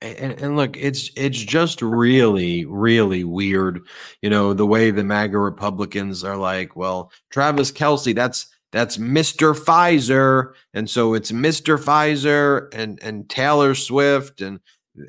And, 0.03 0.41
and, 0.43 0.57
look, 0.57 0.77
it's 0.77 1.11
it's 1.17 1.39
just 1.39 1.81
really, 1.81 2.67
really 2.67 3.25
weird, 3.25 3.81
you 4.21 4.29
know, 4.29 4.53
the 4.53 4.67
way 4.67 4.91
the 4.91 5.03
MAGA 5.03 5.39
Republicans 5.39 6.23
are 6.23 6.37
like, 6.37 6.77
well, 6.77 7.11
Travis 7.31 7.73
Kelce, 7.73 8.15
that's 8.15 8.47
that's 8.73 8.99
Mr. 8.99 9.59
Pfizer, 9.59 10.53
and 10.75 10.91
so 10.91 11.15
it's 11.15 11.33
Mr. 11.33 11.83
Pfizer 11.83 12.69
and 12.75 12.99
and 13.03 13.27
Taylor 13.31 13.75
Swift, 13.75 14.43
and 14.43 14.61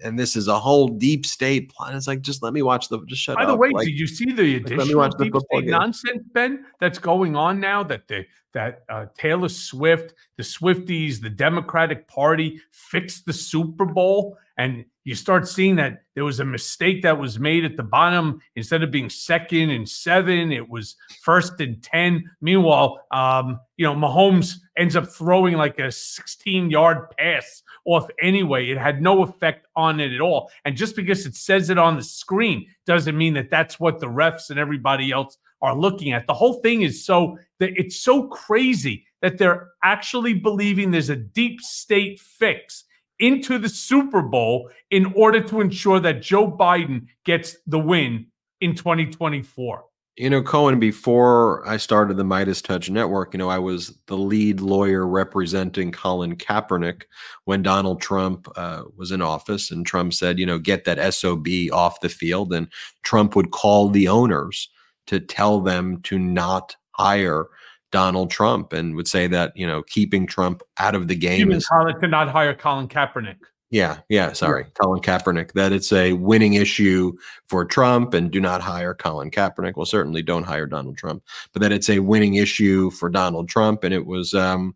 and 0.04 0.18
this 0.18 0.36
is 0.36 0.48
a 0.48 0.60
whole 0.60 0.88
deep 0.88 1.26
state 1.26 1.70
plan. 1.70 1.96
It's 1.96 2.08
like 2.08 2.22
just 2.22 2.44
let 2.44 2.54
me 2.54 2.62
watch 2.62 2.90
the 2.90 3.00
just 3.06 3.22
shut 3.22 3.36
By 3.38 3.44
up. 3.44 3.50
the 3.50 3.56
way, 3.56 3.70
like, 3.70 3.88
did 3.88 4.00
you 4.00 4.08
see 4.08 4.32
the 4.32 4.56
additional 4.58 5.00
like, 5.00 5.18
deep 5.18 5.34
state 5.36 5.62
game. 5.62 5.70
nonsense, 5.70 6.24
Ben, 6.34 6.66
that's 6.80 7.00
going 7.00 7.36
on 7.36 7.60
now? 7.60 7.84
That 7.84 8.08
the 8.08 8.26
that 8.54 8.84
uh, 8.90 9.06
Taylor 9.18 9.50
Swift, 9.50 10.14
the 10.38 10.44
Swifties, 10.44 11.22
the 11.22 11.30
Democratic 11.30 12.08
Party 12.08 12.60
fixed 12.72 13.26
the 13.26 13.34
Super 13.34 13.86
Bowl, 13.86 14.38
and 14.58 14.86
you 15.03 15.16
start 15.16 15.47
seeing 15.47 15.76
that 15.78 16.01
there 16.16 16.26
was 16.26 16.39
a 16.39 16.45
mistake 16.45 17.01
that 17.03 17.18
was 17.18 17.39
made 17.39 17.64
at 17.64 17.78
the 17.78 17.84
bottom. 17.84 18.41
Instead 18.55 18.84
of 18.84 18.91
being 18.91 19.10
second 19.10 19.70
and 19.70 19.88
seven, 19.88 20.51
it 20.51 20.68
was 20.68 20.95
first 21.22 21.62
and 21.62 21.82
ten. 21.82 22.30
Meanwhile, 22.41 22.99
um, 23.12 23.60
you 23.78 23.86
know, 23.86 23.95
Mahomes 23.95 24.55
ends 24.78 24.95
up 24.95 25.08
throwing 25.08 25.55
like 25.55 25.80
a 25.80 25.91
16 25.91 26.70
yard 26.70 27.10
pass 27.18 27.64
off 27.86 28.08
anyway. 28.22 28.70
It 28.70 28.78
had 28.78 29.01
no 29.01 29.22
effect 29.22 29.68
on 29.76 29.99
it 29.99 30.12
at 30.12 30.22
all. 30.22 30.51
And 30.66 30.76
just 30.76 30.95
because 30.95 31.26
it 31.26 31.36
says 31.36 31.70
it 31.70 31.78
on 31.78 31.95
the 31.95 32.03
screen 32.03 32.68
doesn't 32.86 33.18
mean 33.18 33.36
that 33.36 33.49
that's 33.49 33.80
what 33.80 33.99
the 33.99 34.08
refs 34.08 34.49
and 34.49 34.60
everybody 34.60 35.12
else 35.12 35.38
are 35.62 35.76
looking 35.76 36.12
at. 36.12 36.28
The 36.28 36.34
whole 36.34 36.55
thing 36.62 36.82
is 36.82 37.05
so 37.05 37.38
that 37.60 37.80
it's 37.80 37.97
so 37.97 38.28
crazy 38.28 39.05
that 39.22 39.38
they're 39.38 39.70
actually 39.84 40.34
believing 40.34 40.91
there's 40.91 41.10
a 41.10 41.16
deep 41.16 41.62
state 41.62 42.20
fix 42.20 42.84
into 43.20 43.57
the 43.57 43.70
Super 43.70 44.22
Bowl 44.22 44.70
in 44.91 45.13
order 45.15 45.41
to 45.41 45.61
ensure 45.61 45.99
that 45.99 46.22
Joe 46.22 46.51
Biden 46.51 47.07
gets 47.26 47.57
the 47.65 47.80
win 47.80 48.28
in 48.61 48.76
2024. 48.76 49.84
You 50.18 50.32
know, 50.32 50.41
Cohen, 50.41 50.80
before 50.80 51.68
I 51.68 51.78
started 51.78 52.18
the 52.18 52.24
MeidasTouch 52.24 52.89
Network, 52.89 53.36
you 53.36 53.38
know, 53.38 53.49
I 53.49 53.59
was 53.59 53.99
the 54.07 54.18
lead 54.18 54.61
lawyer 54.61 55.05
representing 55.05 55.91
Colin 55.91 56.36
Kaepernick 56.36 57.03
when 57.45 57.61
Donald 57.61 58.01
Trump 58.01 58.47
uh, 58.55 58.84
was 58.95 59.11
in 59.11 59.22
office. 59.22 59.70
And 59.70 59.86
Trump 59.86 60.15
said, 60.15 60.39
you 60.39 60.45
know, 60.47 60.57
get 60.57 60.86
that 60.86 61.13
SOB 61.13 61.47
off 61.72 61.99
the 61.99 62.09
field. 62.09 62.51
And 62.51 62.68
Trump 63.03 63.36
would 63.36 63.51
call 63.51 63.89
the 63.89 64.07
owners 64.07 64.70
to 65.05 65.20
tell 65.20 65.61
them 65.61 66.01
to 66.01 66.18
not 66.18 66.76
hire 66.93 67.45
Donald 67.92 68.30
Trump 68.30 68.74
and 68.74 68.96
would 68.96 69.08
say 69.08 69.28
that, 69.28 69.56
you 69.56 69.66
know, 69.66 69.84
keeping 69.84 70.28
Trump 70.28 70.62
out 70.78 70.96
of 70.96 71.08
the 71.08 71.16
game 71.16 71.42
Even 71.42 71.58
is. 71.58 71.66
Colin 71.66 72.00
to 72.02 72.08
not 72.08 72.30
hire 72.30 72.54
Colin 72.54 72.88
Kaepernick. 72.88 73.38
Yeah, 73.70 73.98
yeah. 74.08 74.32
Sorry, 74.32 74.64
yeah. 74.64 74.70
Colin 74.82 75.02
Kaepernick. 75.02 75.52
That 75.54 75.74
it's 75.74 75.92
a 75.92 76.14
winning 76.14 76.54
issue 76.54 77.14
for 77.48 77.66
Trump, 77.66 78.14
and 78.14 78.32
do 78.32 78.40
not 78.40 78.62
hire 78.62 78.94
Colin 78.94 79.30
Kaepernick. 79.30 79.76
Well, 79.76 79.86
certainly 79.86 80.22
don't 80.22 80.46
hire 80.46 80.66
Donald 80.66 80.98
Trump, 80.98 81.24
but 81.52 81.62
that 81.62 81.74
it's 81.74 81.90
a 81.90 82.00
winning 82.00 82.36
issue 82.36 82.92
for 82.92 83.10
Donald 83.10 83.50
Trump, 83.50 83.84
and 83.84 83.94
it 83.94 84.06
was, 84.06 84.34
um, 84.34 84.74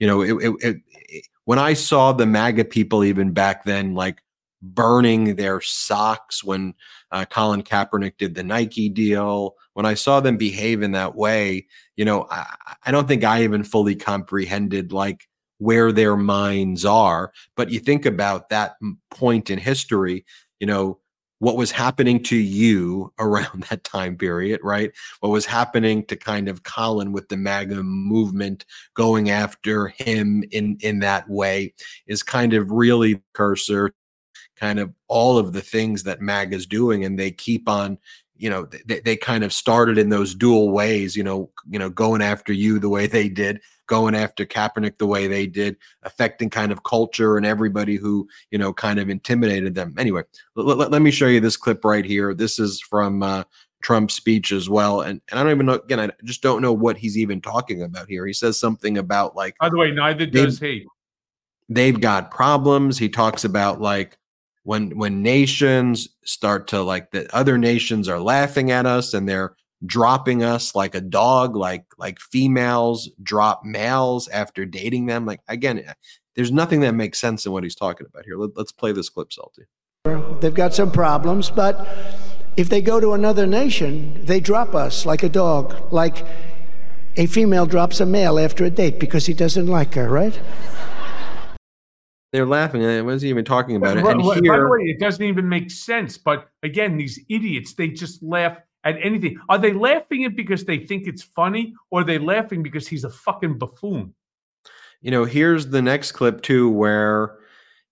you 0.00 0.06
know, 0.06 0.22
it, 0.22 0.32
it, 0.42 0.54
it, 0.62 0.76
it 0.92 1.26
when 1.44 1.60
I 1.60 1.74
saw 1.74 2.12
the 2.12 2.26
MAGA 2.26 2.64
people 2.64 3.04
even 3.04 3.32
back 3.32 3.64
then, 3.64 3.94
like 3.94 4.20
burning 4.62 5.36
their 5.36 5.60
socks 5.60 6.42
when 6.42 6.74
uh, 7.12 7.24
Colin 7.26 7.62
Kaepernick 7.62 8.16
did 8.18 8.34
the 8.34 8.42
Nike 8.42 8.88
deal. 8.88 9.54
When 9.74 9.86
I 9.86 9.94
saw 9.94 10.20
them 10.20 10.36
behave 10.36 10.82
in 10.82 10.92
that 10.92 11.14
way, 11.14 11.66
you 11.96 12.04
know, 12.04 12.26
I, 12.30 12.54
I 12.86 12.90
don't 12.90 13.06
think 13.06 13.24
I 13.24 13.44
even 13.44 13.64
fully 13.64 13.94
comprehended 13.94 14.92
like 14.92 15.28
where 15.58 15.92
their 15.92 16.16
minds 16.16 16.84
are. 16.84 17.32
But 17.56 17.70
you 17.70 17.80
think 17.80 18.06
about 18.06 18.48
that 18.48 18.76
point 19.10 19.50
in 19.50 19.58
history, 19.58 20.24
you 20.60 20.66
know, 20.66 20.98
what 21.40 21.56
was 21.56 21.70
happening 21.70 22.22
to 22.22 22.36
you 22.36 23.12
around 23.18 23.66
that 23.70 23.84
time 23.84 24.16
period, 24.16 24.60
right? 24.62 24.92
What 25.20 25.30
was 25.30 25.46
happening 25.46 26.04
to 26.06 26.16
kind 26.16 26.48
of 26.48 26.62
Colin 26.62 27.12
with 27.12 27.28
the 27.28 27.36
MAGA 27.36 27.82
movement 27.82 28.64
going 28.94 29.30
after 29.30 29.88
him 29.88 30.44
in 30.50 30.78
in 30.80 31.00
that 31.00 31.28
way 31.28 31.74
is 32.06 32.22
kind 32.22 32.54
of 32.54 32.70
really 32.70 33.22
cursor 33.34 33.92
kind 34.56 34.78
of 34.78 34.92
all 35.08 35.36
of 35.36 35.52
the 35.52 35.60
things 35.60 36.04
that 36.04 36.20
MAGA 36.20 36.54
is 36.56 36.66
doing, 36.66 37.04
and 37.04 37.18
they 37.18 37.30
keep 37.30 37.68
on 37.68 37.98
you 38.36 38.50
know 38.50 38.66
they, 38.86 39.00
they 39.00 39.16
kind 39.16 39.44
of 39.44 39.52
started 39.52 39.96
in 39.96 40.08
those 40.08 40.34
dual 40.34 40.70
ways 40.70 41.16
you 41.16 41.22
know 41.22 41.50
you 41.70 41.78
know 41.78 41.88
going 41.88 42.20
after 42.22 42.52
you 42.52 42.78
the 42.78 42.88
way 42.88 43.06
they 43.06 43.28
did 43.28 43.60
going 43.86 44.14
after 44.14 44.44
Kaepernick 44.44 44.98
the 44.98 45.06
way 45.06 45.26
they 45.26 45.46
did 45.46 45.76
affecting 46.02 46.50
kind 46.50 46.72
of 46.72 46.82
culture 46.82 47.36
and 47.36 47.46
everybody 47.46 47.96
who 47.96 48.26
you 48.50 48.58
know 48.58 48.72
kind 48.72 48.98
of 48.98 49.10
intimidated 49.10 49.74
them. 49.74 49.94
Anyway 49.98 50.22
l- 50.56 50.70
l- 50.70 50.88
let 50.88 51.02
me 51.02 51.10
show 51.10 51.26
you 51.26 51.40
this 51.40 51.56
clip 51.56 51.84
right 51.84 52.04
here. 52.04 52.34
This 52.34 52.58
is 52.58 52.80
from 52.80 53.22
uh, 53.22 53.44
Trump's 53.82 54.14
speech 54.14 54.50
as 54.52 54.68
well 54.68 55.02
and, 55.02 55.20
and 55.30 55.38
I 55.38 55.42
don't 55.42 55.52
even 55.52 55.66
know 55.66 55.74
again 55.74 56.00
I 56.00 56.10
just 56.24 56.42
don't 56.42 56.62
know 56.62 56.72
what 56.72 56.96
he's 56.96 57.18
even 57.18 57.40
talking 57.40 57.82
about 57.82 58.08
here. 58.08 58.26
He 58.26 58.32
says 58.32 58.58
something 58.58 58.98
about 58.98 59.36
like 59.36 59.56
by 59.58 59.68
the 59.68 59.76
way 59.76 59.90
neither 59.90 60.26
does 60.26 60.58
he. 60.58 60.86
they've 61.68 62.00
got 62.00 62.30
problems. 62.30 62.98
He 62.98 63.08
talks 63.08 63.44
about 63.44 63.80
like 63.80 64.18
when 64.64 64.96
when 64.98 65.22
nations 65.22 66.08
start 66.24 66.66
to 66.68 66.82
like 66.82 67.10
the 67.12 67.32
other 67.34 67.56
nations 67.56 68.08
are 68.08 68.18
laughing 68.18 68.70
at 68.70 68.86
us 68.86 69.14
and 69.14 69.28
they're 69.28 69.54
dropping 69.86 70.42
us 70.42 70.74
like 70.74 70.94
a 70.94 71.00
dog 71.00 71.54
like 71.54 71.84
like 71.98 72.18
females 72.18 73.10
drop 73.22 73.64
males 73.64 74.28
after 74.28 74.64
dating 74.64 75.06
them 75.06 75.26
like 75.26 75.40
again 75.48 75.78
eh, 75.78 75.92
there's 76.34 76.50
nothing 76.50 76.80
that 76.80 76.94
makes 76.94 77.20
sense 77.20 77.46
in 77.46 77.52
what 77.52 77.62
he's 77.62 77.76
talking 77.76 78.08
about 78.08 78.24
here. 78.24 78.36
Let, 78.36 78.56
us 78.56 78.72
play 78.72 78.90
this 78.90 79.08
clip 79.08 79.32
salty. 79.32 79.62
They've 80.40 80.52
got 80.52 80.74
some 80.74 80.90
problems 80.90 81.50
but 81.50 81.86
if 82.56 82.68
they 82.68 82.80
go 82.80 83.00
to 83.00 83.12
another 83.12 83.46
nation 83.46 84.24
they 84.24 84.40
drop 84.40 84.74
us 84.74 85.04
like 85.06 85.22
a 85.22 85.28
dog 85.28 85.92
like 85.92 86.24
a 87.16 87.26
female 87.26 87.66
drops 87.66 88.00
a 88.00 88.06
male 88.06 88.38
after 88.38 88.64
a 88.64 88.70
date 88.70 88.98
because 88.98 89.26
he 89.26 89.34
doesn't 89.34 89.66
like 89.66 89.94
her 89.94 90.08
right 90.08 90.38
they're 92.34 92.46
laughing 92.46 92.82
it. 92.82 93.06
Is 93.06 93.22
he 93.22 93.28
even 93.28 93.44
talking 93.44 93.76
about? 93.76 93.94
But, 94.02 94.14
and 94.14 94.22
here, 94.22 94.42
by 94.42 94.58
the 94.58 94.68
way, 94.68 94.80
it 94.80 94.98
doesn't 94.98 95.24
even 95.24 95.48
make 95.48 95.70
sense. 95.70 96.18
But 96.18 96.48
again, 96.64 96.96
these 96.96 97.20
idiots, 97.28 97.74
they 97.74 97.86
just 97.86 98.24
laugh 98.24 98.58
at 98.82 98.96
anything. 99.00 99.38
Are 99.48 99.56
they 99.56 99.72
laughing 99.72 100.22
it 100.22 100.34
because 100.34 100.64
they 100.64 100.78
think 100.78 101.06
it's 101.06 101.22
funny, 101.22 101.74
or 101.92 102.00
are 102.00 102.04
they 102.04 102.18
laughing 102.18 102.64
because 102.64 102.88
he's 102.88 103.04
a 103.04 103.10
fucking 103.10 103.58
buffoon? 103.58 104.14
You 105.00 105.12
know, 105.12 105.24
here's 105.24 105.68
the 105.68 105.80
next 105.80 106.10
clip 106.10 106.42
too, 106.42 106.68
where 106.68 107.38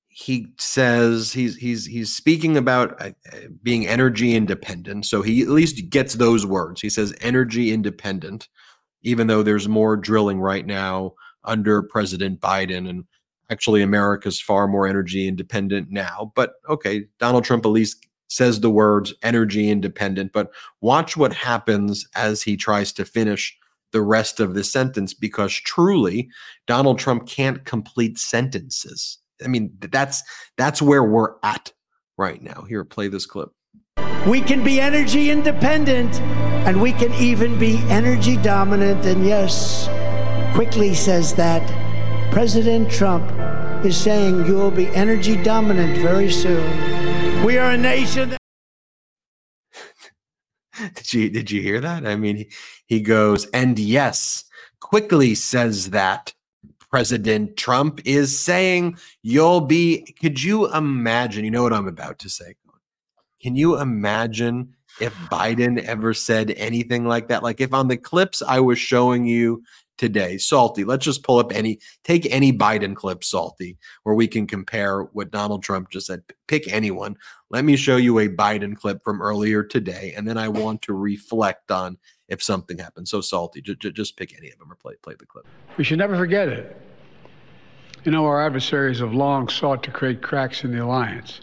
he 0.08 0.48
says 0.58 1.32
he's 1.32 1.54
he's 1.54 1.86
he's 1.86 2.12
speaking 2.12 2.56
about 2.56 3.00
uh, 3.00 3.12
being 3.62 3.86
energy 3.86 4.34
independent. 4.34 5.06
So 5.06 5.22
he 5.22 5.42
at 5.42 5.50
least 5.50 5.88
gets 5.88 6.14
those 6.14 6.44
words. 6.44 6.80
He 6.80 6.90
says 6.90 7.14
energy 7.20 7.72
independent, 7.72 8.48
even 9.02 9.28
though 9.28 9.44
there's 9.44 9.68
more 9.68 9.96
drilling 9.96 10.40
right 10.40 10.66
now 10.66 11.14
under 11.44 11.80
President 11.80 12.40
Biden 12.40 12.90
and 12.90 13.04
Actually, 13.52 13.82
America's 13.82 14.40
far 14.40 14.66
more 14.66 14.86
energy 14.86 15.28
independent 15.28 15.90
now. 15.90 16.32
But 16.34 16.54
okay, 16.70 17.04
Donald 17.18 17.44
Trump 17.44 17.66
at 17.66 17.68
least 17.68 18.06
says 18.28 18.60
the 18.60 18.70
words 18.70 19.12
energy 19.22 19.68
independent. 19.68 20.32
But 20.32 20.50
watch 20.80 21.18
what 21.18 21.34
happens 21.34 22.08
as 22.14 22.42
he 22.42 22.56
tries 22.56 22.90
to 22.94 23.04
finish 23.04 23.54
the 23.92 24.00
rest 24.00 24.40
of 24.40 24.54
the 24.54 24.64
sentence 24.64 25.12
because 25.12 25.52
truly, 25.52 26.30
Donald 26.66 26.98
Trump 26.98 27.26
can't 27.26 27.66
complete 27.66 28.18
sentences. 28.18 29.18
I 29.44 29.48
mean, 29.48 29.76
that's 29.78 30.22
that's 30.56 30.80
where 30.80 31.04
we're 31.04 31.34
at 31.42 31.72
right 32.16 32.42
now. 32.42 32.64
Here, 32.66 32.84
play 32.84 33.08
this 33.08 33.26
clip. 33.26 33.50
We 34.26 34.40
can 34.40 34.64
be 34.64 34.80
energy 34.80 35.30
independent 35.30 36.14
and 36.64 36.80
we 36.80 36.92
can 36.92 37.12
even 37.14 37.58
be 37.58 37.78
energy 37.88 38.38
dominant. 38.38 39.04
And 39.04 39.26
yes, 39.26 39.88
quickly 40.54 40.94
says 40.94 41.34
that 41.34 41.91
President 42.32 42.90
Trump 42.90 43.30
is 43.84 43.94
saying 43.94 44.46
you 44.46 44.54
will 44.54 44.70
be 44.70 44.86
energy 44.94 45.36
dominant 45.42 45.98
very 45.98 46.30
soon. 46.32 47.44
We 47.44 47.58
are 47.58 47.72
a 47.72 47.76
nation. 47.76 48.30
That- 48.30 48.38
did 50.94 51.12
you 51.12 51.28
did 51.28 51.50
you 51.50 51.60
hear 51.60 51.78
that? 51.82 52.06
I 52.06 52.16
mean, 52.16 52.36
he, 52.36 52.50
he 52.86 53.00
goes, 53.02 53.44
and 53.50 53.78
yes, 53.78 54.44
quickly 54.80 55.34
says 55.34 55.90
that 55.90 56.32
President 56.90 57.58
Trump 57.58 58.00
is 58.06 58.40
saying 58.40 58.96
you'll 59.22 59.60
be. 59.60 60.00
Could 60.18 60.42
you 60.42 60.72
imagine? 60.72 61.44
You 61.44 61.50
know 61.50 61.62
what 61.62 61.74
I'm 61.74 61.86
about 61.86 62.18
to 62.20 62.30
say. 62.30 62.54
Can 63.42 63.56
you 63.56 63.78
imagine 63.78 64.74
if 65.02 65.14
Biden 65.30 65.84
ever 65.84 66.14
said 66.14 66.52
anything 66.52 67.04
like 67.06 67.28
that? 67.28 67.42
Like 67.42 67.60
if 67.60 67.74
on 67.74 67.88
the 67.88 67.98
clips 67.98 68.40
I 68.40 68.60
was 68.60 68.78
showing 68.78 69.26
you 69.26 69.64
today. 70.02 70.36
Salty, 70.36 70.82
let's 70.82 71.04
just 71.04 71.22
pull 71.22 71.38
up 71.38 71.52
any, 71.54 71.78
take 72.02 72.26
any 72.28 72.52
Biden 72.52 72.96
clip, 72.96 73.22
Salty, 73.22 73.78
where 74.02 74.16
we 74.16 74.26
can 74.26 74.48
compare 74.48 75.02
what 75.02 75.30
Donald 75.30 75.62
Trump 75.62 75.90
just 75.90 76.08
said. 76.08 76.24
Pick 76.48 76.66
anyone. 76.66 77.16
Let 77.50 77.64
me 77.64 77.76
show 77.76 77.96
you 77.96 78.18
a 78.18 78.28
Biden 78.28 78.74
clip 78.74 79.04
from 79.04 79.22
earlier 79.22 79.62
today, 79.62 80.12
and 80.16 80.26
then 80.26 80.36
I 80.36 80.48
want 80.48 80.82
to 80.82 80.92
reflect 80.92 81.70
on 81.70 81.98
if 82.28 82.42
something 82.42 82.78
happened. 82.78 83.06
So, 83.06 83.20
Salty, 83.20 83.62
j- 83.62 83.76
j- 83.76 83.92
just 83.92 84.16
pick 84.16 84.36
any 84.36 84.50
of 84.50 84.58
them 84.58 84.72
or 84.72 84.74
play, 84.74 84.94
play 85.02 85.14
the 85.16 85.24
clip. 85.24 85.46
We 85.76 85.84
should 85.84 85.98
never 85.98 86.16
forget 86.16 86.48
it. 86.48 86.76
You 88.02 88.10
know, 88.10 88.26
our 88.26 88.44
adversaries 88.44 88.98
have 88.98 89.14
long 89.14 89.48
sought 89.48 89.84
to 89.84 89.92
create 89.92 90.20
cracks 90.20 90.64
in 90.64 90.72
the 90.72 90.82
alliance. 90.82 91.42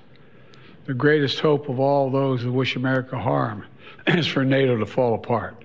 The 0.83 0.93
greatest 0.93 1.39
hope 1.39 1.69
of 1.69 1.79
all 1.79 2.11
those 2.11 2.41
who 2.41 2.51
wish 2.51 2.75
America 2.75 3.17
harm 3.17 3.65
is 4.07 4.27
for 4.27 4.43
NATO 4.43 4.75
to 4.75 4.85
fall 4.85 5.13
apart. 5.13 5.63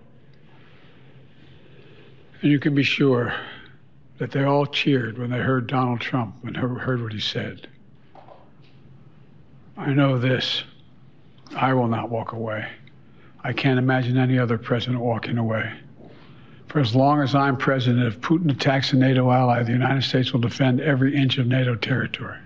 And 2.44 2.52
you 2.52 2.58
can 2.58 2.74
be 2.74 2.82
sure 2.82 3.34
that 4.18 4.30
they 4.30 4.44
all 4.44 4.66
cheered 4.66 5.16
when 5.16 5.30
they 5.30 5.38
heard 5.38 5.66
Donald 5.66 6.02
Trump 6.02 6.36
and 6.44 6.54
heard 6.54 7.02
what 7.02 7.10
he 7.10 7.18
said. 7.18 7.68
I 9.78 9.94
know 9.94 10.18
this 10.18 10.62
I 11.56 11.72
will 11.72 11.88
not 11.88 12.10
walk 12.10 12.32
away. 12.32 12.68
I 13.42 13.54
can't 13.54 13.78
imagine 13.78 14.18
any 14.18 14.38
other 14.38 14.58
president 14.58 15.00
walking 15.00 15.38
away. 15.38 15.72
For 16.66 16.80
as 16.80 16.94
long 16.94 17.22
as 17.22 17.34
I'm 17.34 17.56
president, 17.56 18.04
if 18.04 18.20
Putin 18.20 18.50
attacks 18.50 18.92
a 18.92 18.96
NATO 18.96 19.30
ally, 19.30 19.62
the 19.62 19.72
United 19.72 20.02
States 20.02 20.34
will 20.34 20.40
defend 20.40 20.82
every 20.82 21.16
inch 21.16 21.38
of 21.38 21.46
NATO 21.46 21.76
territory. 21.76 22.36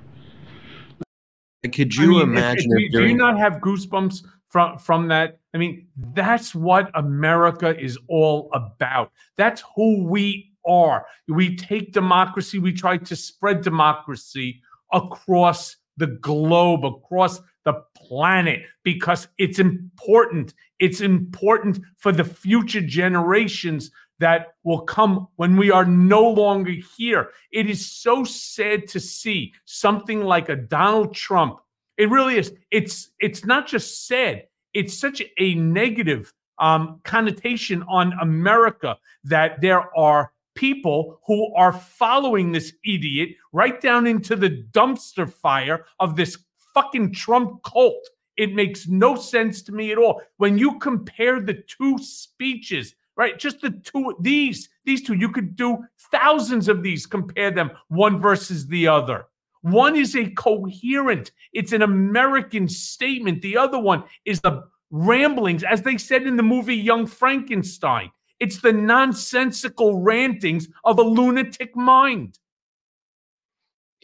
Could 1.72 1.92
you 1.96 2.20
I 2.20 2.24
mean, 2.24 2.36
imagine? 2.36 2.70
If, 2.70 2.84
if, 2.84 2.92
do 2.92 3.04
you 3.04 3.16
not 3.16 3.36
have 3.36 3.54
goosebumps 3.54 4.24
from 4.48 4.78
from 4.78 5.08
that. 5.08 5.38
I 5.54 5.58
mean, 5.58 5.88
that's 6.14 6.54
what 6.54 6.90
America 6.94 7.78
is 7.78 7.98
all 8.08 8.50
about. 8.52 9.12
That's 9.36 9.62
who 9.76 10.04
we 10.04 10.52
are. 10.66 11.06
We 11.28 11.56
take 11.56 11.92
democracy, 11.92 12.58
we 12.58 12.72
try 12.72 12.98
to 12.98 13.16
spread 13.16 13.62
democracy 13.62 14.62
across 14.92 15.76
the 15.96 16.06
globe, 16.06 16.84
across 16.84 17.40
the 17.64 17.74
planet, 17.96 18.62
because 18.82 19.28
it's 19.38 19.58
important. 19.58 20.54
It's 20.78 21.00
important 21.00 21.80
for 21.96 22.12
the 22.12 22.24
future 22.24 22.80
generations 22.80 23.90
that 24.20 24.54
will 24.64 24.80
come 24.80 25.28
when 25.36 25.56
we 25.56 25.70
are 25.70 25.84
no 25.84 26.28
longer 26.28 26.72
here. 26.96 27.30
It 27.52 27.68
is 27.68 27.90
so 27.90 28.24
sad 28.24 28.88
to 28.88 29.00
see 29.00 29.52
something 29.64 30.22
like 30.22 30.48
a 30.48 30.56
Donald 30.56 31.14
Trump 31.14 31.60
it 31.98 32.08
really 32.10 32.38
is. 32.38 32.52
It's 32.70 33.10
it's 33.20 33.44
not 33.44 33.66
just 33.66 34.06
said. 34.06 34.46
It's 34.72 34.96
such 34.96 35.22
a 35.38 35.54
negative 35.54 36.32
um, 36.58 37.00
connotation 37.04 37.82
on 37.88 38.12
America 38.20 38.96
that 39.24 39.60
there 39.60 39.96
are 39.96 40.32
people 40.54 41.20
who 41.26 41.54
are 41.54 41.72
following 41.72 42.52
this 42.52 42.72
idiot 42.84 43.30
right 43.52 43.80
down 43.80 44.06
into 44.06 44.36
the 44.36 44.64
dumpster 44.72 45.30
fire 45.30 45.84
of 46.00 46.16
this 46.16 46.38
fucking 46.74 47.12
Trump 47.12 47.62
cult. 47.62 48.08
It 48.36 48.54
makes 48.54 48.86
no 48.86 49.16
sense 49.16 49.62
to 49.62 49.72
me 49.72 49.92
at 49.92 49.98
all. 49.98 50.22
When 50.36 50.58
you 50.58 50.78
compare 50.78 51.40
the 51.40 51.62
two 51.66 51.98
speeches, 51.98 52.94
right? 53.16 53.38
Just 53.38 53.60
the 53.60 53.70
two, 53.70 54.16
these, 54.20 54.68
these 54.84 55.02
two, 55.02 55.14
you 55.14 55.28
could 55.28 55.56
do 55.56 55.78
thousands 56.12 56.68
of 56.68 56.82
these, 56.82 57.06
compare 57.06 57.50
them 57.50 57.70
one 57.88 58.20
versus 58.20 58.66
the 58.66 58.86
other. 58.86 59.26
One 59.62 59.96
is 59.96 60.14
a 60.14 60.30
coherent, 60.30 61.32
it's 61.52 61.72
an 61.72 61.82
American 61.82 62.68
statement. 62.68 63.42
The 63.42 63.56
other 63.56 63.78
one 63.78 64.04
is 64.24 64.40
the 64.40 64.64
ramblings, 64.90 65.62
as 65.64 65.82
they 65.82 65.98
said 65.98 66.22
in 66.22 66.36
the 66.36 66.42
movie 66.42 66.76
Young 66.76 67.06
Frankenstein. 67.06 68.10
It's 68.40 68.60
the 68.60 68.72
nonsensical 68.72 70.00
rantings 70.00 70.68
of 70.84 70.98
a 70.98 71.02
lunatic 71.02 71.74
mind. 71.76 72.38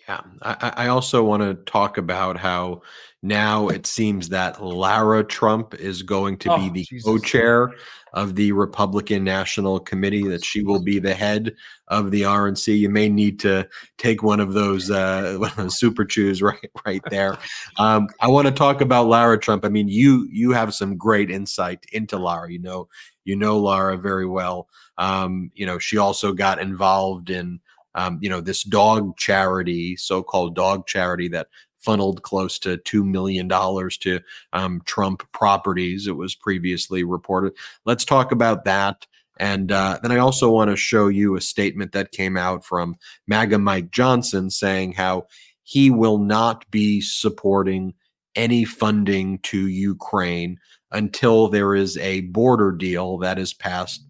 Yeah. 0.08 0.20
I, 0.42 0.72
I 0.76 0.86
also 0.88 1.22
want 1.24 1.42
to 1.42 1.54
talk 1.70 1.96
about 1.96 2.36
how 2.36 2.82
now 3.24 3.68
it 3.68 3.86
seems 3.86 4.28
that 4.28 4.62
Lara 4.62 5.24
Trump 5.24 5.74
is 5.74 6.02
going 6.02 6.36
to 6.38 6.48
be 6.58 6.66
Oh, 6.66 6.72
the 6.74 6.84
Jesus. 6.84 7.04
co 7.04 7.16
chair 7.18 7.72
of 8.12 8.34
the 8.34 8.52
Republican 8.52 9.24
National 9.24 9.80
Committee, 9.80 10.28
that 10.28 10.44
she 10.44 10.62
will 10.62 10.82
be 10.82 10.98
the 10.98 11.14
head 11.14 11.54
of 11.88 12.10
the 12.10 12.22
RNC. 12.22 12.78
You 12.78 12.90
may 12.90 13.08
need 13.08 13.40
to 13.40 13.66
take 13.96 14.22
one 14.22 14.40
of 14.40 14.52
those, 14.52 14.90
uh, 14.90 15.36
one 15.38 15.50
of 15.50 15.56
those 15.56 15.78
super 15.78 16.04
chews 16.04 16.42
right, 16.42 16.70
right 16.84 17.00
there. 17.08 17.38
Um, 17.78 18.08
I 18.20 18.28
want 18.28 18.46
to 18.46 18.52
talk 18.52 18.82
about 18.82 19.06
Lara 19.06 19.38
Trump. 19.38 19.64
I 19.64 19.70
mean, 19.70 19.88
you 19.88 20.28
you 20.30 20.52
have 20.52 20.74
some 20.74 20.98
great 20.98 21.30
insight 21.30 21.82
into 21.92 22.18
Lara. 22.18 22.52
You 22.52 22.60
know, 22.60 22.88
you 23.24 23.36
know 23.36 23.58
Lara 23.58 23.96
very 23.96 24.26
well. 24.26 24.68
Um, 24.98 25.50
you 25.54 25.64
know, 25.64 25.78
she 25.78 25.96
also 25.96 26.34
got 26.34 26.60
involved 26.60 27.30
in 27.30 27.60
um, 27.94 28.18
you 28.20 28.28
know, 28.28 28.40
this 28.40 28.64
dog 28.64 29.16
charity, 29.16 29.96
so-called 29.96 30.56
dog 30.56 30.86
charity 30.86 31.28
that 31.28 31.46
funneled 31.84 32.22
close 32.22 32.58
to 32.60 32.78
two 32.78 33.04
million 33.04 33.46
dollars 33.46 33.96
to 33.98 34.20
um, 34.52 34.80
Trump 34.84 35.22
properties. 35.32 36.06
It 36.06 36.16
was 36.16 36.34
previously 36.34 37.04
reported. 37.04 37.52
Let's 37.84 38.04
talk 38.04 38.32
about 38.32 38.64
that. 38.64 39.06
And 39.38 39.72
uh, 39.72 39.98
then 40.02 40.12
I 40.12 40.18
also 40.18 40.50
want 40.50 40.70
to 40.70 40.76
show 40.76 41.08
you 41.08 41.36
a 41.36 41.40
statement 41.40 41.92
that 41.92 42.12
came 42.12 42.36
out 42.36 42.64
from 42.64 42.96
MAGA 43.26 43.58
Mike 43.58 43.90
Johnson 43.90 44.48
saying 44.48 44.92
how 44.92 45.26
he 45.64 45.90
will 45.90 46.18
not 46.18 46.70
be 46.70 47.00
supporting 47.00 47.94
any 48.36 48.64
funding 48.64 49.38
to 49.40 49.66
Ukraine 49.66 50.58
until 50.92 51.48
there 51.48 51.74
is 51.74 51.96
a 51.98 52.22
border 52.22 52.70
deal 52.70 53.18
that 53.18 53.38
is 53.38 53.52
passed 53.52 54.04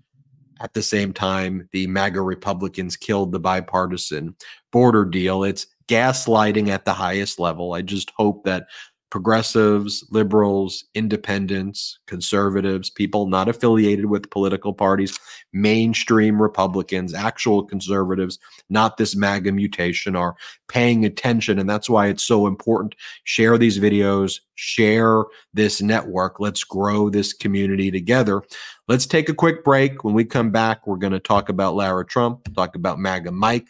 at 0.61 0.73
the 0.73 0.83
same 0.83 1.13
time, 1.13 1.69
the 1.73 1.87
MAGA 1.87 2.23
Republicans 2.23 2.97
killed 2.97 3.33
the 3.33 3.41
bipartisan 3.41 4.37
border 4.73 5.05
deal. 5.05 5.45
It's 5.45 5.67
gaslighting 5.89 6.69
at 6.69 6.85
the 6.85 6.95
highest 6.95 7.39
level. 7.39 7.73
I 7.75 7.83
just 7.83 8.13
hope 8.17 8.45
that 8.45 8.67
progressives, 9.15 10.05
liberals, 10.11 10.87
independents, 10.97 12.01
conservatives, 12.09 12.91
people 12.91 13.29
not 13.29 13.49
affiliated 13.49 14.07
with 14.07 14.29
political 14.31 14.75
parties, 14.75 15.17
mainstream 15.53 16.43
Republicans, 16.43 17.15
actual 17.15 17.63
conservatives, 17.63 18.41
not 18.71 18.97
this 18.97 19.15
MAGA 19.15 19.53
mutation, 19.53 20.17
are 20.17 20.35
paying 20.67 21.05
attention. 21.05 21.61
And 21.61 21.71
that's 21.71 21.89
why 21.89 22.09
it's 22.09 22.25
so 22.25 22.49
important. 22.49 22.97
Share 23.23 23.57
these 23.57 23.79
videos, 23.79 24.41
share 24.57 25.23
this 25.53 25.81
network. 25.81 26.41
Let's 26.41 26.65
grow 26.65 27.09
this 27.09 27.33
community 27.33 27.93
together. 27.93 28.43
Let's 28.89 29.07
take 29.07 29.29
a 29.29 29.35
quick 29.35 29.63
break. 29.63 30.03
When 30.03 30.15
we 30.15 30.25
come 30.25 30.51
back, 30.51 30.89
we're 30.89 30.97
going 30.97 31.13
to 31.13 31.21
talk 31.21 31.51
about 31.51 31.77
Lara 31.77 32.05
Trump, 32.05 32.53
talk 32.57 32.75
about 32.75 32.99
MAGA 32.99 33.31
Mike, 33.31 33.69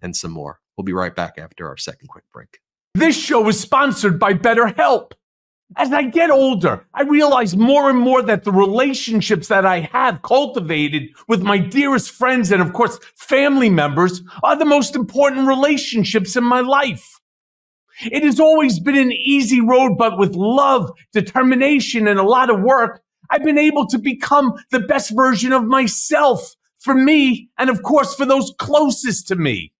and 0.00 0.16
some 0.16 0.30
more. 0.30 0.60
We'll 0.78 0.84
be 0.84 0.92
right 0.92 1.14
back 1.14 1.38
after 1.38 1.66
our 1.66 1.76
second 1.76 2.06
quick 2.06 2.22
break. 2.32 2.60
This 2.94 3.16
show 3.16 3.48
is 3.48 3.58
sponsored 3.58 4.20
by 4.20 4.34
BetterHelp. 4.34 5.10
As 5.76 5.92
I 5.92 6.04
get 6.04 6.30
older, 6.30 6.86
I 6.94 7.02
realize 7.02 7.56
more 7.56 7.90
and 7.90 7.98
more 7.98 8.22
that 8.22 8.44
the 8.44 8.52
relationships 8.52 9.48
that 9.48 9.66
I 9.66 9.80
have 9.80 10.22
cultivated 10.22 11.10
with 11.26 11.42
my 11.42 11.58
dearest 11.58 12.12
friends 12.12 12.52
and, 12.52 12.62
of 12.62 12.72
course, 12.72 12.96
family 13.16 13.68
members 13.68 14.22
are 14.44 14.56
the 14.56 14.64
most 14.64 14.94
important 14.94 15.48
relationships 15.48 16.36
in 16.36 16.44
my 16.44 16.60
life. 16.60 17.18
It 18.00 18.22
has 18.22 18.38
always 18.38 18.78
been 18.78 18.96
an 18.96 19.10
easy 19.10 19.60
road, 19.60 19.98
but 19.98 20.16
with 20.16 20.36
love, 20.36 20.92
determination, 21.12 22.06
and 22.06 22.20
a 22.20 22.22
lot 22.22 22.50
of 22.50 22.60
work, 22.60 23.02
I've 23.30 23.44
been 23.44 23.58
able 23.58 23.88
to 23.88 23.98
become 23.98 24.54
the 24.70 24.80
best 24.80 25.10
version 25.10 25.52
of 25.52 25.64
myself 25.64 26.54
for 26.78 26.94
me 26.94 27.50
and, 27.58 27.68
of 27.68 27.82
course, 27.82 28.14
for 28.14 28.24
those 28.24 28.54
closest 28.58 29.26
to 29.28 29.34
me. 29.34 29.72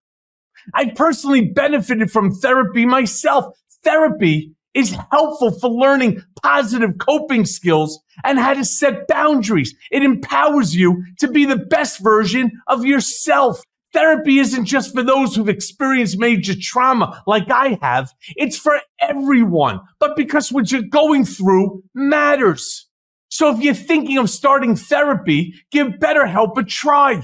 I 0.75 0.91
personally 0.91 1.51
benefited 1.51 2.11
from 2.11 2.31
therapy 2.31 2.87
myself. 2.87 3.55
Therapy 3.83 4.55
is 4.75 4.97
helpful 5.11 5.51
for 5.59 5.71
learning 5.71 6.23
positive 6.43 6.99
coping 6.99 7.45
skills 7.45 8.01
and 8.25 8.39
how 8.39 8.55
to 8.55 8.65
set 8.65 9.07
boundaries. 9.09 9.75
It 9.91 10.03
empowers 10.03 10.75
you 10.75 11.05
to 11.19 11.29
be 11.29 11.45
the 11.45 11.57
best 11.57 12.03
version 12.03 12.53
of 12.67 12.85
yourself. 12.85 13.63
Therapy 13.93 14.39
isn't 14.39 14.67
just 14.67 14.95
for 14.95 15.03
those 15.03 15.35
who've 15.35 15.49
experienced 15.49 16.19
major 16.19 16.55
trauma 16.61 17.23
like 17.27 17.51
I 17.51 17.79
have. 17.81 18.13
It's 18.37 18.59
for 18.59 18.79
everyone. 19.01 19.81
But 19.99 20.15
because 20.15 20.53
what 20.53 20.71
you're 20.71 20.83
going 20.83 21.25
through 21.25 21.83
matters. 21.95 22.87
So 23.31 23.55
if 23.55 23.61
you're 23.61 23.75
thinking 23.75 24.19
of 24.19 24.31
starting 24.31 24.77
therapy, 24.77 25.55
give 25.71 25.95
BetterHelp 25.95 26.57
a 26.59 26.63
try. 26.65 27.23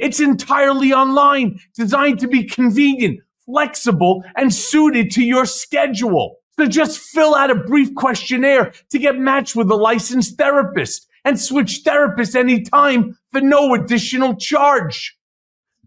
It's 0.00 0.20
entirely 0.20 0.92
online, 0.92 1.60
designed 1.74 2.20
to 2.20 2.28
be 2.28 2.44
convenient, 2.44 3.20
flexible, 3.46 4.24
and 4.36 4.52
suited 4.52 5.10
to 5.12 5.22
your 5.22 5.46
schedule. 5.46 6.36
So 6.58 6.66
just 6.66 6.98
fill 6.98 7.34
out 7.34 7.50
a 7.50 7.54
brief 7.54 7.94
questionnaire 7.94 8.72
to 8.90 8.98
get 8.98 9.18
matched 9.18 9.56
with 9.56 9.70
a 9.70 9.74
licensed 9.74 10.38
therapist 10.38 11.08
and 11.24 11.40
switch 11.40 11.82
therapists 11.84 12.36
anytime 12.36 13.18
for 13.30 13.40
no 13.40 13.74
additional 13.74 14.36
charge. 14.36 15.16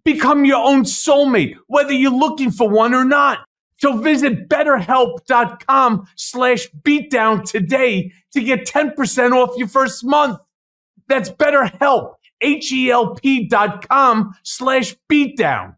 Become 0.03 0.45
your 0.45 0.65
own 0.65 0.83
soulmate, 0.83 1.55
whether 1.67 1.91
you're 1.91 2.11
looking 2.11 2.51
for 2.51 2.69
one 2.69 2.93
or 2.93 3.05
not. 3.05 3.39
So 3.79 3.97
visit 3.97 4.49
betterhelp.com 4.49 6.07
slash 6.15 6.67
beatdown 6.81 7.43
today 7.43 8.11
to 8.33 8.41
get 8.41 8.65
10% 8.65 9.31
off 9.33 9.57
your 9.57 9.67
first 9.67 10.03
month. 10.03 10.39
That's 11.07 11.29
betterhelp, 11.29 12.15
H-E-L-P 12.41 13.47
dot 13.47 13.87
com 13.87 14.33
slash 14.43 14.95
beatdown. 15.09 15.75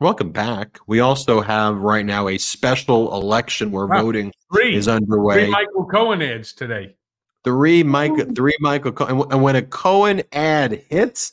Welcome 0.00 0.32
back. 0.32 0.78
We 0.86 1.00
also 1.00 1.42
have 1.42 1.76
right 1.76 2.06
now 2.06 2.28
a 2.28 2.38
special 2.38 3.12
election 3.14 3.70
where 3.70 3.86
Wow. 3.86 4.02
voting 4.02 4.32
Three, 4.52 4.74
is 4.74 4.88
underway. 4.88 5.44
three 5.44 5.50
Michael 5.50 5.84
Cohen 5.84 6.22
ads 6.22 6.54
today. 6.54 6.96
Three 7.44 7.82
Mike, 7.82 8.34
three 8.34 8.56
Michael, 8.60 8.92
Co- 8.92 9.04
and, 9.06 9.18
w- 9.18 9.28
and 9.30 9.42
when 9.42 9.56
a 9.56 9.62
Cohen 9.62 10.22
ad 10.32 10.72
hits, 10.88 11.32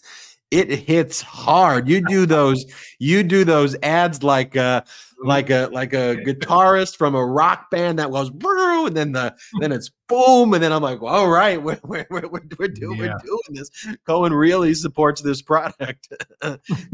it 0.51 0.69
hits 0.69 1.21
hard. 1.21 1.89
You 1.89 2.01
do 2.07 2.25
those, 2.25 2.65
you 2.99 3.23
do 3.23 3.43
those 3.43 3.75
ads 3.83 4.23
like 4.23 4.55
uh 4.55 4.81
like 5.23 5.49
a 5.49 5.69
like 5.71 5.93
a 5.93 6.15
guitarist 6.17 6.95
from 6.95 7.15
a 7.15 7.25
rock 7.25 7.71
band 7.71 7.99
that 7.99 8.11
goes 8.11 8.29
and 8.29 8.95
then 8.95 9.11
the 9.11 9.35
then 9.59 9.71
it's 9.71 9.89
boom, 10.07 10.53
and 10.53 10.63
then 10.63 10.71
I'm 10.71 10.81
like, 10.81 11.01
all 11.01 11.29
right, 11.29 11.61
we're 11.61 11.79
we're 11.83 12.05
we're, 12.09 12.27
we're, 12.27 12.41
we're, 12.57 12.67
doing, 12.67 12.99
Yeah. 12.99 13.13
we're 13.13 13.25
doing 13.25 13.39
this. 13.49 13.69
Cohen 14.05 14.33
really 14.33 14.73
supports 14.73 15.21
this 15.21 15.41
product. 15.41 16.13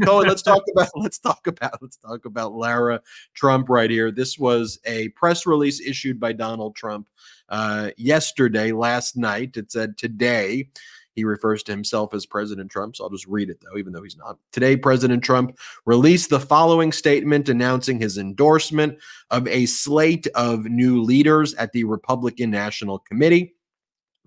Cohen, 0.04 0.28
let's 0.28 0.42
talk 0.42 0.62
about 0.72 0.88
let's 0.96 1.18
talk 1.18 1.46
about 1.46 1.80
let's 1.80 1.96
talk 1.96 2.24
about 2.24 2.54
Lara 2.54 3.00
Trump 3.34 3.68
right 3.68 3.90
here. 3.90 4.10
This 4.10 4.38
was 4.38 4.80
a 4.84 5.08
press 5.10 5.46
release 5.46 5.80
issued 5.80 6.18
by 6.18 6.32
Donald 6.32 6.74
Trump 6.76 7.08
uh, 7.48 7.90
yesterday, 7.96 8.72
last 8.72 9.16
night. 9.16 9.56
It 9.56 9.70
said 9.70 9.96
today. 9.96 10.68
He 11.14 11.24
refers 11.24 11.62
to 11.64 11.72
himself 11.72 12.12
as 12.14 12.26
President 12.26 12.70
Trump. 12.70 12.96
So 12.96 13.04
I'll 13.04 13.10
just 13.10 13.26
read 13.26 13.50
it 13.50 13.60
though, 13.60 13.78
even 13.78 13.92
though 13.92 14.02
he's 14.02 14.16
not. 14.16 14.38
Today, 14.52 14.76
President 14.76 15.22
Trump 15.22 15.58
released 15.86 16.30
the 16.30 16.40
following 16.40 16.92
statement 16.92 17.48
announcing 17.48 18.00
his 18.00 18.18
endorsement 18.18 18.98
of 19.30 19.46
a 19.48 19.66
slate 19.66 20.26
of 20.34 20.64
new 20.64 21.02
leaders 21.02 21.54
at 21.54 21.72
the 21.72 21.84
Republican 21.84 22.50
National 22.50 22.98
Committee. 22.98 23.54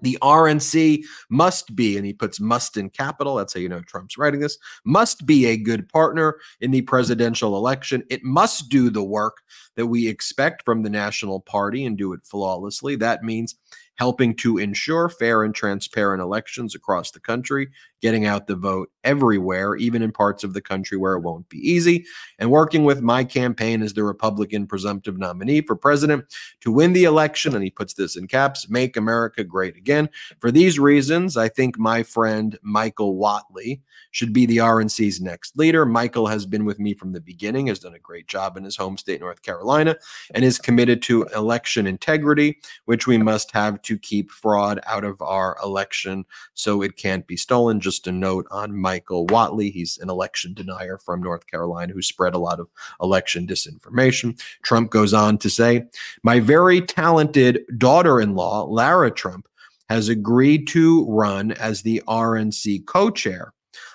The 0.01 0.17
RNC 0.21 1.03
must 1.29 1.75
be, 1.75 1.97
and 1.97 2.05
he 2.05 2.13
puts 2.13 2.39
must 2.39 2.77
in 2.77 2.89
capital, 2.91 3.35
that's 3.35 3.53
how 3.53 3.59
you 3.59 3.69
know 3.69 3.81
Trump's 3.81 4.17
writing 4.17 4.39
this, 4.39 4.57
must 4.85 5.25
be 5.25 5.47
a 5.47 5.57
good 5.57 5.89
partner 5.89 6.37
in 6.61 6.69
the 6.69 6.81
presidential 6.83 7.57
election. 7.57 8.03
It 8.09 8.23
must 8.23 8.69
do 8.69 8.91
the 8.91 9.03
work 9.03 9.41
that 9.75 9.87
we 9.87 10.07
expect 10.07 10.63
from 10.63 10.83
the 10.83 10.89
National 10.89 11.39
Party 11.39 11.85
and 11.85 11.97
do 11.97 12.13
it 12.13 12.23
flawlessly. 12.23 12.95
That 12.95 13.23
means 13.23 13.55
helping 13.97 14.35
to 14.35 14.57
ensure 14.57 15.09
fair 15.09 15.43
and 15.43 15.53
transparent 15.53 16.21
elections 16.21 16.75
across 16.75 17.11
the 17.11 17.19
country, 17.19 17.69
getting 18.01 18.25
out 18.25 18.47
the 18.47 18.55
vote 18.55 18.91
everywhere, 19.03 19.75
even 19.75 20.01
in 20.01 20.11
parts 20.11 20.43
of 20.43 20.53
the 20.53 20.61
country 20.61 20.97
where 20.97 21.13
it 21.13 21.21
won't 21.21 21.47
be 21.49 21.57
easy, 21.57 22.05
and 22.39 22.51
working 22.51 22.83
with 22.83 23.01
my 23.01 23.23
campaign 23.23 23.81
as 23.81 23.93
the 23.93 24.03
Republican 24.03 24.67
presumptive 24.67 25.17
nominee 25.17 25.61
for 25.61 25.75
president 25.75 26.25
to 26.61 26.71
win 26.71 26.93
the 26.93 27.05
election. 27.05 27.55
And 27.55 27.63
he 27.63 27.69
puts 27.69 27.93
this 27.93 28.15
in 28.15 28.27
caps 28.27 28.69
make 28.69 28.97
America 28.97 29.43
great 29.43 29.77
again. 29.77 30.09
For 30.39 30.51
these 30.51 30.77
reasons, 30.79 31.37
I 31.37 31.49
think 31.49 31.79
my 31.79 32.03
friend 32.03 32.57
Michael 32.61 33.15
Whatley 33.15 33.81
should 34.11 34.33
be 34.33 34.45
the 34.45 34.57
RNC's 34.57 35.21
next 35.21 35.57
leader. 35.57 35.85
Michael 35.85 36.27
has 36.27 36.45
been 36.45 36.65
with 36.65 36.79
me 36.79 36.93
from 36.93 37.13
the 37.13 37.21
beginning, 37.21 37.67
has 37.67 37.79
done 37.79 37.93
a 37.93 37.99
great 37.99 38.27
job 38.27 38.57
in 38.57 38.63
his 38.63 38.75
home 38.75 38.97
state, 38.97 39.21
North 39.21 39.41
Carolina, 39.41 39.95
and 40.33 40.43
is 40.43 40.57
committed 40.57 41.01
to 41.03 41.23
election 41.35 41.87
integrity, 41.87 42.57
which 42.85 43.07
we 43.07 43.17
must 43.17 43.51
have 43.51 43.81
to 43.83 43.97
keep 43.97 44.31
fraud 44.31 44.79
out 44.85 45.03
of 45.03 45.21
our 45.21 45.57
election 45.63 46.25
so 46.53 46.81
it 46.81 46.97
can't 46.97 47.27
be 47.27 47.37
stolen. 47.37 47.79
Just 47.87 48.05
a 48.05 48.11
note 48.11 48.45
on 48.51 48.75
Michael 48.75 49.25
Whatley. 49.27 49.71
He's 49.71 49.97
an 49.99 50.09
election 50.09 50.53
denier 50.53 50.97
from 50.97 51.23
North 51.23 51.47
Carolina 51.47 51.93
who 51.93 52.01
spread 52.01 52.33
a 52.33 52.37
lot 52.37 52.59
of 52.59 52.67
election 53.01 53.47
disinformation. 53.47 54.37
Trump 54.61 54.91
goes 54.91 55.13
on 55.13 55.37
to 55.37 55.49
say, 55.49 55.85
My 56.21 56.41
very 56.41 56.81
talented 56.81 57.63
daughter 57.77 58.19
in 58.19 58.35
law, 58.35 58.65
Lara 58.65 59.09
Trump, 59.09 59.47
has 59.87 60.09
agreed 60.09 60.67
to 60.67 61.05
run 61.05 61.53
as 61.53 61.81
the 61.81 62.03
RNC 62.09 62.85
co 62.87 63.09
chair. 63.09 63.53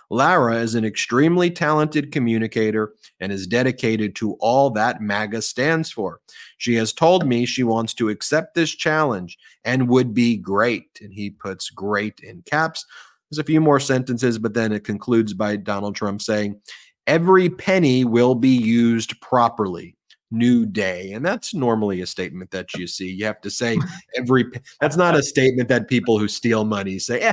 Lara 0.08 0.56
is 0.56 0.74
an 0.74 0.86
extremely 0.86 1.50
talented 1.50 2.12
communicator 2.12 2.94
and 3.20 3.30
is 3.30 3.46
dedicated 3.46 4.14
to 4.16 4.38
all 4.40 4.70
that 4.70 5.02
MAGA 5.02 5.42
stands 5.42 5.90
for. 5.90 6.20
She 6.56 6.76
has 6.76 6.94
told 6.94 7.26
me 7.26 7.44
she 7.44 7.62
wants 7.62 7.92
to 7.94 8.08
accept 8.08 8.54
this 8.54 8.70
challenge 8.70 9.36
and 9.64 9.88
would 9.88 10.14
be 10.14 10.38
great. 10.38 10.98
And 11.02 11.12
he 11.12 11.28
puts 11.28 11.68
great 11.68 12.20
in 12.20 12.40
caps. 12.42 12.86
There's 13.32 13.38
a 13.38 13.44
few 13.44 13.62
more 13.62 13.80
sentences, 13.80 14.38
but 14.38 14.52
then 14.52 14.72
it 14.72 14.84
concludes 14.84 15.32
by 15.32 15.56
Donald 15.56 15.96
Trump 15.96 16.20
saying, 16.20 16.60
Every 17.06 17.48
penny 17.48 18.04
will 18.04 18.34
be 18.34 18.50
used 18.50 19.18
properly. 19.22 19.96
New 20.30 20.66
day. 20.66 21.12
And 21.12 21.24
that's 21.24 21.54
normally 21.54 22.02
a 22.02 22.06
statement 22.06 22.50
that 22.50 22.74
you 22.74 22.86
see. 22.86 23.10
You 23.10 23.24
have 23.24 23.40
to 23.40 23.50
say 23.50 23.78
every 24.16 24.44
that's 24.82 24.98
not 24.98 25.16
a 25.16 25.22
statement 25.22 25.70
that 25.70 25.88
people 25.88 26.18
who 26.18 26.28
steal 26.28 26.66
money 26.66 26.98
say 26.98 27.20
eh, 27.20 27.32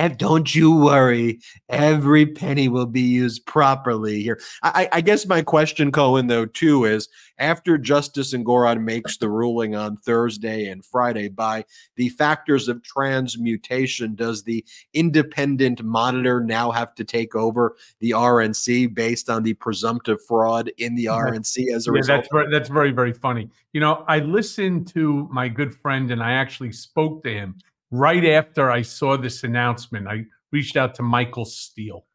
and 0.00 0.16
don't 0.16 0.54
you 0.54 0.74
worry, 0.74 1.40
every 1.68 2.24
penny 2.24 2.68
will 2.68 2.86
be 2.86 3.02
used 3.02 3.44
properly 3.44 4.22
here. 4.22 4.40
I, 4.62 4.88
I, 4.92 5.00
guess 5.02 5.26
my 5.26 5.42
question, 5.42 5.92
Cohen, 5.92 6.26
though, 6.26 6.46
too, 6.46 6.86
is 6.86 7.10
after 7.36 7.76
Justice 7.76 8.32
Engoron 8.32 8.82
makes 8.82 9.18
the 9.18 9.28
ruling 9.28 9.76
on 9.76 9.98
Thursday 9.98 10.68
and 10.68 10.82
Friday 10.86 11.28
by 11.28 11.66
the 11.96 12.08
factors 12.08 12.66
of 12.66 12.82
transmutation, 12.82 14.14
does 14.14 14.42
the 14.42 14.64
independent 14.94 15.82
monitor 15.82 16.40
now 16.40 16.70
have 16.70 16.94
to 16.94 17.04
take 17.04 17.34
over 17.34 17.76
the 17.98 18.12
RNC 18.12 18.94
based 18.94 19.28
on 19.28 19.42
the 19.42 19.52
presumptive 19.52 20.24
fraud 20.26 20.72
in 20.78 20.94
the 20.94 21.04
RNC 21.04 21.74
as 21.74 21.86
a 21.86 21.90
yeah, 21.90 21.98
result? 21.98 22.22
That's 22.22 22.32
very, 22.32 22.50
that's 22.50 22.68
very, 22.70 22.92
very 22.92 23.12
funny. 23.12 23.50
You 23.74 23.80
know, 23.80 24.02
I 24.08 24.20
listened 24.20 24.88
to 24.94 25.28
my 25.30 25.48
good 25.48 25.74
friend 25.74 26.10
and 26.10 26.22
I 26.22 26.32
actually 26.32 26.72
spoke 26.72 27.22
to 27.24 27.30
him 27.30 27.58
right 27.90 28.24
after 28.24 28.70
I 28.70 28.82
saw 28.82 29.16
this 29.16 29.44
announcement, 29.44 30.08
I 30.08 30.24
reached 30.52 30.76
out 30.76 30.94
to 30.96 31.02
Michael 31.02 31.44
Steele. 31.44 32.06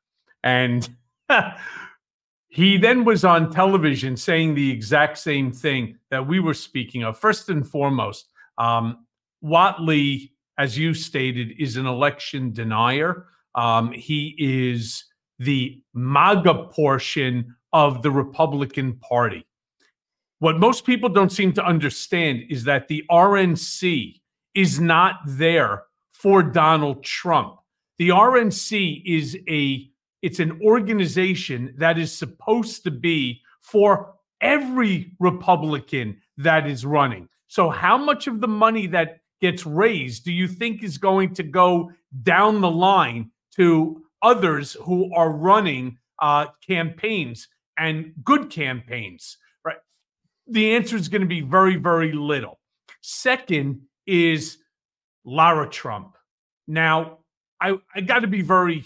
And 0.44 0.88
he 2.48 2.78
then 2.78 3.04
was 3.04 3.26
on 3.26 3.52
television 3.52 4.16
saying 4.16 4.56
the 4.56 4.72
exact 4.72 5.18
same 5.18 5.52
thing 5.52 5.98
that 6.12 6.26
we 6.26 6.40
were 6.40 6.54
speaking 6.54 7.04
of. 7.04 7.18
First 7.18 7.50
and 7.50 7.68
foremost, 7.68 8.30
um, 8.58 9.06
Whatley, 9.44 10.32
as 10.58 10.78
you 10.78 10.94
stated, 10.94 11.54
is 11.60 11.78
an 11.78 11.86
election 11.86 12.54
denier. 12.54 13.26
Um, 13.56 13.92
he 13.92 14.36
is 14.38 15.06
the 15.40 15.82
MAGA 15.94 16.70
portion 16.72 17.56
of 17.74 18.02
the 18.02 18.12
Republican 18.12 18.94
Party. 19.00 19.46
What 20.40 20.60
most 20.60 20.86
people 20.86 21.10
don't 21.10 21.32
seem 21.32 21.54
to 21.54 21.66
understand 21.66 22.44
is 22.50 22.64
that 22.66 22.88
the 22.88 23.04
RNC, 23.10 24.22
is 24.56 24.80
not 24.80 25.20
there 25.26 25.84
for 26.12 26.42
Donald 26.42 27.04
Trump. 27.04 27.58
The 27.98 28.10
RNC 28.10 29.04
is 29.06 29.38
a 29.48 29.90
it's 30.22 30.40
an 30.40 30.60
organization 30.64 31.76
that 31.78 32.00
is 32.00 32.12
supposed 32.12 32.84
to 32.86 32.92
be 32.92 33.42
for 33.62 34.16
every 34.42 35.14
Republican 35.20 36.20
that 36.38 36.66
is 36.66 36.84
running. 36.84 37.30
So 37.48 37.70
how 37.70 37.98
much 37.98 38.26
of 38.26 38.42
the 38.42 38.48
money 38.48 38.88
that 38.88 39.20
gets 39.40 39.66
raised 39.66 40.26
do 40.26 40.32
you 40.32 40.48
think 40.48 40.82
is 40.84 40.98
going 40.98 41.36
to 41.36 41.44
go 41.44 41.92
down 42.24 42.62
the 42.62 42.72
line 42.72 43.30
to 43.56 44.04
others 44.22 44.76
who 44.82 45.14
are 45.14 45.30
running 45.30 45.98
uh, 46.20 46.48
campaigns 46.68 47.48
and 47.78 48.14
good 48.24 48.50
campaigns? 48.50 49.38
Right. 49.64 49.78
The 50.48 50.76
answer 50.76 50.96
is 50.96 51.08
going 51.08 51.22
to 51.22 51.28
be 51.28 51.42
very, 51.42 51.76
very 51.76 52.14
little. 52.14 52.60
Second, 53.02 53.82
is 54.06 54.58
Lara 55.24 55.70
Trump. 55.70 56.16
Now, 56.68 57.20
I, 57.60 57.78
I 57.94 58.02
got 58.02 58.20
to 58.20 58.28
be 58.28 58.42
very 58.42 58.86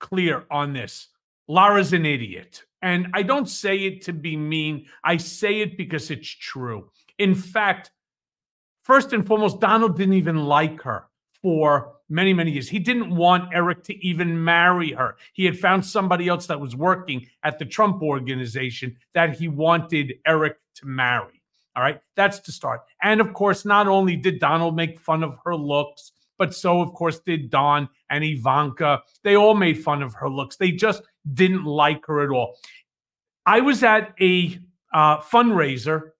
clear 0.00 0.44
on 0.50 0.72
this. 0.72 1.08
Lara's 1.48 1.92
an 1.92 2.06
idiot. 2.06 2.64
And 2.82 3.08
I 3.14 3.22
don't 3.22 3.48
say 3.48 3.78
it 3.78 4.02
to 4.02 4.12
be 4.12 4.36
mean, 4.36 4.86
I 5.02 5.16
say 5.16 5.60
it 5.60 5.76
because 5.76 6.10
it's 6.10 6.28
true. 6.28 6.90
In 7.18 7.34
fact, 7.34 7.90
first 8.82 9.12
and 9.12 9.26
foremost, 9.26 9.60
Donald 9.60 9.96
didn't 9.96 10.14
even 10.14 10.44
like 10.44 10.82
her 10.82 11.06
for 11.40 11.94
many, 12.08 12.32
many 12.34 12.50
years. 12.50 12.68
He 12.68 12.78
didn't 12.78 13.14
want 13.14 13.54
Eric 13.54 13.84
to 13.84 14.06
even 14.06 14.42
marry 14.44 14.92
her. 14.92 15.16
He 15.32 15.44
had 15.44 15.58
found 15.58 15.84
somebody 15.84 16.28
else 16.28 16.46
that 16.46 16.60
was 16.60 16.76
working 16.76 17.26
at 17.42 17.58
the 17.58 17.64
Trump 17.64 18.02
organization 18.02 18.96
that 19.14 19.38
he 19.38 19.48
wanted 19.48 20.14
Eric 20.26 20.56
to 20.76 20.86
marry. 20.86 21.42
All 21.76 21.82
right, 21.82 22.00
that's 22.14 22.38
to 22.40 22.52
start. 22.52 22.82
And 23.02 23.20
of 23.20 23.32
course, 23.32 23.64
not 23.64 23.88
only 23.88 24.16
did 24.16 24.38
Donald 24.38 24.76
make 24.76 25.00
fun 25.00 25.22
of 25.22 25.36
her 25.44 25.56
looks, 25.56 26.12
but 26.38 26.54
so 26.54 26.80
of 26.80 26.92
course 26.94 27.20
did 27.20 27.50
Don 27.50 27.88
and 28.10 28.24
Ivanka. 28.24 29.02
They 29.22 29.36
all 29.36 29.54
made 29.54 29.82
fun 29.82 30.02
of 30.02 30.14
her 30.14 30.28
looks. 30.28 30.56
They 30.56 30.72
just 30.72 31.02
didn't 31.32 31.64
like 31.64 32.06
her 32.06 32.22
at 32.22 32.30
all. 32.30 32.56
I 33.46 33.60
was 33.60 33.82
at 33.82 34.14
a 34.20 34.58
uh, 34.92 35.18
fundraiser 35.18 36.10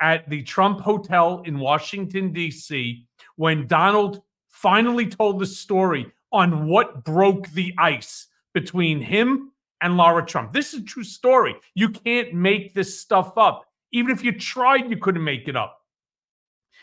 at 0.00 0.28
the 0.28 0.42
Trump 0.42 0.80
Hotel 0.80 1.42
in 1.44 1.58
Washington, 1.58 2.32
D.C., 2.32 3.06
when 3.36 3.66
Donald 3.66 4.22
finally 4.48 5.06
told 5.06 5.38
the 5.38 5.46
story 5.46 6.06
on 6.32 6.68
what 6.68 7.04
broke 7.04 7.48
the 7.50 7.74
ice 7.78 8.26
between 8.52 9.00
him 9.00 9.52
and 9.80 9.96
Lara 9.96 10.24
Trump. 10.24 10.52
This 10.52 10.72
is 10.72 10.80
a 10.80 10.84
true 10.84 11.04
story. 11.04 11.54
You 11.74 11.90
can't 11.90 12.34
make 12.34 12.74
this 12.74 13.00
stuff 13.00 13.36
up. 13.36 13.64
Even 13.92 14.10
if 14.12 14.22
you 14.22 14.32
tried, 14.32 14.90
you 14.90 14.96
couldn't 14.96 15.24
make 15.24 15.48
it 15.48 15.56
up. 15.56 15.80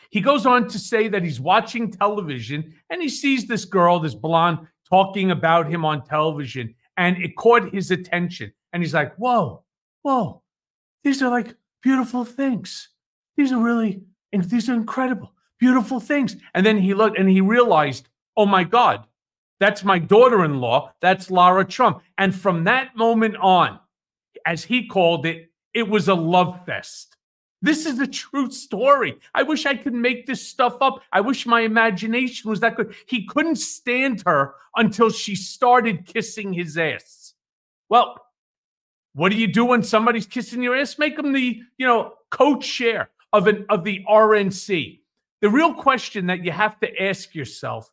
He 0.09 0.21
goes 0.21 0.45
on 0.45 0.67
to 0.69 0.77
say 0.77 1.07
that 1.07 1.23
he's 1.23 1.39
watching 1.39 1.89
television 1.89 2.75
and 2.89 3.01
he 3.01 3.09
sees 3.09 3.47
this 3.47 3.65
girl, 3.65 3.99
this 3.99 4.13
blonde, 4.13 4.59
talking 4.87 5.31
about 5.31 5.67
him 5.67 5.83
on 5.83 6.05
television, 6.05 6.75
and 6.97 7.17
it 7.17 7.35
caught 7.35 7.73
his 7.73 7.89
attention. 7.89 8.53
And 8.71 8.83
he's 8.83 8.93
like, 8.93 9.15
Whoa, 9.15 9.63
whoa, 10.03 10.43
these 11.03 11.21
are 11.21 11.29
like 11.29 11.55
beautiful 11.81 12.25
things. 12.25 12.89
These 13.37 13.51
are 13.51 13.59
really, 13.59 14.03
these 14.31 14.69
are 14.69 14.73
incredible, 14.73 15.33
beautiful 15.59 15.99
things. 15.99 16.35
And 16.53 16.65
then 16.65 16.77
he 16.77 16.93
looked 16.93 17.17
and 17.17 17.27
he 17.27 17.41
realized, 17.41 18.07
Oh 18.37 18.45
my 18.45 18.63
God, 18.63 19.07
that's 19.59 19.83
my 19.83 19.97
daughter 19.97 20.45
in 20.45 20.59
law. 20.59 20.91
That's 21.01 21.31
Lara 21.31 21.65
Trump. 21.65 22.01
And 22.17 22.35
from 22.35 22.65
that 22.65 22.95
moment 22.95 23.35
on, 23.37 23.79
as 24.45 24.63
he 24.63 24.87
called 24.87 25.25
it, 25.25 25.49
it 25.73 25.87
was 25.87 26.07
a 26.07 26.13
love 26.13 26.65
fest. 26.65 27.17
This 27.61 27.85
is 27.85 27.99
a 27.99 28.07
true 28.07 28.51
story. 28.51 29.17
I 29.33 29.43
wish 29.43 29.65
I 29.65 29.75
could 29.75 29.93
make 29.93 30.25
this 30.27 30.45
stuff 30.45 30.75
up. 30.81 31.01
I 31.13 31.21
wish 31.21 31.45
my 31.45 31.61
imagination 31.61 32.49
was 32.49 32.59
that 32.59 32.75
good. 32.75 32.93
He 33.07 33.25
couldn't 33.25 33.55
stand 33.55 34.21
her 34.25 34.55
until 34.75 35.09
she 35.09 35.35
started 35.35 36.05
kissing 36.05 36.51
his 36.51 36.77
ass. 36.77 37.35
Well, 37.87 38.17
what 39.13 39.31
do 39.31 39.37
you 39.37 39.47
do 39.47 39.63
when 39.63 39.81
somebody's 39.81 40.25
kissing 40.25 40.61
your 40.61 40.75
ass? 40.75 40.99
Make 40.99 41.15
them 41.15 41.31
the, 41.31 41.61
you 41.77 41.87
know, 41.87 42.15
co-chair 42.31 43.11
of 43.31 43.47
an 43.47 43.65
of 43.69 43.85
the 43.85 44.03
RNC. 44.09 44.99
The 45.41 45.49
real 45.49 45.73
question 45.73 46.27
that 46.27 46.43
you 46.43 46.51
have 46.51 46.79
to 46.81 47.01
ask 47.01 47.33
yourself, 47.33 47.91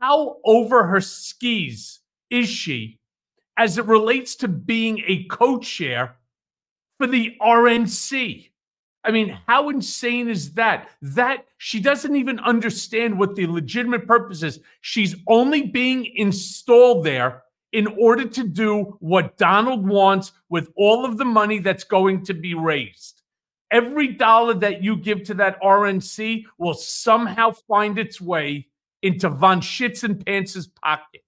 how 0.00 0.36
over 0.44 0.84
her 0.86 1.00
skis 1.00 2.00
is 2.30 2.48
she 2.48 3.00
as 3.56 3.76
it 3.76 3.86
relates 3.86 4.36
to 4.36 4.48
being 4.48 5.02
a 5.06 5.24
co-chair 5.24 6.16
for 7.00 7.06
the 7.06 7.34
RNC. 7.40 8.50
I 9.04 9.10
mean, 9.10 9.38
how 9.46 9.70
insane 9.70 10.28
is 10.28 10.52
that? 10.52 10.90
That 11.00 11.46
she 11.56 11.80
doesn't 11.80 12.14
even 12.14 12.38
understand 12.40 13.18
what 13.18 13.34
the 13.34 13.46
legitimate 13.46 14.06
purpose 14.06 14.42
is. 14.42 14.60
She's 14.82 15.16
only 15.26 15.62
being 15.62 16.12
installed 16.16 17.06
there 17.06 17.44
in 17.72 17.86
order 17.98 18.26
to 18.28 18.44
do 18.46 18.98
what 19.00 19.38
Donald 19.38 19.88
wants 19.88 20.32
with 20.50 20.68
all 20.76 21.06
of 21.06 21.16
the 21.16 21.24
money 21.24 21.58
that's 21.58 21.84
going 21.84 22.22
to 22.26 22.34
be 22.34 22.52
raised. 22.52 23.22
Every 23.70 24.08
dollar 24.08 24.52
that 24.54 24.82
you 24.82 24.96
give 24.96 25.22
to 25.22 25.34
that 25.34 25.58
RNC 25.62 26.44
will 26.58 26.74
somehow 26.74 27.52
find 27.66 27.98
its 27.98 28.20
way 28.20 28.68
into 29.00 29.30
von 29.30 29.62
Schitz 29.62 30.04
and 30.04 30.22
Pants's 30.22 30.66
pocket. 30.66 31.22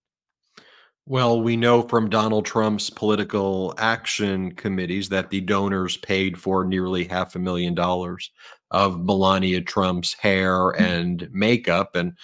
Well, 1.12 1.42
we 1.42 1.58
know 1.58 1.82
from 1.82 2.08
Donald 2.08 2.46
Trump's 2.46 2.88
political 2.88 3.74
action 3.76 4.52
committees 4.52 5.10
that 5.10 5.28
the 5.28 5.42
donors 5.42 5.98
paid 5.98 6.38
for 6.40 6.64
nearly 6.64 7.04
half 7.04 7.36
a 7.36 7.38
million 7.38 7.74
dollars 7.74 8.30
of 8.70 8.98
Melania 9.04 9.60
Trump's 9.60 10.14
hair 10.14 10.70
and 10.70 11.28
makeup. 11.30 11.96
And 11.96 12.14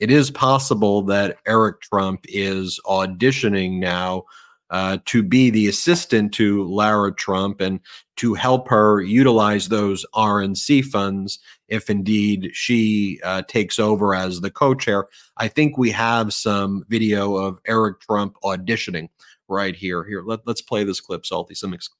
it 0.00 0.10
is 0.10 0.30
possible 0.30 1.02
that 1.02 1.36
Eric 1.46 1.82
Trump 1.82 2.24
is 2.24 2.80
auditioning 2.86 3.80
now 3.80 4.22
uh, 4.70 4.98
to 5.06 5.22
be 5.22 5.50
the 5.50 5.68
assistant 5.68 6.32
to 6.34 6.64
Lara 6.64 7.12
Trump 7.12 7.60
and 7.60 7.80
to 8.16 8.34
help 8.34 8.68
her 8.68 9.00
utilize 9.00 9.68
those 9.68 10.04
RNC 10.14 10.84
funds 10.86 11.38
if 11.68 11.88
indeed 11.88 12.50
she 12.52 13.20
uh, 13.24 13.42
takes 13.48 13.78
over 13.78 14.14
as 14.14 14.40
the 14.40 14.50
co-chair. 14.50 15.08
I 15.36 15.48
think 15.48 15.78
we 15.78 15.90
have 15.92 16.32
some 16.32 16.84
video 16.88 17.36
of 17.36 17.58
Eric 17.66 18.00
Trump 18.00 18.36
auditioning 18.42 19.08
right 19.48 19.74
here. 19.74 20.04
Here, 20.04 20.22
let, 20.22 20.40
let's 20.46 20.62
play 20.62 20.84
this 20.84 21.00
clip, 21.00 21.24
Salty. 21.24 21.54
Some 21.54 21.74
ex- 21.74 21.90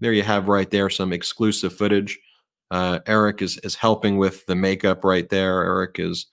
there 0.00 0.12
you 0.12 0.22
have 0.22 0.48
right 0.48 0.70
there 0.70 0.90
some 0.90 1.12
exclusive 1.12 1.76
footage. 1.76 2.18
Uh, 2.70 3.00
Eric 3.06 3.42
is 3.42 3.58
is 3.58 3.74
helping 3.74 4.18
with 4.18 4.44
the 4.46 4.54
makeup 4.54 5.02
right 5.02 5.28
there. 5.28 5.64
Eric 5.64 5.98
is 5.98 6.26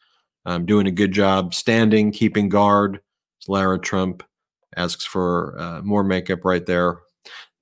um, 0.45 0.65
doing 0.65 0.85
a 0.85 0.91
good 0.91 1.11
job 1.11 1.53
standing, 1.53 2.11
keeping 2.11 2.49
guard. 2.49 3.01
Lara 3.47 3.79
Trump 3.79 4.23
asks 4.75 5.05
for 5.05 5.55
uh, 5.59 5.81
more 5.81 6.03
makeup 6.03 6.45
right 6.45 6.65
there. 6.65 6.99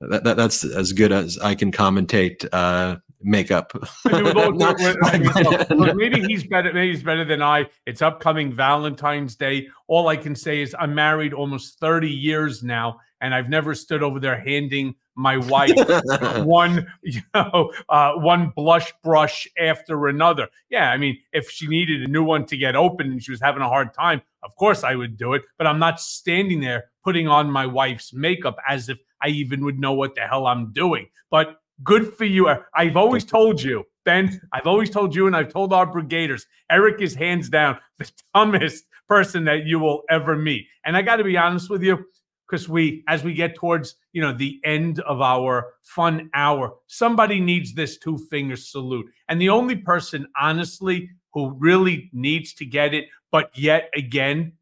That, 0.01 0.23
that, 0.23 0.37
that's 0.37 0.63
as 0.63 0.91
good 0.91 1.11
as 1.11 1.37
I 1.39 1.55
can 1.55 1.71
commentate 1.71 2.47
uh, 2.51 2.97
makeup. 3.21 3.71
Maybe 5.95 6.21
he's 6.21 6.45
better. 6.45 6.73
Maybe 6.73 6.91
he's 6.91 7.03
better 7.03 7.25
than 7.25 7.41
I. 7.41 7.67
It's 7.85 8.01
upcoming 8.01 8.51
Valentine's 8.51 9.35
Day. 9.35 9.67
All 9.87 10.07
I 10.07 10.17
can 10.17 10.35
say 10.35 10.61
is 10.61 10.75
I'm 10.77 10.93
married 10.93 11.33
almost 11.33 11.79
30 11.79 12.09
years 12.09 12.63
now, 12.63 12.99
and 13.21 13.33
I've 13.33 13.49
never 13.49 13.73
stood 13.73 14.03
over 14.03 14.19
there 14.19 14.39
handing 14.39 14.95
my 15.15 15.37
wife 15.37 15.71
one, 16.43 16.87
you 17.03 17.21
know, 17.35 17.71
uh, 17.89 18.13
one 18.13 18.51
blush 18.55 18.91
brush 19.03 19.47
after 19.59 20.07
another. 20.07 20.47
Yeah, 20.69 20.89
I 20.89 20.97
mean, 20.97 21.17
if 21.31 21.49
she 21.49 21.67
needed 21.67 22.01
a 22.01 22.07
new 22.07 22.23
one 22.23 22.45
to 22.47 22.57
get 22.57 22.75
open 22.75 23.11
and 23.11 23.23
she 23.23 23.31
was 23.31 23.41
having 23.41 23.61
a 23.61 23.69
hard 23.69 23.93
time, 23.93 24.21
of 24.41 24.55
course 24.55 24.83
I 24.83 24.95
would 24.95 25.17
do 25.17 25.33
it. 25.33 25.43
But 25.57 25.67
I'm 25.67 25.79
not 25.79 25.99
standing 25.99 26.61
there 26.61 26.85
putting 27.03 27.27
on 27.27 27.49
my 27.49 27.65
wife's 27.65 28.13
makeup 28.13 28.57
as 28.67 28.89
if 28.89 28.97
I 29.21 29.27
even 29.29 29.63
would 29.65 29.79
know 29.79 29.93
what 29.93 30.15
the 30.15 30.21
hell 30.21 30.47
I'm 30.47 30.71
doing. 30.71 31.07
But 31.29 31.57
good 31.83 32.13
for 32.13 32.25
you. 32.25 32.49
I've 32.75 32.97
always 32.97 33.25
told 33.25 33.61
you, 33.61 33.83
Ben, 34.05 34.41
I've 34.51 34.67
always 34.67 34.89
told 34.89 35.15
you, 35.15 35.27
and 35.27 35.35
I've 35.35 35.51
told 35.51 35.73
our 35.73 35.87
brigaders, 35.87 36.43
Eric 36.69 37.01
is 37.01 37.15
hands 37.15 37.49
down 37.49 37.77
the 37.97 38.11
dumbest 38.35 38.85
person 39.07 39.45
that 39.45 39.65
you 39.65 39.79
will 39.79 40.03
ever 40.09 40.35
meet. 40.35 40.67
And 40.85 40.97
I 40.97 41.01
got 41.01 41.17
to 41.17 41.23
be 41.23 41.37
honest 41.37 41.69
with 41.69 41.83
you, 41.83 42.05
because 42.47 42.67
we, 42.69 43.03
as 43.07 43.23
we 43.23 43.33
get 43.33 43.55
towards, 43.55 43.95
you 44.11 44.21
know, 44.21 44.33
the 44.33 44.59
end 44.63 44.99
of 45.01 45.21
our 45.21 45.73
fun 45.81 46.29
hour, 46.33 46.75
somebody 46.87 47.39
needs 47.39 47.73
this 47.73 47.97
two 47.97 48.17
finger 48.29 48.55
salute. 48.55 49.07
And 49.29 49.41
the 49.41 49.49
only 49.49 49.75
person, 49.75 50.27
honestly, 50.39 51.09
who 51.33 51.55
really 51.57 52.09
needs 52.13 52.53
to 52.55 52.65
get 52.65 52.93
it, 52.93 53.05
but 53.31 53.49
yet 53.57 53.89
again, 53.95 54.53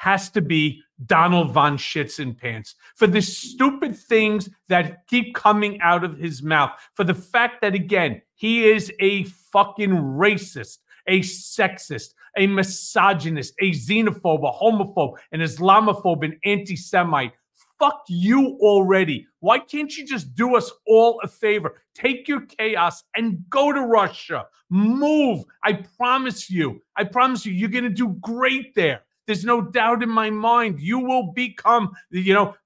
has 0.00 0.30
to 0.30 0.40
be 0.40 0.82
Donald 1.04 1.52
von 1.52 1.76
Schitzenpants 1.76 2.74
for 2.96 3.06
the 3.06 3.20
stupid 3.20 3.94
things 3.94 4.48
that 4.68 5.06
keep 5.08 5.34
coming 5.34 5.78
out 5.82 6.04
of 6.04 6.16
his 6.16 6.42
mouth, 6.42 6.70
for 6.94 7.04
the 7.04 7.12
fact 7.12 7.60
that, 7.60 7.74
again, 7.74 8.22
he 8.34 8.64
is 8.64 8.90
a 8.98 9.24
fucking 9.24 9.90
racist, 9.90 10.78
a 11.06 11.20
sexist, 11.20 12.14
a 12.38 12.46
misogynist, 12.46 13.52
a 13.60 13.72
xenophobe, 13.72 14.48
a 14.48 14.50
homophobe, 14.50 15.18
an 15.32 15.40
Islamophobe, 15.40 16.24
an 16.24 16.40
anti 16.46 16.76
Semite. 16.76 17.32
Fuck 17.78 18.04
you 18.08 18.56
already. 18.62 19.26
Why 19.40 19.58
can't 19.58 19.94
you 19.98 20.06
just 20.06 20.34
do 20.34 20.56
us 20.56 20.72
all 20.86 21.20
a 21.22 21.28
favor? 21.28 21.82
Take 21.94 22.26
your 22.26 22.46
chaos 22.46 23.04
and 23.16 23.44
go 23.50 23.70
to 23.70 23.82
Russia. 23.82 24.46
Move. 24.70 25.44
I 25.62 25.74
promise 25.74 26.48
you. 26.48 26.80
I 26.96 27.04
promise 27.04 27.44
you, 27.44 27.52
you're 27.52 27.68
going 27.68 27.84
to 27.84 27.90
do 27.90 28.16
great 28.22 28.74
there. 28.74 29.02
There's 29.30 29.44
no 29.44 29.60
doubt 29.60 30.02
in 30.02 30.08
my 30.08 30.28
mind 30.28 30.80
you 30.80 30.98
will 30.98 31.30
become, 31.30 31.92
you 32.10 32.34
know, 32.34 32.56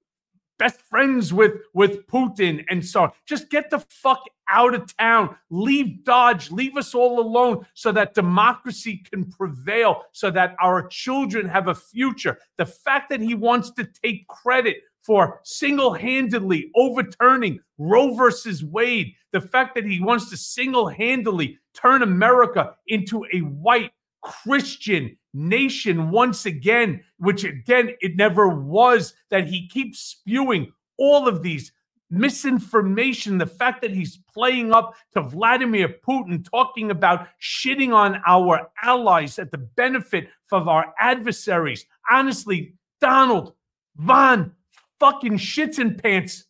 best 0.58 0.80
friends 0.80 1.30
with 1.30 1.56
with 1.74 2.06
Putin 2.06 2.64
and 2.70 2.82
so 2.82 3.02
on. 3.02 3.10
Just 3.26 3.50
get 3.50 3.68
the 3.68 3.80
fuck 3.80 4.22
out 4.48 4.72
of 4.72 4.96
town. 4.96 5.36
Leave 5.50 6.04
Dodge. 6.04 6.50
Leave 6.50 6.78
us 6.78 6.94
all 6.94 7.20
alone 7.20 7.66
so 7.74 7.92
that 7.92 8.14
democracy 8.14 9.04
can 9.12 9.30
prevail, 9.30 10.04
so 10.12 10.30
that 10.30 10.56
our 10.58 10.88
children 10.88 11.46
have 11.46 11.68
a 11.68 11.74
future. 11.74 12.38
The 12.56 12.64
fact 12.64 13.10
that 13.10 13.20
he 13.20 13.34
wants 13.34 13.70
to 13.72 13.84
take 13.84 14.26
credit 14.28 14.78
for 15.02 15.40
single-handedly 15.44 16.70
overturning 16.74 17.60
Roe 17.76 18.14
versus 18.14 18.64
Wade, 18.64 19.12
the 19.32 19.40
fact 19.42 19.74
that 19.74 19.84
he 19.84 20.00
wants 20.00 20.30
to 20.30 20.38
single-handedly 20.38 21.58
turn 21.74 22.00
America 22.00 22.74
into 22.86 23.26
a 23.34 23.40
white 23.40 23.92
Christian 24.22 25.14
nation 25.34 26.10
once 26.10 26.46
again, 26.46 27.02
which 27.18 27.44
again, 27.44 27.90
it 28.00 28.16
never 28.16 28.48
was, 28.48 29.14
that 29.30 29.46
he 29.46 29.68
keeps 29.68 29.98
spewing 29.98 30.72
all 30.96 31.28
of 31.28 31.42
these 31.42 31.72
misinformation, 32.10 33.38
the 33.38 33.46
fact 33.46 33.82
that 33.82 33.90
he's 33.90 34.18
playing 34.32 34.72
up 34.72 34.94
to 35.12 35.20
Vladimir 35.20 35.96
Putin, 36.06 36.48
talking 36.48 36.90
about 36.90 37.26
shitting 37.42 37.92
on 37.92 38.22
our 38.26 38.70
allies 38.82 39.38
at 39.38 39.50
the 39.50 39.58
benefit 39.58 40.28
of 40.52 40.68
our 40.68 40.94
adversaries. 40.98 41.84
Honestly, 42.10 42.74
Donald, 43.00 43.54
Von, 43.96 44.52
fucking 45.00 45.38
shits 45.38 45.78
and 45.78 46.00
pants. 46.00 46.44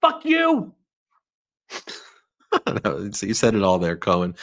Fuck 0.00 0.24
you. 0.24 0.72
you 3.22 3.34
said 3.34 3.54
it 3.54 3.62
all 3.62 3.78
there, 3.78 3.96
Cohen. 3.96 4.34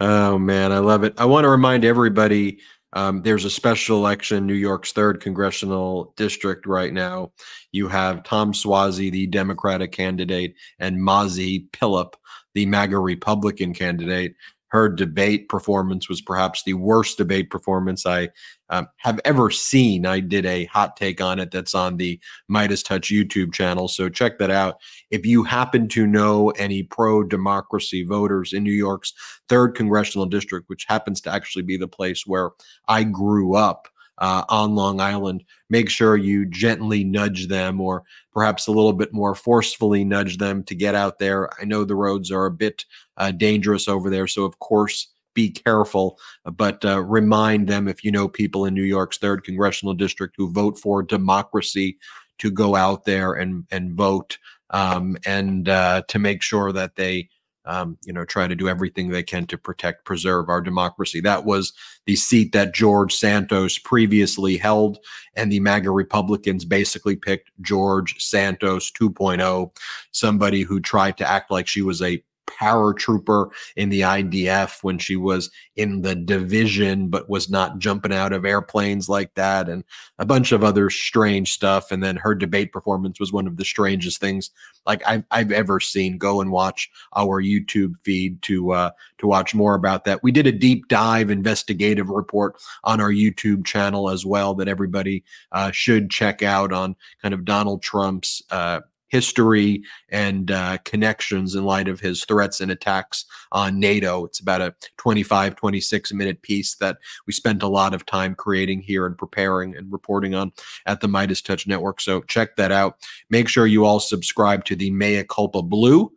Oh 0.00 0.38
man, 0.38 0.72
I 0.72 0.78
love 0.78 1.04
it. 1.04 1.14
I 1.18 1.24
want 1.24 1.44
to 1.44 1.48
remind 1.48 1.84
everybody 1.84 2.58
um, 2.96 3.22
there's 3.22 3.44
a 3.44 3.50
special 3.50 3.98
election, 3.98 4.46
New 4.46 4.54
York's 4.54 4.92
third 4.92 5.20
congressional 5.20 6.14
district 6.16 6.66
right 6.66 6.94
now. 6.94 7.30
You 7.70 7.88
have 7.88 8.24
Tom 8.24 8.52
Suozzi, 8.52 9.12
the 9.12 9.26
Democratic 9.26 9.92
candidate, 9.92 10.54
and 10.78 10.96
Mazi 10.96 11.68
Pilip, 11.70 12.14
the 12.54 12.64
MAGA 12.64 12.98
Republican 12.98 13.74
candidate 13.74 14.34
her 14.68 14.88
debate 14.88 15.48
performance 15.48 16.08
was 16.08 16.20
perhaps 16.20 16.62
the 16.64 16.74
worst 16.74 17.18
debate 17.18 17.50
performance 17.50 18.04
I 18.04 18.30
um, 18.70 18.88
have 18.98 19.20
ever 19.24 19.50
seen. 19.50 20.06
I 20.06 20.20
did 20.20 20.46
a 20.46 20.64
hot 20.66 20.96
take 20.96 21.20
on 21.20 21.38
it 21.38 21.50
that's 21.50 21.74
on 21.74 21.96
the 21.96 22.20
MeidasTouch 22.50 23.10
YouTube 23.10 23.52
channel. 23.52 23.88
So 23.88 24.08
check 24.08 24.38
that 24.38 24.50
out. 24.50 24.80
If 25.10 25.24
you 25.24 25.44
happen 25.44 25.88
to 25.88 26.06
know 26.06 26.50
any 26.50 26.82
pro 26.82 27.22
democracy 27.22 28.04
voters 28.04 28.52
in 28.52 28.62
New 28.62 28.72
York's 28.72 29.12
third 29.48 29.74
congressional 29.74 30.26
district, 30.26 30.68
which 30.68 30.84
happens 30.88 31.20
to 31.22 31.32
actually 31.32 31.62
be 31.62 31.76
the 31.76 31.88
place 31.88 32.26
where 32.26 32.50
I 32.88 33.04
grew 33.04 33.54
up, 33.54 33.88
uh, 34.18 34.44
on 34.48 34.74
Long 34.74 35.00
Island, 35.00 35.44
make 35.68 35.90
sure 35.90 36.16
you 36.16 36.46
gently 36.46 37.04
nudge 37.04 37.48
them 37.48 37.80
or 37.80 38.04
perhaps 38.32 38.66
a 38.66 38.72
little 38.72 38.92
bit 38.92 39.12
more 39.12 39.34
forcefully 39.34 40.04
nudge 40.04 40.38
them 40.38 40.62
to 40.64 40.74
get 40.74 40.94
out 40.94 41.18
there. 41.18 41.50
I 41.60 41.64
know 41.64 41.84
the 41.84 41.96
roads 41.96 42.30
are 42.30 42.46
a 42.46 42.50
bit 42.50 42.84
uh, 43.16 43.30
dangerous 43.30 43.88
over 43.88 44.10
there. 44.10 44.26
So, 44.26 44.44
of 44.44 44.58
course, 44.58 45.08
be 45.36 45.50
careful, 45.50 46.18
but 46.44 46.84
uh, 46.84 47.00
remind 47.02 47.68
them 47.68 47.86
if 47.86 48.02
you 48.02 48.10
know 48.10 48.26
people 48.26 48.64
in 48.64 48.74
New 48.74 48.82
York's 48.82 49.18
third 49.18 49.44
congressional 49.44 49.94
district 49.94 50.34
who 50.36 50.50
vote 50.50 50.80
for 50.80 51.04
democracy 51.04 51.98
to 52.38 52.50
go 52.50 52.74
out 52.74 53.04
there 53.04 53.34
and 53.34 53.64
and 53.70 53.92
vote 53.92 54.38
um, 54.70 55.16
and 55.24 55.68
uh, 55.68 56.02
to 56.08 56.18
make 56.18 56.42
sure 56.42 56.72
that 56.72 56.96
they 56.96 57.28
um, 57.66 57.98
you 58.04 58.12
know, 58.12 58.24
try 58.24 58.46
to 58.46 58.54
do 58.54 58.68
everything 58.68 59.08
they 59.08 59.24
can 59.24 59.46
to 59.48 59.58
protect, 59.58 60.04
preserve 60.04 60.48
our 60.48 60.60
democracy. 60.60 61.20
That 61.20 61.44
was 61.44 61.72
the 62.06 62.14
seat 62.14 62.52
that 62.52 62.72
George 62.72 63.14
Santos 63.14 63.76
previously 63.78 64.56
held, 64.56 64.98
and 65.34 65.50
the 65.50 65.60
MAGA 65.60 65.90
Republicans 65.90 66.64
basically 66.64 67.16
picked 67.16 67.50
George 67.60 68.22
Santos 68.22 68.92
2.0, 68.92 69.76
somebody 70.12 70.62
who 70.62 70.80
tried 70.80 71.18
to 71.18 71.28
act 71.28 71.50
like 71.50 71.66
she 71.66 71.82
was 71.82 72.00
a 72.00 72.22
paratrooper 72.46 73.50
in 73.76 73.88
the 73.88 74.00
IDF 74.00 74.82
when 74.82 74.98
she 74.98 75.16
was 75.16 75.50
in 75.76 76.02
the 76.02 76.14
division, 76.14 77.08
but 77.08 77.28
was 77.28 77.50
not 77.50 77.78
jumping 77.78 78.12
out 78.12 78.32
of 78.32 78.44
airplanes 78.44 79.08
like 79.08 79.34
that, 79.34 79.68
and 79.68 79.84
a 80.18 80.24
bunch 80.24 80.52
of 80.52 80.64
other 80.64 80.90
strange 80.90 81.52
stuff. 81.52 81.90
And 81.90 82.02
then 82.02 82.16
her 82.16 82.34
debate 82.34 82.72
performance 82.72 83.20
was 83.20 83.32
one 83.32 83.46
of 83.46 83.56
the 83.56 83.64
strangest 83.64 84.20
things 84.20 84.50
like 84.86 85.02
I've, 85.06 85.24
I've 85.30 85.52
ever 85.52 85.80
seen. 85.80 86.18
Go 86.18 86.40
and 86.40 86.50
watch 86.50 86.90
our 87.14 87.42
YouTube 87.42 87.94
feed 88.02 88.40
to 88.42 88.72
uh, 88.72 88.90
to 89.18 89.26
watch 89.26 89.54
more 89.54 89.74
about 89.74 90.04
that. 90.04 90.22
We 90.22 90.32
did 90.32 90.46
a 90.46 90.52
deep 90.52 90.88
dive 90.88 91.30
investigative 91.30 92.08
report 92.08 92.56
on 92.84 93.00
our 93.00 93.10
YouTube 93.10 93.64
channel 93.64 94.10
as 94.10 94.24
well 94.24 94.54
that 94.54 94.68
everybody 94.68 95.24
uh, 95.52 95.70
should 95.70 96.10
check 96.10 96.42
out 96.42 96.72
on 96.72 96.96
kind 97.22 97.34
of 97.34 97.44
Donald 97.44 97.82
Trump's 97.82 98.42
uh, 98.50 98.80
history 99.08 99.82
and 100.10 100.50
uh, 100.50 100.78
connections 100.84 101.54
in 101.54 101.64
light 101.64 101.88
of 101.88 102.00
his 102.00 102.24
threats 102.24 102.60
and 102.60 102.70
attacks 102.70 103.24
on 103.52 103.78
NATO. 103.78 104.24
It's 104.24 104.40
about 104.40 104.60
a 104.60 104.74
25, 104.98 105.56
26 105.56 106.12
minute 106.12 106.42
piece 106.42 106.74
that 106.76 106.98
we 107.26 107.32
spent 107.32 107.62
a 107.62 107.68
lot 107.68 107.94
of 107.94 108.06
time 108.06 108.34
creating 108.34 108.80
here 108.80 109.06
and 109.06 109.16
preparing 109.16 109.76
and 109.76 109.92
reporting 109.92 110.34
on 110.34 110.52
at 110.86 111.00
the 111.00 111.08
MeidasTouch 111.08 111.66
Network. 111.66 112.00
So 112.00 112.22
check 112.22 112.56
that 112.56 112.72
out. 112.72 112.96
Make 113.30 113.48
sure 113.48 113.66
you 113.66 113.84
all 113.84 114.00
subscribe 114.00 114.64
to 114.66 114.76
the 114.76 114.90
Mea 114.90 115.24
Culpa 115.24 115.62
Blue. 115.62 116.12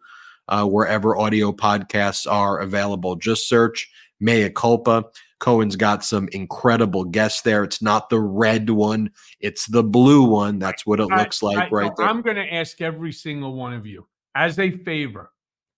Uh, 0.48 0.66
wherever 0.66 1.16
audio 1.16 1.52
podcasts 1.52 2.30
are 2.30 2.58
available, 2.60 3.16
just 3.16 3.48
search 3.48 3.88
Mea 4.20 4.50
Culpa. 4.50 5.06
Cohen's 5.40 5.76
got 5.76 6.04
some 6.04 6.28
incredible 6.34 7.06
guests 7.06 7.42
there. 7.42 7.64
It's 7.64 7.82
not 7.82 8.10
the 8.10 8.20
red 8.20 8.70
one, 8.70 9.12
it's 9.40 9.66
the 9.68 9.84
blue 9.84 10.24
one. 10.24 10.60
That's 10.60 10.86
what 10.86 11.00
it 11.00 11.08
looks 11.08 11.42
like 11.42 11.58
I- 11.58 11.70
right 11.70 11.92
there. 11.98 12.06
I'm 12.06 12.22
going 12.22 12.36
to 12.36 12.54
ask 12.54 12.82
every 12.82 13.12
single 13.12 13.56
one 13.56 13.74
of 13.74 13.86
you 13.86 14.08
as 14.36 14.60
a 14.60 14.72
favor, 14.72 15.32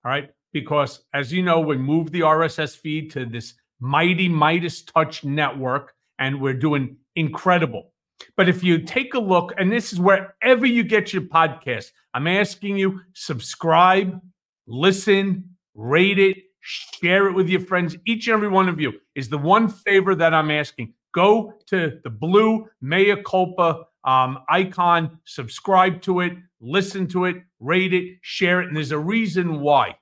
all 0.03 0.12
right? 0.12 0.30
Because 0.53 1.03
as 1.14 1.32
you 1.32 1.43
know, 1.43 1.59
we 1.59 1.78
moved 1.78 2.12
the 2.12 2.22
RSS 2.22 2.76
feed 2.76 3.12
to 3.12 3.26
this 3.26 3.53
mighty 3.80 4.30
MeidasTouch 4.30 5.24
network, 5.24 5.93
and 6.20 6.41
we're 6.41 6.53
doing 6.53 6.97
incredible. 7.16 7.91
But 8.38 8.49
if 8.49 8.64
you 8.64 8.80
take 8.80 9.14
a 9.14 9.20
look, 9.20 9.53
and 9.57 9.72
this 9.72 9.93
is 9.93 9.99
wherever 9.99 10.66
you 10.66 10.84
get 10.84 11.14
your 11.14 11.24
podcast, 11.24 11.91
I'm 12.14 12.28
asking 12.28 12.78
you 12.78 12.99
subscribe, 13.14 14.20
listen, 14.68 15.55
rate 15.74 16.20
it, 16.20 16.38
share 16.62 17.28
it 17.28 17.34
with 17.34 17.49
your 17.49 17.62
friends. 17.62 17.95
Each 18.05 18.28
and 18.28 18.36
every 18.36 18.47
one 18.47 18.70
of 18.70 18.80
you 18.80 18.93
is 19.16 19.30
the 19.30 19.38
one 19.38 19.68
favor 19.68 20.16
that 20.16 20.34
I'm 20.34 20.51
asking. 20.51 20.93
Go 21.14 21.53
to 21.68 21.99
the 22.03 22.09
blue 22.09 22.68
Mea 22.82 23.18
culpa 23.26 23.86
um, 24.03 24.39
icon, 24.49 25.20
subscribe 25.26 26.01
to 26.03 26.22
it, 26.22 26.34
listen 26.59 27.07
to 27.07 27.26
it, 27.26 27.38
rate 27.59 27.93
it, 27.93 28.18
share 28.22 28.62
it. 28.62 28.68
And 28.68 28.76
there's 28.76 28.91
a 28.91 28.97
reason 28.97 29.59
why. 29.59 29.95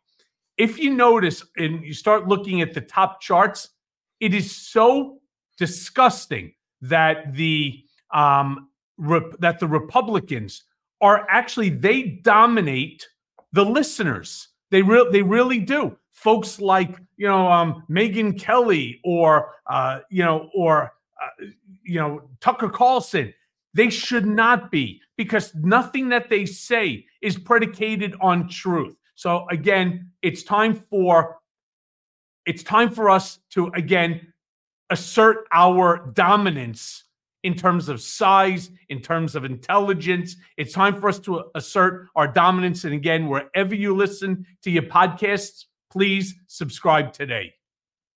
If 0.57 0.77
you 0.77 0.93
notice 0.93 1.43
and 1.57 1.83
you 1.83 1.93
start 1.93 2.27
looking 2.27 2.61
at 2.61 2.73
the 2.73 2.81
top 2.81 3.21
charts, 3.21 3.69
it 4.19 4.33
is 4.33 4.55
so 4.55 5.19
disgusting 5.57 6.53
that 6.81 7.33
the 7.33 7.83
um, 8.13 8.69
rep- 8.97 9.39
that 9.39 9.59
the 9.59 9.67
Republicans 9.67 10.63
are 11.01 11.25
actually 11.29 11.69
they 11.69 12.03
dominate 12.03 13.07
the 13.53 13.63
listeners. 13.63 14.49
They 14.71 14.81
real 14.81 15.11
they 15.11 15.21
really 15.21 15.59
do. 15.59 15.97
Folks 16.19 16.59
like 16.59 16.99
you 17.15 17.27
know 17.27 17.49
um, 17.49 17.83
Megyn 17.89 18.37
Kelly 18.37 18.99
or 19.05 19.53
uh, 19.67 19.99
you 20.09 20.23
know 20.23 20.49
or 20.53 20.91
uh, 21.21 21.45
you 21.83 21.99
know 21.99 22.29
Tucker 22.41 22.67
Carlson. 22.67 23.33
They 23.73 23.89
should 23.89 24.25
not 24.25 24.69
be 24.69 25.01
because 25.15 25.55
nothing 25.55 26.09
that 26.09 26.29
they 26.29 26.45
say 26.45 27.05
is 27.21 27.37
predicated 27.37 28.15
on 28.19 28.49
truth. 28.49 28.97
So 29.15 29.45
again, 29.49 30.11
it's 30.21 30.43
time 30.43 30.83
for 30.89 31.37
it's 32.45 32.63
time 32.63 32.89
for 32.89 33.09
us 33.09 33.39
to 33.51 33.67
again 33.67 34.33
assert 34.89 35.45
our 35.53 36.11
dominance 36.15 37.05
in 37.43 37.55
terms 37.55 37.87
of 37.87 38.01
size, 38.01 38.71
in 38.89 39.01
terms 39.01 39.35
of 39.35 39.45
intelligence. 39.45 40.35
It's 40.57 40.73
time 40.73 40.99
for 40.99 41.07
us 41.07 41.19
to 41.19 41.45
assert 41.55 42.07
our 42.17 42.27
dominance. 42.27 42.83
And 42.83 42.93
again, 42.93 43.29
wherever 43.29 43.73
you 43.73 43.95
listen 43.95 44.45
to 44.63 44.69
your 44.69 44.83
podcasts, 44.83 45.65
please 45.89 46.35
subscribe 46.47 47.13
today. 47.13 47.53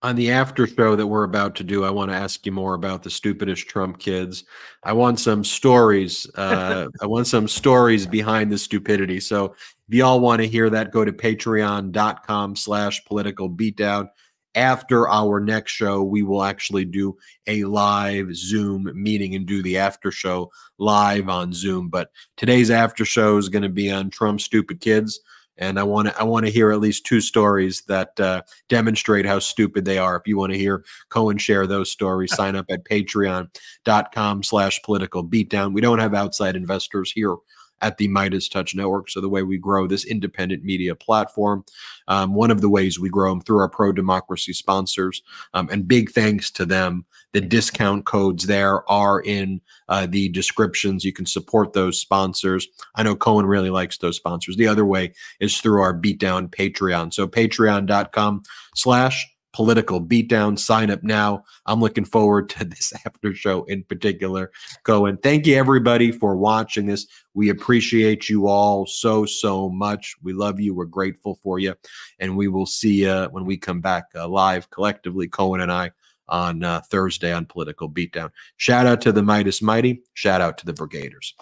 on 0.04 0.18
the 0.18 0.32
after 0.32 0.68
show 0.68 0.98
that 0.98 1.08
we're 1.08 1.24
about 1.24 1.56
to 1.56 1.64
do, 1.64 1.86
I 1.86 1.90
want 1.90 2.12
to 2.12 2.18
ask 2.18 2.46
you 2.46 2.52
more 2.52 2.74
about 2.74 3.04
the 3.04 3.10
stupidest 3.10 3.70
Trump 3.70 4.00
kids. 4.00 4.44
I 4.84 4.92
want 4.92 5.20
some 5.20 5.46
stories. 5.46 6.30
Uh, 6.36 6.88
I 7.02 7.08
want 7.08 7.26
some 7.26 7.48
stories 7.48 8.06
behind 8.06 8.52
the 8.52 8.58
stupidity. 8.58 9.22
So 9.22 9.56
if 9.88 9.96
y'all 9.96 10.20
want 10.20 10.42
to 10.42 10.48
hear 10.48 10.70
that, 10.70 10.92
go 10.92 11.06
to 11.06 11.14
patreon.com 11.14 12.58
slash 12.58 13.04
political 13.06 13.50
beatdown. 13.50 14.10
After 14.56 15.10
our 15.10 15.40
next 15.40 15.72
show, 15.72 16.04
we 16.04 16.22
will 16.22 16.44
actually 16.44 16.86
do 16.86 17.18
a 17.48 17.64
live 17.64 18.36
Zoom 18.36 18.92
meeting 18.94 19.34
and 19.36 19.48
do 19.48 19.64
the 19.64 19.78
after 19.78 20.12
show 20.12 20.52
live 20.78 21.28
on 21.30 21.54
Zoom. 21.54 21.90
But 21.90 22.12
today's 22.38 22.70
after 22.70 23.04
show 23.06 23.38
is 23.38 23.50
going 23.50 23.64
to 23.64 23.70
be 23.70 23.90
on 23.90 24.12
Trump 24.12 24.42
stupid 24.42 24.80
kids. 24.80 25.22
And 25.58 25.80
I 25.80 25.84
want 25.84 26.08
to 26.08 26.20
I 26.20 26.24
want 26.24 26.46
to 26.46 26.52
hear 26.52 26.72
at 26.72 26.80
least 26.80 27.06
two 27.06 27.22
stories 27.22 27.84
that 27.88 28.20
uh, 28.20 28.42
demonstrate 28.70 29.26
how 29.26 29.40
stupid 29.40 29.86
they 29.86 29.98
are. 29.98 30.16
If 30.16 30.28
you 30.28 30.38
want 30.38 30.52
to 30.54 30.58
hear 30.58 30.84
Cohen 31.10 31.38
share 31.38 31.68
those 31.68 31.92
stories, 31.92 32.34
sign 32.36 32.56
up 32.56 32.66
at 32.70 32.86
patreon.com 32.86 34.44
slash 34.44 34.82
political 34.82 35.24
beatdown. 35.24 35.74
We 35.74 35.82
don't 35.82 36.00
have 36.00 36.14
outside 36.14 36.56
investors 36.56 37.12
here 37.12 37.36
at 37.82 37.98
the 37.98 38.08
MeidasTouch 38.08 38.76
Network. 38.76 39.10
So 39.10 39.20
the 39.20 39.30
way 39.30 39.44
we 39.44 39.58
grow 39.58 39.88
this 39.88 40.06
independent 40.06 40.64
media 40.64 40.96
platform, 40.96 41.66
um, 42.08 42.34
one 42.34 42.52
of 42.52 42.62
the 42.62 42.70
ways 42.70 43.00
we 43.00 43.10
grow 43.10 43.30
them 43.30 43.42
through 43.42 43.60
our 43.60 43.70
pro-democracy 43.70 44.54
sponsors. 44.54 45.22
Um, 45.54 45.70
and 45.72 45.88
big 45.88 46.12
thanks 46.12 46.50
to 46.52 46.66
them. 46.66 47.06
The 47.34 47.42
discount 47.42 48.06
codes 48.06 48.46
there 48.46 48.90
are 48.90 49.20
in 49.22 49.60
uh, 49.90 50.06
the 50.06 50.30
descriptions. 50.30 51.04
You 51.04 51.14
can 51.14 51.26
support 51.26 51.74
those 51.74 52.00
sponsors. 52.00 52.68
I 52.96 53.04
know 53.04 53.16
Cohen 53.16 53.46
really 53.46 53.72
likes 53.72 53.98
those 53.98 54.18
sponsors. 54.18 54.56
The 54.56 54.68
other 54.68 54.86
way 54.86 55.14
is 55.40 55.58
through 55.58 55.82
our 55.82 56.00
beatdown 56.00 56.50
Patreon. 56.50 57.14
So 57.14 57.28
patreon.com 57.28 58.44
slash 58.76 59.33
political 59.54 60.02
beatdown. 60.02 60.60
Sign 60.60 60.90
up 60.90 61.04
now. 61.04 61.44
I'm 61.66 61.80
looking 61.80 62.06
forward 62.06 62.50
to 62.50 62.66
this 62.66 62.92
after 63.06 63.34
show 63.34 63.64
in 63.66 63.84
particular. 63.84 64.52
Cohen, 64.84 65.18
thank 65.18 65.48
you 65.48 65.56
everybody 65.56 66.12
for 66.12 66.36
watching 66.36 66.88
this. 66.88 67.08
We 67.34 67.50
appreciate 67.50 68.30
you 68.30 68.48
all 68.48 68.86
so, 68.86 69.26
so 69.26 69.70
much. 69.70 70.16
We 70.22 70.34
love 70.34 70.60
you. 70.60 70.74
We're 70.74 70.86
grateful 70.86 71.40
for 71.42 71.60
you. 71.60 71.76
And 72.20 72.36
we 72.36 72.48
will 72.48 72.66
see 72.66 73.04
you 73.04 73.28
when 73.32 73.46
we 73.46 73.58
come 73.58 73.82
back 73.82 74.06
uh, 74.16 74.28
live 74.28 74.70
collectively, 74.70 75.28
Cohen 75.28 75.62
and 75.62 75.72
I, 75.72 75.92
on 76.28 76.64
uh, 76.64 76.82
Thursday 76.82 77.32
on 77.32 77.46
Political 77.46 77.92
Beatdown. 77.92 78.32
Shout 78.58 78.86
out 78.86 79.02
to 79.02 79.12
the 79.12 79.22
Meidas 79.22 79.62
Mighty. 79.62 80.04
Shout 80.14 80.42
out 80.42 80.58
to 80.60 80.66
the 80.66 80.74
Brigaders. 80.74 81.34